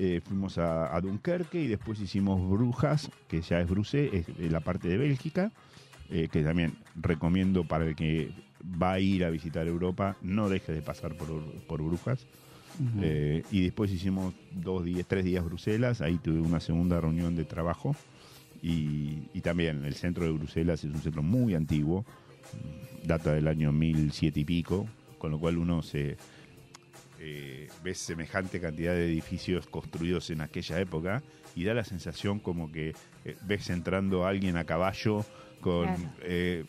Eh, 0.00 0.20
fuimos 0.24 0.58
a, 0.58 0.94
a 0.94 1.00
Dunkerque 1.00 1.62
y 1.62 1.68
después 1.68 2.00
hicimos 2.00 2.50
Brujas, 2.50 3.08
que 3.28 3.40
ya 3.42 3.60
es 3.60 3.68
Bruxelles, 3.70 4.26
es 4.40 4.50
la 4.50 4.58
parte 4.60 4.88
de 4.88 4.96
Bélgica, 4.96 5.52
eh, 6.10 6.28
que 6.30 6.42
también 6.42 6.74
recomiendo 6.94 7.64
para 7.64 7.86
el 7.86 7.96
que 7.96 8.30
va 8.62 8.92
a 8.92 9.00
ir 9.00 9.24
a 9.24 9.30
visitar 9.30 9.66
Europa, 9.66 10.16
no 10.22 10.48
deje 10.48 10.72
de 10.72 10.82
pasar 10.82 11.14
por, 11.16 11.28
por 11.66 11.82
Brujas. 11.82 12.26
Eh, 13.00 13.42
y 13.50 13.62
después 13.62 13.90
hicimos 13.90 14.34
dos 14.52 14.84
días, 14.84 15.06
tres 15.08 15.24
días 15.24 15.42
Bruselas, 15.42 16.02
ahí 16.02 16.18
tuve 16.18 16.40
una 16.40 16.60
segunda 16.60 17.00
reunión 17.00 17.34
de 17.34 17.44
trabajo. 17.44 17.96
Y, 18.62 19.28
y 19.32 19.40
también 19.40 19.84
el 19.84 19.94
centro 19.94 20.24
de 20.24 20.32
Bruselas 20.32 20.84
es 20.84 20.92
un 20.92 21.00
centro 21.00 21.22
muy 21.22 21.54
antiguo, 21.54 22.04
data 23.04 23.32
del 23.32 23.48
año 23.48 23.72
1007 23.72 24.40
y 24.40 24.44
pico, 24.44 24.86
con 25.18 25.30
lo 25.30 25.38
cual 25.38 25.58
uno 25.58 25.82
se 25.82 26.16
eh, 27.18 27.68
ve 27.82 27.94
semejante 27.94 28.60
cantidad 28.60 28.92
de 28.92 29.06
edificios 29.06 29.66
construidos 29.66 30.28
en 30.28 30.42
aquella 30.42 30.78
época 30.78 31.22
y 31.54 31.64
da 31.64 31.72
la 31.72 31.84
sensación 31.84 32.40
como 32.40 32.70
que 32.70 32.94
eh, 33.24 33.36
ves 33.46 33.70
entrando 33.70 34.26
a 34.26 34.28
alguien 34.28 34.58
a 34.58 34.64
caballo 34.64 35.24
con 35.60 35.84
Claro. 35.84 36.02
eh, 36.22 36.64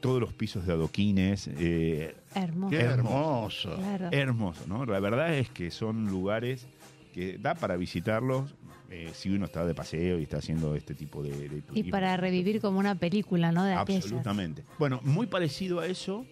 todos 0.00 0.20
los 0.20 0.32
pisos 0.32 0.66
de 0.66 0.72
adoquines. 0.74 1.48
eh, 1.58 2.14
Hermoso. 2.34 2.70
Qué 2.70 2.80
hermoso. 2.82 3.68
hermoso. 3.70 3.76
Claro. 3.76 4.08
hermoso, 4.12 4.64
¿no? 4.68 4.86
La 4.86 5.00
verdad 5.00 5.34
es 5.34 5.48
que 5.50 5.70
son 5.70 6.06
lugares 6.06 6.66
que 7.12 7.38
da 7.38 7.54
para 7.54 7.76
visitarlos 7.76 8.54
eh, 8.90 9.10
si 9.12 9.28
uno 9.30 9.44
está 9.46 9.66
de 9.66 9.74
paseo 9.74 10.18
y 10.18 10.22
está 10.22 10.38
haciendo 10.38 10.74
este 10.76 10.94
tipo 10.94 11.22
de, 11.22 11.48
de 11.48 11.62
Y 11.74 11.84
para 11.90 12.16
revivir 12.16 12.60
como 12.60 12.78
una 12.78 12.94
película, 12.94 13.50
¿no? 13.52 13.64
De. 13.64 13.72
Absolutamente. 13.74 14.62
Bueno, 14.78 15.00
muy 15.04 15.26
parecido 15.26 15.80
a 15.80 15.86
eso, 15.86 16.24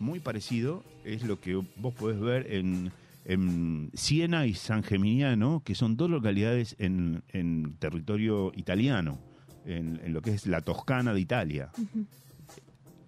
muy 0.00 0.18
parecido, 0.20 0.82
es 1.04 1.22
lo 1.22 1.40
que 1.40 1.54
vos 1.54 1.94
podés 1.94 2.20
ver 2.20 2.52
en, 2.52 2.90
en 3.24 3.90
Siena 3.94 4.44
y 4.46 4.52
San 4.54 4.82
Geminiano, 4.82 5.62
que 5.64 5.74
son 5.74 5.96
dos 5.96 6.10
localidades 6.10 6.74
en, 6.78 7.22
en 7.28 7.76
territorio 7.78 8.52
italiano, 8.54 9.18
en, 9.64 10.00
en 10.04 10.12
lo 10.12 10.22
que 10.22 10.32
es 10.32 10.46
la 10.46 10.60
Toscana 10.60 11.14
de 11.14 11.20
Italia. 11.20 11.70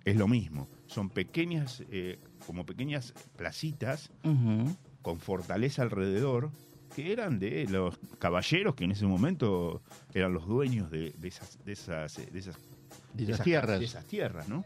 Es 0.04 0.16
lo 0.16 0.28
mismo. 0.28 0.68
Son 0.86 1.10
pequeñas, 1.10 1.82
eh, 1.90 2.18
como 2.46 2.64
pequeñas 2.64 3.12
placitas 3.36 4.10
con 5.02 5.18
fortaleza 5.20 5.82
alrededor, 5.82 6.50
que 6.94 7.12
eran 7.12 7.38
de 7.38 7.66
los 7.68 7.98
caballeros 8.18 8.74
que 8.74 8.84
en 8.84 8.92
ese 8.92 9.06
momento 9.06 9.82
eran 10.14 10.32
los 10.32 10.46
dueños 10.46 10.90
de, 10.90 11.10
de 11.18 11.28
esas, 11.28 11.58
de 11.64 11.72
esas, 11.72 12.18
eh, 12.18 12.28
de 12.32 12.38
esas 12.38 12.56
las 13.18 13.42
tierras. 13.42 13.78
de 13.80 13.84
esas 13.84 14.04
tierras, 14.06 14.48
¿no? 14.48 14.64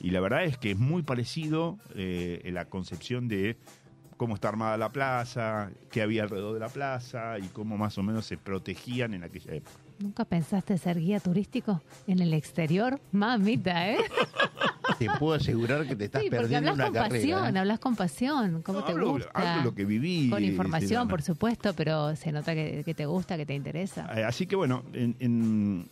Y 0.00 0.10
la 0.10 0.20
verdad 0.20 0.44
es 0.44 0.58
que 0.58 0.72
es 0.72 0.78
muy 0.78 1.02
parecido 1.02 1.78
eh, 1.94 2.40
en 2.44 2.54
la 2.54 2.64
concepción 2.64 3.28
de 3.28 3.56
cómo 4.16 4.34
está 4.34 4.48
armada 4.48 4.76
la 4.76 4.90
plaza, 4.90 5.70
qué 5.90 6.02
había 6.02 6.22
alrededor 6.22 6.54
de 6.54 6.60
la 6.60 6.68
plaza 6.68 7.38
y 7.38 7.48
cómo 7.48 7.76
más 7.76 7.98
o 7.98 8.02
menos 8.02 8.24
se 8.26 8.36
protegían 8.38 9.14
en 9.14 9.24
aquella 9.24 9.54
época. 9.54 9.81
¿Nunca 10.02 10.24
pensaste 10.24 10.76
ser 10.78 10.98
guía 10.98 11.20
turístico 11.20 11.80
en 12.06 12.18
el 12.20 12.34
exterior? 12.34 13.00
Mamita, 13.12 13.90
¿eh? 13.92 13.98
Te 14.98 15.08
puedo 15.18 15.34
asegurar 15.34 15.86
que 15.86 15.94
te 15.96 16.04
estás 16.06 16.22
Sí, 16.22 16.28
perdiendo 16.30 16.70
hablas 16.70 16.74
una 16.90 17.00
con 17.00 17.08
pasión, 17.10 17.30
carrera. 17.40 17.56
¿eh? 17.56 17.60
hablas 17.60 17.78
con 17.78 17.96
pasión, 17.96 18.62
¿cómo 18.62 18.80
No, 18.80 18.84
te 18.84 18.92
hablo, 18.92 19.10
gusta? 19.12 19.30
hablo 19.32 19.62
lo 19.64 19.74
que 19.74 19.84
viví. 19.84 20.28
Con 20.28 20.44
información, 20.44 21.08
por 21.08 21.22
supuesto, 21.22 21.72
pero 21.74 22.14
se 22.16 22.30
nota 22.32 22.52
que, 22.54 22.82
que 22.84 22.94
te 22.94 23.06
gusta, 23.06 23.36
que 23.36 23.46
te 23.46 23.54
interesa. 23.54 24.08
Eh, 24.16 24.24
Así 24.24 24.46
que 24.46 24.56
bueno, 24.56 24.82
en- 24.92 25.16
en- 25.20 25.88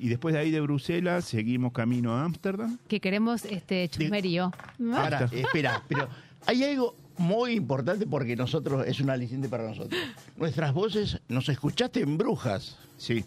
y 0.00 0.08
después 0.08 0.32
de 0.34 0.40
ahí 0.40 0.50
de 0.50 0.60
Bruselas 0.62 1.24
seguimos 1.26 1.72
camino 1.72 2.14
a 2.14 2.24
Ámsterdam. 2.24 2.78
Que 2.88 3.00
queremos 3.00 3.44
este 3.44 3.88
chusmerío. 3.88 4.50
Ahora, 4.94 5.28
espera, 5.30 5.82
pero 5.88 6.08
hay 6.46 6.64
algo 6.64 6.96
muy 7.18 7.52
importante 7.52 8.06
porque 8.06 8.34
nosotros, 8.34 8.86
es 8.86 8.98
un 9.00 9.10
aliciente 9.10 9.48
para 9.48 9.68
nosotros. 9.68 10.00
Nuestras 10.36 10.72
voces, 10.72 11.20
nos 11.28 11.48
escuchaste 11.50 12.00
en 12.00 12.16
Brujas. 12.18 12.78
Sí, 12.96 13.24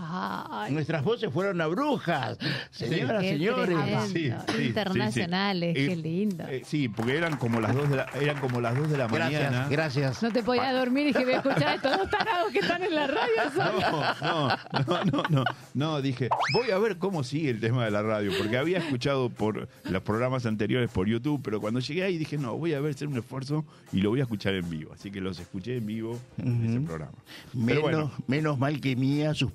Ay, 0.00 0.72
Nuestras 0.72 1.02
voces 1.04 1.32
fueron 1.32 1.60
a 1.60 1.66
Brujas. 1.66 2.38
Señoras, 2.70 3.22
señores. 3.22 3.76
sí, 4.12 4.32
sí, 4.56 4.62
Internacionales, 4.62 5.74
sí, 5.76 5.82
sí. 5.82 5.88
qué 5.88 5.96
lindo. 5.96 6.44
Eh, 6.48 6.62
sí, 6.64 6.88
porque 6.88 7.16
eran 7.16 7.36
como 7.36 7.60
las 7.60 7.74
dos 7.74 7.88
de 7.90 7.96
la, 7.96 8.06
eran 8.20 8.38
como 8.40 8.60
las 8.60 8.76
dos 8.76 8.90
de 8.90 8.96
la 8.98 9.08
mañana. 9.08 9.66
Gracias. 9.70 10.22
No 10.22 10.30
te 10.30 10.42
podías 10.42 10.72
dormir 10.72 11.08
y 11.08 11.12
que 11.12 11.24
voy 11.24 11.34
a 11.34 11.36
escuchar 11.38 11.62
a 11.68 11.74
estos 11.74 11.96
dos 11.98 12.10
tarados 12.10 12.52
que 12.52 12.58
están 12.60 12.82
en 12.82 12.94
la 12.94 13.06
radio 13.06 13.50
solo. 13.54 13.78
No, 14.20 14.48
no, 14.86 15.04
no, 15.04 15.22
no, 15.30 15.44
no, 15.74 16.02
dije, 16.02 16.28
voy 16.52 16.70
a 16.70 16.78
ver 16.78 16.98
cómo 16.98 17.24
sigue 17.24 17.50
el 17.50 17.60
tema 17.60 17.84
de 17.84 17.90
la 17.90 18.02
radio, 18.02 18.30
porque 18.38 18.56
había 18.56 18.78
escuchado 18.78 19.30
por 19.30 19.68
los 19.84 20.02
programas 20.02 20.46
anteriores 20.46 20.90
por 20.90 21.06
YouTube, 21.08 21.40
pero 21.42 21.60
cuando 21.60 21.80
llegué 21.80 22.04
ahí 22.04 22.18
dije, 22.18 22.38
no, 22.38 22.56
voy 22.56 22.74
a 22.74 22.80
ver, 22.80 22.94
hacer 22.94 23.08
un 23.08 23.16
esfuerzo 23.18 23.64
y 23.92 24.00
lo 24.00 24.10
voy 24.10 24.20
a 24.20 24.22
escuchar 24.24 24.54
en 24.54 24.68
vivo. 24.68 24.92
Así 24.92 25.10
que 25.10 25.20
los 25.20 25.38
escuché 25.38 25.76
en 25.76 25.86
vivo 25.86 26.18
en 26.38 26.64
ese 26.68 26.80
programa. 26.80 27.12
Pero 27.52 27.64
Menos, 27.64 27.82
bueno, 27.82 28.12
menos 28.26 28.58
mal 28.58 28.80
que 28.80 28.96
Mía 28.96 29.34
sus- 29.34 29.52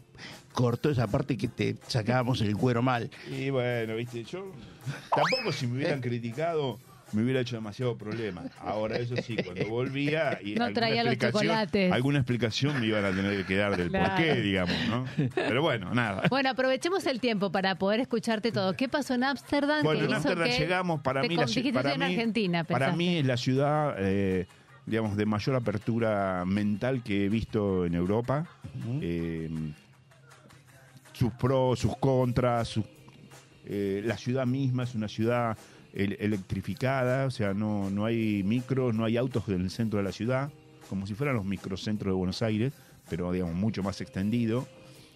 cortó 0.53 0.89
esa 0.89 1.07
parte 1.07 1.35
que 1.37 1.47
te 1.47 1.75
sacábamos 1.87 2.41
el 2.41 2.55
cuero 2.55 2.81
mal. 2.81 3.09
y 3.29 3.49
bueno, 3.49 3.95
viste, 3.95 4.23
yo 4.23 4.51
tampoco 5.13 5.51
si 5.51 5.67
me 5.67 5.77
hubieran 5.77 5.99
criticado 6.01 6.79
me 7.11 7.21
hubiera 7.21 7.41
hecho 7.41 7.55
demasiado 7.55 7.95
problema. 7.95 8.41
Ahora, 8.59 8.97
eso 8.97 9.15
sí, 9.17 9.35
cuando 9.35 9.67
volvía 9.69 10.39
y 10.43 10.55
No 10.55 10.63
alguna 10.63 10.73
traía 10.73 11.03
los 11.03 11.13
explicación- 11.13 11.43
chocolates. 11.43 11.91
alguna 11.91 12.17
explicación 12.17 12.79
me 12.81 12.87
iban 12.87 13.05
a 13.05 13.11
tener 13.11 13.45
que 13.45 13.55
dar 13.55 13.77
del 13.77 13.89
Claro. 13.89 14.15
porqué, 14.15 14.41
digamos, 14.41 14.75
¿no? 14.89 15.05
Pero 15.35 15.61
bueno, 15.61 15.93
nada. 15.93 16.23
Bueno, 16.31 16.49
aprovechemos 16.49 17.05
el 17.05 17.19
tiempo 17.19 17.51
para 17.51 17.75
poder 17.75 17.99
escucharte 17.99 18.51
todo. 18.51 18.73
¿Qué 18.75 18.89
pasó 18.89 19.13
en 19.13 19.25
Ámsterdam? 19.25 19.83
Bueno, 19.83 19.99
que 19.99 20.05
en 20.07 20.13
Ámsterdam 20.15 20.47
llegamos 20.49 21.01
para 21.01 21.21
mí, 21.21 21.35
la, 21.35 21.45
para, 21.71 21.93
en 21.93 21.99
mí 21.99 22.05
Argentina, 22.05 22.63
para 22.63 22.91
mí 22.95 23.17
es 23.17 23.25
la 23.27 23.37
ciudad, 23.37 23.95
eh, 23.99 24.47
digamos, 24.87 25.15
de 25.15 25.25
mayor 25.27 25.55
apertura 25.55 26.43
mental 26.47 27.03
que 27.03 27.25
he 27.25 27.29
visto 27.29 27.85
en 27.85 27.93
Europa. 27.93 28.47
Eh, 29.01 29.51
sus 31.23 31.31
pros, 31.33 31.79
sus 31.79 31.95
contras, 31.97 32.77
eh, 33.65 34.01
la 34.03 34.17
ciudad 34.17 34.45
misma 34.45 34.83
es 34.83 34.93
una 34.93 35.07
ciudad 35.07 35.57
el- 35.93 36.17
electrificada, 36.19 37.25
o 37.27 37.31
sea, 37.31 37.53
no, 37.53 37.89
no 37.89 38.03
hay 38.03 38.43
micros, 38.43 38.93
no 38.93 39.05
hay 39.05 39.15
autos 39.15 39.47
en 39.47 39.61
el 39.61 39.69
centro 39.69 39.99
de 39.99 40.03
la 40.03 40.11
ciudad, 40.11 40.51
como 40.89 41.07
si 41.07 41.13
fueran 41.13 41.37
los 41.37 41.45
microcentros 41.45 42.11
de 42.11 42.17
Buenos 42.17 42.41
Aires, 42.41 42.73
pero 43.09 43.31
digamos 43.31 43.55
mucho 43.55 43.83
más 43.83 44.01
extendido. 44.01 44.67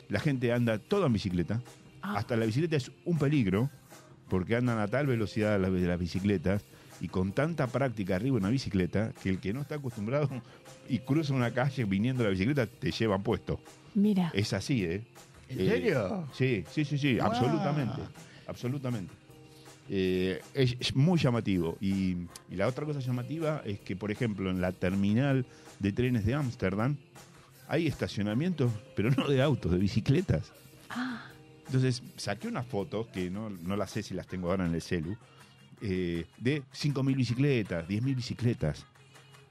La 0.08 0.22
gente 0.22 0.54
anda 0.54 0.78
toda 0.78 1.08
en 1.08 1.14
bicicleta, 1.14 1.62
hasta 2.02 2.38
la 2.38 2.46
bicicleta 2.46 2.78
es 2.78 2.90
un 3.04 3.18
peligro, 3.20 3.70
porque 4.30 4.56
andan 4.56 4.80
a 4.80 4.88
tal 4.88 5.08
velocidad 5.08 5.60
las, 5.60 5.74
de 5.74 5.82
las 5.82 6.00
bicicletas 6.00 6.64
y 7.02 7.10
con 7.10 7.34
tanta 7.34 7.68
práctica 7.68 8.16
arriba 8.16 8.36
de 8.36 8.44
una 8.44 8.50
bicicleta 8.50 9.12
que 9.22 9.28
el 9.30 9.40
que 9.40 9.52
no 9.52 9.60
está 9.60 9.76
acostumbrado 9.76 10.30
y 10.90 11.00
cruza 11.00 11.34
una 11.34 11.52
calle 11.52 11.84
viniendo 11.84 12.24
la 12.24 12.30
bicicleta 12.30 12.66
te 12.66 12.92
llevan 12.92 13.24
puesto. 13.24 13.60
Mira, 13.94 14.32
Es 14.34 14.54
así, 14.54 14.86
¿eh? 14.86 15.02
¿En 15.50 15.60
Eh, 15.62 15.66
serio? 15.70 16.28
Sí, 16.34 16.64
sí, 16.72 16.86
sí, 16.86 16.98
sí, 16.98 17.20
absolutamente. 17.20 18.02
Absolutamente. 18.48 19.14
Eh, 19.90 20.42
es, 20.54 20.76
es 20.80 20.96
muy 20.96 21.18
llamativo. 21.20 21.78
Y, 21.80 22.18
y 22.50 22.56
la 22.56 22.68
otra 22.68 22.86
cosa 22.86 23.00
llamativa 23.00 23.62
es 23.66 23.80
que, 23.80 23.96
por 23.96 24.12
ejemplo, 24.12 24.50
en 24.50 24.60
la 24.60 24.72
terminal 24.72 25.46
de 25.80 25.92
trenes 25.94 26.26
de 26.26 26.34
Ámsterdam 26.34 26.98
hay 27.70 27.88
estacionamientos, 27.88 28.72
pero 28.96 29.12
no 29.12 29.28
de 29.28 29.42
autos, 29.42 29.72
de 29.72 29.78
bicicletas. 29.78 30.52
Entonces 31.68 32.02
saqué 32.16 32.48
unas 32.48 32.66
fotos, 32.66 33.08
que 33.08 33.30
no, 33.30 33.50
no 33.50 33.76
las 33.76 33.92
sé 33.92 34.02
si 34.04 34.14
las 34.14 34.26
tengo 34.28 34.50
ahora 34.50 34.66
en 34.66 34.74
el 34.74 34.82
celu, 34.82 35.18
eh, 35.82 36.26
de 36.38 36.64
5.000 36.74 37.16
bicicletas, 37.16 37.88
10.000 37.88 38.16
bicicletas. 38.16 38.86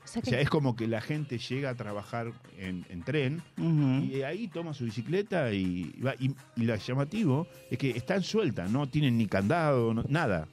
O 0.07 0.09
sea 0.09 0.21
O 0.21 0.25
que 0.25 0.31
sea, 0.31 0.41
es 0.41 0.49
como 0.49 0.75
que 0.77 0.87
la 0.87 1.01
gente 1.01 1.37
llega 1.39 1.71
a 1.71 1.75
trabajar 1.75 2.33
en, 2.59 2.87
en 2.89 3.03
tren 3.03 3.43
Ujú. 3.59 4.05
y 4.07 4.23
ahí 4.23 4.49
toma 4.49 4.73
su 4.73 4.85
bicicleta 4.85 5.53
y 5.53 5.93
va. 6.05 6.15
Y, 6.19 6.35
y 6.57 6.63
lo 6.65 6.75
llamativo 6.77 7.47
es 7.71 7.77
que 7.79 7.91
están 7.91 8.23
sueltas, 8.23 8.71
no 8.71 8.89
tienen 8.89 9.19
ni 9.19 9.27
candado, 9.27 9.93
no- 9.93 10.05
nada. 10.09 10.47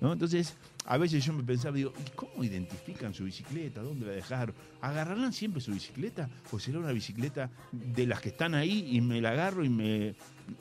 ¿no? 0.00 0.12
Entonces, 0.12 0.54
a 0.84 0.98
veces 0.98 1.24
yo 1.24 1.32
me 1.32 1.42
pensaba, 1.42 1.74
digo, 1.74 1.92
¿y 2.06 2.10
cómo 2.14 2.44
identifican 2.44 3.14
su 3.14 3.24
bicicleta? 3.24 3.80
¿Dónde 3.82 4.04
la 4.06 4.12
dejaron? 4.12 4.54
¿Agarrarán 4.82 5.32
siempre 5.32 5.60
su 5.62 5.72
bicicleta? 5.72 6.28
¿O 6.52 6.58
será 6.60 6.78
una 6.78 6.92
bicicleta 6.92 7.50
de 7.72 8.06
las 8.06 8.20
que 8.20 8.28
están 8.28 8.54
ahí 8.54 8.86
y 8.94 9.00
me 9.00 9.20
la 9.22 9.30
agarro 9.30 9.64
y 9.64 9.68
me... 9.70 10.14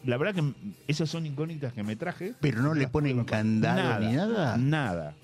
La 0.05 0.15
verdad 0.17 0.35
que 0.41 0.53
esas 0.87 1.09
son 1.09 1.25
incógnitas 1.25 1.73
que 1.73 1.83
me 1.83 1.95
traje. 1.97 2.33
Pero 2.39 2.61
no 2.61 2.73
le 2.73 2.87
ponen 2.87 3.23
candado 3.25 3.99
ni 3.99 4.15
nada. 4.15 4.57
Nada. 4.57 5.15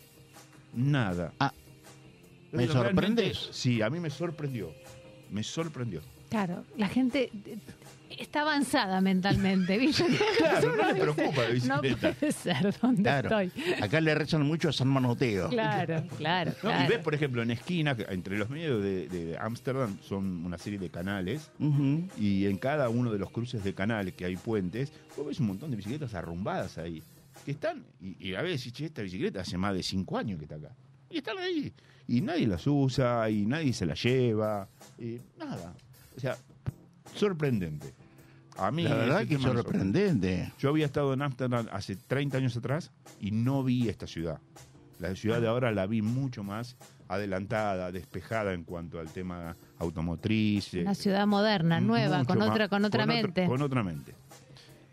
Nada. 0.74 1.34
Ah, 1.40 1.54
¿me 2.52 2.68
sorprendes? 2.68 3.50
Sí, 3.52 3.82
a 3.82 3.90
mí 3.90 4.00
me 4.00 4.10
sorprendió. 4.10 4.74
Me 5.30 5.44
sorprendió. 5.44 6.02
Claro, 6.30 6.64
la 6.78 6.88
gente 6.88 7.30
eh, 7.46 7.58
está 8.10 8.42
avanzada 8.42 9.02
mentalmente, 9.02 9.78
¿viste? 9.78 10.06
Claro, 10.38 10.76
no 10.78 10.88
le 10.94 10.96
preocupa 10.96 11.42
la 11.44 11.66
No 11.66 11.82
bicicleta". 11.82 12.14
puede 12.14 12.32
ser, 12.32 12.76
¿dónde 12.82 13.02
Claro. 13.04 13.40
estoy? 13.42 13.64
Acá 13.82 14.00
le 14.00 14.16
rezan 14.16 14.44
mucho 14.44 14.70
a 14.70 14.74
San 14.74 14.88
Manoteo. 14.88 15.50
Claro, 15.50 16.04
claro, 16.18 16.52
No, 16.52 16.58
claro. 16.70 16.86
Y 16.86 16.88
ves, 16.88 17.00
por 17.00 17.14
ejemplo, 17.16 17.42
en 17.42 17.52
esquina, 17.52 17.96
entre 18.10 18.38
los 18.38 18.50
medios 18.50 18.82
de 18.82 19.38
Ámsterdam 19.42 19.98
son 20.02 20.46
una 20.46 20.58
serie 20.58 20.80
de 20.80 20.90
canales, 20.90 21.52
y 22.18 22.46
en 22.46 22.58
cada 22.58 22.88
uno 22.90 23.12
de 23.12 23.20
los 23.20 23.30
cruces 23.32 23.64
de 23.64 23.74
canales 23.74 24.14
que 24.14 24.24
hay 24.26 24.38
puentes, 24.38 24.92
vos 25.18 25.28
ves 25.28 25.40
un 25.42 25.48
montón 25.48 25.70
de 25.72 25.78
bicicletas 25.78 26.14
arrumbadas 26.14 26.78
ahí, 26.78 27.04
que 27.46 27.52
están, 27.52 27.84
y, 28.02 28.30
y 28.30 28.36
a 28.36 28.42
veces, 28.42 28.72
che, 28.72 28.86
esta 28.86 29.02
bicicleta 29.02 29.42
hace 29.42 29.58
más 29.58 29.74
de 29.74 29.84
cinco 29.84 30.18
años 30.18 30.38
que 30.40 30.46
está 30.46 30.56
acá. 30.56 30.74
Y 31.10 31.18
están 31.18 31.38
ahí. 31.40 31.74
Y 32.12 32.22
nadie 32.22 32.46
las 32.46 32.68
usa, 32.68 33.30
y 33.30 33.46
nadie 33.46 33.72
se 33.72 33.86
las 33.86 34.02
lleva, 34.04 34.68
y 35.00 35.18
nada. 35.40 35.74
O 36.18 36.20
sea, 36.20 36.36
sorprendente. 37.16 37.94
A 38.58 38.70
mí 38.70 38.84
La 38.84 38.96
verdad 38.96 39.26
que 39.28 39.36
es 39.36 39.42
sorprendente. 39.42 40.52
Yo 40.60 40.70
había 40.70 40.86
estado 40.86 41.14
en 41.14 41.22
Ámsterdam 41.22 41.68
hace 41.72 41.96
30 41.96 42.38
años 42.38 42.56
atrás 42.58 42.92
y 43.20 43.32
no 43.32 43.64
vi 43.64 43.88
esta 43.88 44.08
ciudad. 44.08 44.40
La 45.00 45.16
ciudad 45.16 45.42
de 45.42 45.48
ahora 45.48 45.72
la 45.72 45.88
vi 45.88 46.02
mucho 46.02 46.44
más 46.44 46.76
adelantada, 47.08 47.92
despejada 47.92 48.54
en 48.54 48.64
cuanto 48.64 49.00
al 49.00 49.10
tema 49.10 49.56
automotriz. 49.80 50.74
eh, 50.74 50.82
Una 50.82 50.96
ciudad 50.96 51.26
moderna, 51.26 51.80
nueva, 51.80 52.24
con 52.26 52.38
más- 52.40 52.50
otra, 52.50 52.68
con 52.68 52.86
otra 52.86 53.06
mente, 53.06 53.46
con 53.48 53.62
otra 53.62 53.84
mente. 53.84 54.14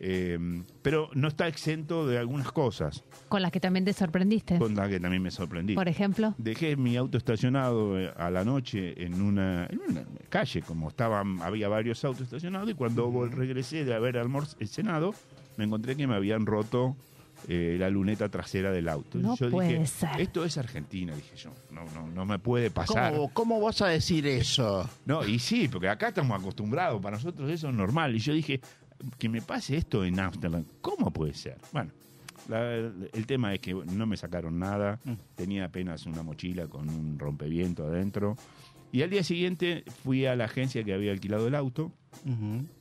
Eh, 0.00 0.38
pero 0.80 1.10
no 1.14 1.26
está 1.26 1.48
exento 1.48 2.06
de 2.06 2.18
algunas 2.18 2.52
cosas, 2.52 3.02
con 3.28 3.42
las 3.42 3.50
que 3.50 3.58
también 3.58 3.84
te 3.84 3.92
sorprendiste. 3.92 4.56
con 4.58 4.74
las 4.76 4.88
que 4.88 5.00
también 5.00 5.22
me 5.22 5.30
sorprendí. 5.32 5.74
Por 5.74 5.88
ejemplo, 5.88 6.34
Dejé 6.38 6.76
mi 6.76 6.96
auto 6.96 7.18
estacionado 7.18 7.98
eh, 7.98 8.12
a 8.16 8.30
la 8.30 8.44
noche 8.44 9.02
en 9.04 9.20
una, 9.20 9.66
en 9.66 9.80
una 9.88 10.04
calle, 10.28 10.62
como 10.62 10.88
estaban, 10.88 11.42
había 11.42 11.68
varios 11.68 12.04
autos 12.04 12.22
estacionados, 12.22 12.70
y 12.70 12.74
cuando 12.74 13.26
regresé 13.26 13.84
de 13.84 13.92
haber 13.94 14.20
cenado, 14.66 15.14
me 15.56 15.64
encontré 15.64 15.96
que 15.96 16.06
me 16.06 16.14
habían 16.14 16.46
roto 16.46 16.96
eh, 17.48 17.76
la 17.78 17.88
luneta 17.90 18.28
trasera 18.28 18.70
del 18.70 18.88
auto. 18.88 19.18
Y 19.18 19.22
No 19.22 19.36
yo 19.36 19.50
puede 19.50 19.70
dije, 19.74 19.86
ser. 19.86 20.20
esto 20.20 20.44
es 20.44 20.58
Argentina, 20.58 21.14
dije 21.14 21.36
yo, 21.36 21.50
no, 21.72 21.84
no, 21.94 22.06
no 22.08 22.24
me 22.24 22.38
puede 22.38 22.70
pasar. 22.70 23.12
¿Cómo, 23.14 23.32
¿Cómo 23.32 23.60
vas 23.60 23.80
a 23.82 23.88
decir 23.88 24.26
eso? 24.26 24.88
No, 25.06 25.24
y 25.26 25.38
sí, 25.38 25.68
porque 25.68 25.88
acá 25.88 26.08
estamos 26.08 26.38
acostumbrados, 26.40 27.00
para 27.02 27.16
nosotros 27.16 27.50
eso 27.50 27.68
es 27.68 27.74
normal. 27.74 28.14
Y 28.14 28.18
yo 28.18 28.32
dije, 28.32 28.60
que 29.18 29.28
me 29.28 29.40
pase 29.42 29.76
esto 29.76 30.04
en 30.04 30.18
Ámsterdam, 30.20 30.64
¿cómo 30.80 31.10
puede 31.12 31.34
ser? 31.34 31.56
Bueno, 31.72 31.90
la- 32.48 32.74
el 32.74 33.26
tema 33.26 33.54
es 33.54 33.60
que 33.60 33.74
no 33.74 34.06
me 34.06 34.16
sacaron 34.16 34.58
nada, 34.58 34.98
tenía 35.36 35.64
apenas 35.66 36.06
una 36.06 36.22
mochila 36.22 36.66
con 36.66 36.88
un 36.88 37.18
rompeviento 37.18 37.86
adentro. 37.86 38.36
Y 38.90 39.02
al 39.02 39.10
día 39.10 39.22
siguiente 39.22 39.84
fui 40.02 40.24
a 40.24 40.34
la 40.34 40.46
agencia 40.46 40.82
que 40.82 40.94
había 40.94 41.12
alquilado 41.12 41.46
el 41.46 41.54
auto, 41.54 41.92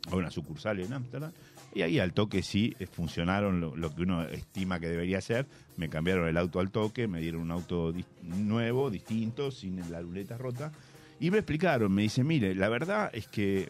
a 0.09 0.15
una 0.15 0.31
sucursal 0.31 0.79
en 0.79 0.93
Ámsterdam, 0.93 1.31
y 1.75 1.81
ahí 1.81 1.99
al 1.99 2.13
toque 2.13 2.41
sí 2.41 2.73
eh, 2.79 2.87
funcionaron 2.87 3.59
lo, 3.59 3.75
lo 3.75 3.93
que 3.93 4.03
uno 4.03 4.23
estima 4.23 4.79
que 4.79 4.87
debería 4.87 5.19
ser. 5.21 5.45
Me 5.75 5.89
cambiaron 5.89 6.27
el 6.29 6.37
auto 6.37 6.59
al 6.61 6.71
toque, 6.71 7.07
me 7.09 7.19
dieron 7.19 7.41
un 7.41 7.51
auto 7.51 7.93
nuevo, 8.23 8.89
distinto, 8.89 9.51
sin 9.51 9.91
la 9.91 10.01
luneta 10.01 10.37
rota. 10.37 10.71
Y 11.19 11.29
me 11.29 11.39
explicaron, 11.39 11.91
me 11.91 12.03
dice, 12.03 12.23
mire, 12.23 12.55
la 12.55 12.69
verdad 12.69 13.09
es 13.13 13.27
que 13.27 13.69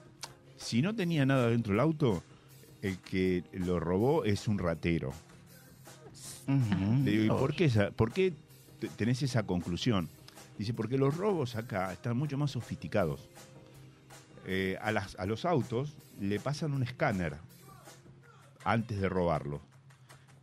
si 0.58 0.82
no 0.84 0.94
tenía 0.96 1.26
nada 1.26 1.50
dentro 1.50 1.74
del 1.74 1.80
auto, 1.80 2.24
el 2.82 2.98
que 3.00 3.44
lo 3.54 3.80
robó 3.80 4.24
es 4.26 4.48
un 4.48 4.58
ratero. 4.60 5.14
Le 7.04 7.12
digo, 7.12 7.24
¿y 7.26 7.28
por 7.40 7.54
qué, 7.56 7.66
esa- 7.66 7.92
por 7.92 8.12
qué 8.14 8.34
te- 8.80 8.88
tenés 8.90 9.22
esa 9.24 9.44
conclusión? 9.44 10.10
Dice, 10.58 10.74
porque 10.74 10.98
los 10.98 11.16
robos 11.18 11.56
acá 11.56 11.92
están 11.94 12.18
mucho 12.18 12.38
más 12.38 12.52
sofisticados. 12.52 13.28
Eh, 14.46 14.78
a, 14.82 14.92
las, 14.92 15.16
a 15.20 15.26
los 15.26 15.44
autos 15.46 15.94
le 16.20 16.40
pasan 16.40 16.72
un 16.74 16.84
escáner 16.84 17.36
antes 18.64 19.00
de 19.00 19.10
robarlo. 19.10 19.62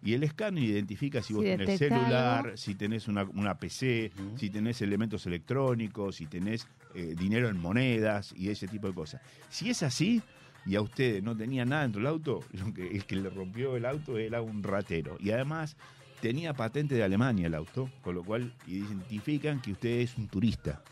Y 0.03 0.13
el 0.13 0.23
escáner 0.23 0.63
identifica 0.63 1.23
si 1.23 1.33
vos 1.33 1.43
Si 1.45 1.49
tenés 1.57 1.79
celular, 1.79 2.45
algo. 2.47 2.57
si 2.59 2.75
tenés 2.75 3.09
una, 3.09 3.25
una 3.25 3.55
PC, 3.59 4.13
si 4.37 4.51
tenés 4.51 4.83
elementos 4.83 5.25
electrónicos, 5.27 6.17
si 6.17 6.27
tenés 6.27 6.67
eh, 6.95 7.15
dinero 7.19 7.49
en 7.49 7.59
monedas 7.59 8.35
y 8.37 8.51
ese 8.51 8.69
tipo 8.69 8.87
de 8.87 8.95
cosas. 8.95 9.23
Si 9.49 9.71
es 9.71 9.83
así 9.83 10.21
y 10.67 10.77
a 10.77 10.81
usted 10.81 11.23
no 11.23 11.37
tenía 11.37 11.65
nada 11.65 11.83
dentro 11.83 12.01
del 12.01 12.07
auto, 12.09 12.41
lo 12.53 12.73
que, 12.73 12.89
el 12.89 13.05
que 13.05 13.17
le 13.17 13.31
rompió 13.31 13.77
el 13.77 13.85
auto 13.85 14.19
era 14.19 14.41
un 14.43 14.63
ratero. 14.63 15.17
Y 15.21 15.31
además 15.31 15.77
tenía 16.21 16.55
patente 16.55 16.95
de 16.95 17.03
Alemania 17.03 17.47
el 17.49 17.55
auto, 17.55 17.91
con 18.03 18.15
lo 18.15 18.23
cual 18.25 18.53
identifican 18.67 19.61
que 19.61 19.73
usted 19.73 20.01
es 20.01 20.17
un 20.17 20.29
turista. 20.29 20.83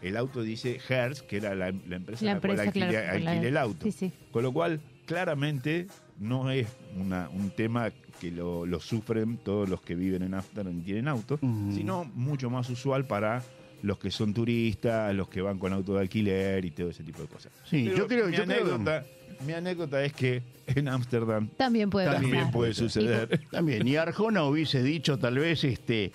El 0.00 0.16
auto 0.16 0.42
dice 0.42 0.80
Hertz, 0.88 1.22
que 1.22 1.36
era 1.38 1.54
la, 1.54 1.72
la 1.86 1.96
empresa 1.96 2.24
la 2.24 2.34
la 2.34 2.40
cual 2.40 2.60
alquilé, 2.60 2.86
claro, 2.88 3.42
el 3.48 3.56
auto. 3.56 3.84
Sí, 3.84 3.92
sí. 3.92 4.12
Con 4.30 4.42
lo 4.42 4.52
cual, 4.52 4.80
claramente, 5.06 5.88
no 6.18 6.50
es 6.50 6.68
una- 6.96 7.28
un 7.30 7.50
tema 7.50 7.90
que 8.20 8.30
lo, 8.30 8.64
lo 8.64 8.80
sufren 8.80 9.36
todos 9.38 9.68
los 9.68 9.80
que 9.82 9.94
viven 9.94 10.22
en 10.22 10.34
Amsterdam 10.34 10.78
y 10.78 10.82
tienen 10.82 11.08
auto, 11.08 11.38
sino 11.74 12.04
mucho 12.14 12.48
más 12.48 12.68
usual 12.70 13.04
para 13.06 13.42
los 13.82 13.98
que 13.98 14.10
son 14.10 14.34
turistas, 14.34 15.14
los 15.14 15.28
que 15.28 15.40
van 15.40 15.58
con 15.58 15.72
auto 15.72 15.94
de 15.94 16.00
alquiler 16.00 16.64
y 16.64 16.70
todo 16.70 16.90
ese 16.90 17.02
tipo 17.02 17.22
de 17.22 17.28
cosas. 17.28 17.52
Sí, 17.68 17.84
Pero 17.86 17.96
yo 17.96 18.06
creo- 18.06 18.26
mi 18.28 18.36
yo 18.36 18.44
creo- 18.44 19.04
mi 19.46 19.52
anécdota 19.54 20.04
es 20.04 20.12
que 20.12 20.42
en 20.66 20.86
Ámsterdam 20.88 21.48
También 21.56 21.88
puede 21.88 22.10
también 22.10 22.34
pasar. 22.36 22.52
puede 22.52 22.74
suceder. 22.74 23.40
También, 23.50 23.88
y 23.88 23.96
Arjona 23.96 24.44
hubiese 24.44 24.82
dicho 24.82 25.18
tal 25.18 25.38
vez 25.38 25.64
este 25.64 26.12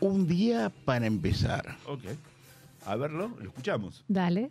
un 0.00 0.26
día 0.26 0.72
para 0.84 1.06
empezar. 1.06 1.76
ok. 1.86 2.00
A 2.86 2.96
verlo, 2.96 3.36
lo 3.38 3.44
escuchamos. 3.48 4.02
Dale. 4.08 4.50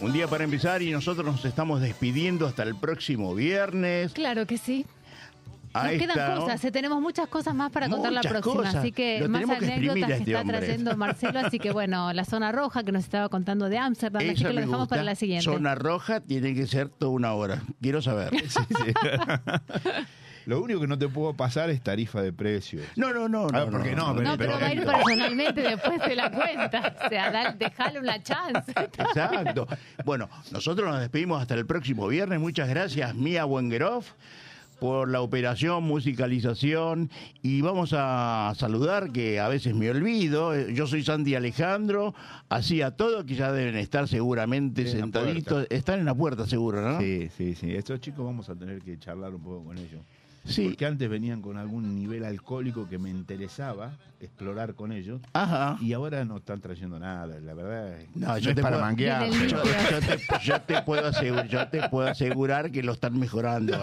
Un 0.00 0.12
día 0.12 0.26
para 0.28 0.44
empezar 0.44 0.80
y 0.82 0.90
nosotros 0.90 1.26
nos 1.26 1.44
estamos 1.44 1.80
despidiendo 1.80 2.46
hasta 2.46 2.62
el 2.62 2.74
próximo 2.74 3.34
viernes. 3.34 4.12
Claro 4.12 4.46
que 4.46 4.56
sí. 4.56 4.86
Nos 5.74 5.84
quedan 5.92 6.40
cosas, 6.40 6.64
eh, 6.64 6.72
tenemos 6.72 7.00
muchas 7.00 7.28
cosas 7.28 7.54
más 7.54 7.70
para 7.70 7.88
contar 7.88 8.12
la 8.12 8.22
próxima, 8.22 8.54
cosas. 8.56 8.74
así 8.76 8.90
que 8.90 9.20
Lo 9.20 9.28
más 9.28 9.44
que 9.44 9.52
anécdotas 9.54 10.06
que 10.08 10.12
este 10.14 10.30
está 10.32 10.40
hombre. 10.40 10.58
trayendo 10.58 10.96
Marcelo, 10.96 11.38
así 11.38 11.58
que 11.60 11.70
bueno, 11.70 12.12
la 12.12 12.24
zona 12.24 12.50
roja 12.50 12.82
que 12.82 12.90
nos 12.90 13.04
estaba 13.04 13.28
contando 13.28 13.68
de 13.68 13.78
Ámsterdam, 13.78 14.20
así 14.28 14.34
que 14.42 14.48
lo 14.52 14.54
dejamos 14.54 14.78
gusta. 14.80 14.88
para 14.96 15.04
la 15.04 15.14
siguiente. 15.14 15.44
Zona 15.44 15.76
roja 15.76 16.18
tiene 16.20 16.54
que 16.54 16.66
ser 16.66 16.88
toda 16.88 17.12
una 17.12 17.34
hora. 17.34 17.62
Quiero 17.80 18.02
saber. 18.02 18.30
Lo 20.46 20.62
único 20.62 20.80
que 20.80 20.86
no 20.86 20.98
te 20.98 21.08
puedo 21.08 21.34
pasar 21.34 21.70
es 21.70 21.80
tarifa 21.82 22.22
de 22.22 22.32
precios. 22.32 22.82
No, 22.96 23.12
no, 23.12 23.28
no. 23.28 23.46
Ah, 23.52 23.64
no, 23.66 23.70
¿por 23.70 23.82
qué 23.82 23.94
no? 23.94 24.14
No, 24.14 24.36
pero 24.38 24.52
va 24.52 24.66
a 24.66 24.72
ir 24.74 24.80
pero- 24.84 24.92
personalmente 24.92 25.60
después 25.62 26.00
de 26.00 26.16
la 26.16 26.30
cuenta. 26.30 26.96
O 27.04 27.08
sea, 27.08 27.30
da- 27.30 27.52
dejale 27.52 28.00
una 28.00 28.22
chance. 28.22 28.72
Exacto. 28.72 29.66
Bueno, 30.04 30.28
nosotros 30.52 30.88
nos 30.88 31.00
despedimos 31.00 31.40
hasta 31.40 31.54
el 31.54 31.66
próximo 31.66 32.08
viernes. 32.08 32.40
Muchas 32.40 32.68
gracias, 32.68 33.14
Mía 33.14 33.44
Wengeroff, 33.46 34.12
por 34.80 35.08
la 35.10 35.20
operación, 35.20 35.84
musicalización. 35.84 37.10
Y 37.42 37.60
vamos 37.60 37.94
a 37.96 38.52
saludar, 38.56 39.10
que 39.12 39.38
a 39.40 39.48
veces 39.48 39.74
me 39.74 39.90
olvido. 39.90 40.56
Yo 40.68 40.86
soy 40.86 41.02
Sandy 41.04 41.34
Alejandro. 41.34 42.14
Así 42.48 42.82
a 42.82 42.92
todos 42.92 43.24
que 43.24 43.34
ya 43.34 43.52
deben 43.52 43.76
estar 43.76 44.08
seguramente 44.08 44.82
en 44.82 44.88
sentaditos. 44.88 45.66
Están 45.70 46.00
en 46.00 46.06
la 46.06 46.14
puerta, 46.14 46.46
seguro, 46.46 46.80
¿no? 46.80 46.98
Sí, 47.00 47.28
sí, 47.36 47.54
sí. 47.54 47.74
Estos 47.74 48.00
chicos 48.00 48.24
vamos 48.24 48.48
a 48.48 48.54
tener 48.54 48.80
que 48.80 48.98
charlar 48.98 49.34
un 49.34 49.42
poco 49.42 49.64
con 49.64 49.78
ellos. 49.78 50.00
Sí. 50.44 50.68
Porque 50.68 50.86
antes 50.86 51.08
venían 51.08 51.42
con 51.42 51.56
algún 51.58 51.94
nivel 51.94 52.24
alcohólico 52.24 52.88
que 52.88 52.98
me 52.98 53.10
interesaba 53.10 53.92
explorar 54.20 54.74
con 54.74 54.90
ellos. 54.92 55.20
Ajá. 55.32 55.76
Y 55.80 55.92
ahora 55.92 56.24
no 56.24 56.38
están 56.38 56.60
trayendo 56.60 56.98
nada, 56.98 57.38
la 57.40 57.54
verdad. 57.54 57.98
No, 58.14 58.36
yo 58.38 58.50
es 58.50 58.56
te 58.56 58.62
para 58.62 58.76
puedo- 58.76 58.86
manguear. 58.86 59.28
Viene 59.28 59.44
el 59.44 59.50
Yo, 59.50 59.62
pero- 59.62 60.00
yo 60.00 60.06
te, 60.16 60.44
yo 60.44 60.60
te 60.62 60.82
puedo 60.82 61.06
asegurar, 61.08 61.48
yo 61.48 61.68
te 61.68 61.88
puedo 61.88 62.08
asegurar 62.08 62.70
que 62.70 62.82
lo 62.82 62.92
están 62.92 63.18
mejorando. 63.18 63.78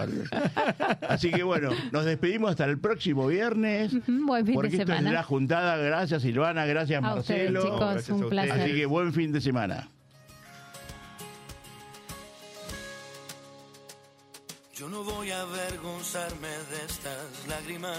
Así 1.08 1.30
que 1.30 1.42
bueno, 1.42 1.70
nos 1.92 2.04
despedimos 2.04 2.50
hasta 2.50 2.64
el 2.66 2.78
próximo 2.78 3.26
viernes. 3.26 3.92
Buen 4.06 4.44
fin 4.46 4.54
porque 4.54 4.70
de 4.70 4.76
esto 4.78 4.92
es 4.92 4.98
semana. 4.98 5.12
la 5.16 5.22
juntada. 5.22 5.76
Gracias 5.76 6.22
Silvana, 6.22 6.66
gracias 6.66 7.02
A 7.02 7.14
ustedes, 7.14 7.52
Marcelo. 7.52 7.62
chicos, 7.62 7.80
gracias 7.80 8.10
a 8.10 8.14
un 8.14 8.24
ustedes. 8.24 8.44
placer. 8.46 8.62
Así 8.64 8.74
que 8.76 8.86
buen 8.86 9.12
fin 9.12 9.32
de 9.32 9.40
semana. 9.40 9.88
Yo 14.78 14.88
no 14.88 15.02
voy 15.02 15.32
a 15.32 15.40
avergonzarme 15.40 16.46
de 16.46 16.84
estas 16.86 17.48
lágrimas, 17.48 17.98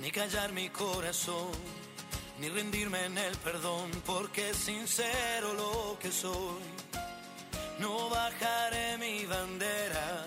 ni 0.00 0.10
callar 0.10 0.50
mi 0.50 0.68
corazón, 0.68 1.52
ni 2.40 2.48
rendirme 2.48 3.04
en 3.04 3.16
el 3.16 3.36
perdón, 3.36 3.88
porque 4.04 4.52
sincero 4.52 5.54
lo 5.54 5.96
que 6.00 6.10
soy. 6.10 6.58
No 7.78 8.10
bajaré 8.10 8.98
mi 8.98 9.24
bandera 9.24 10.26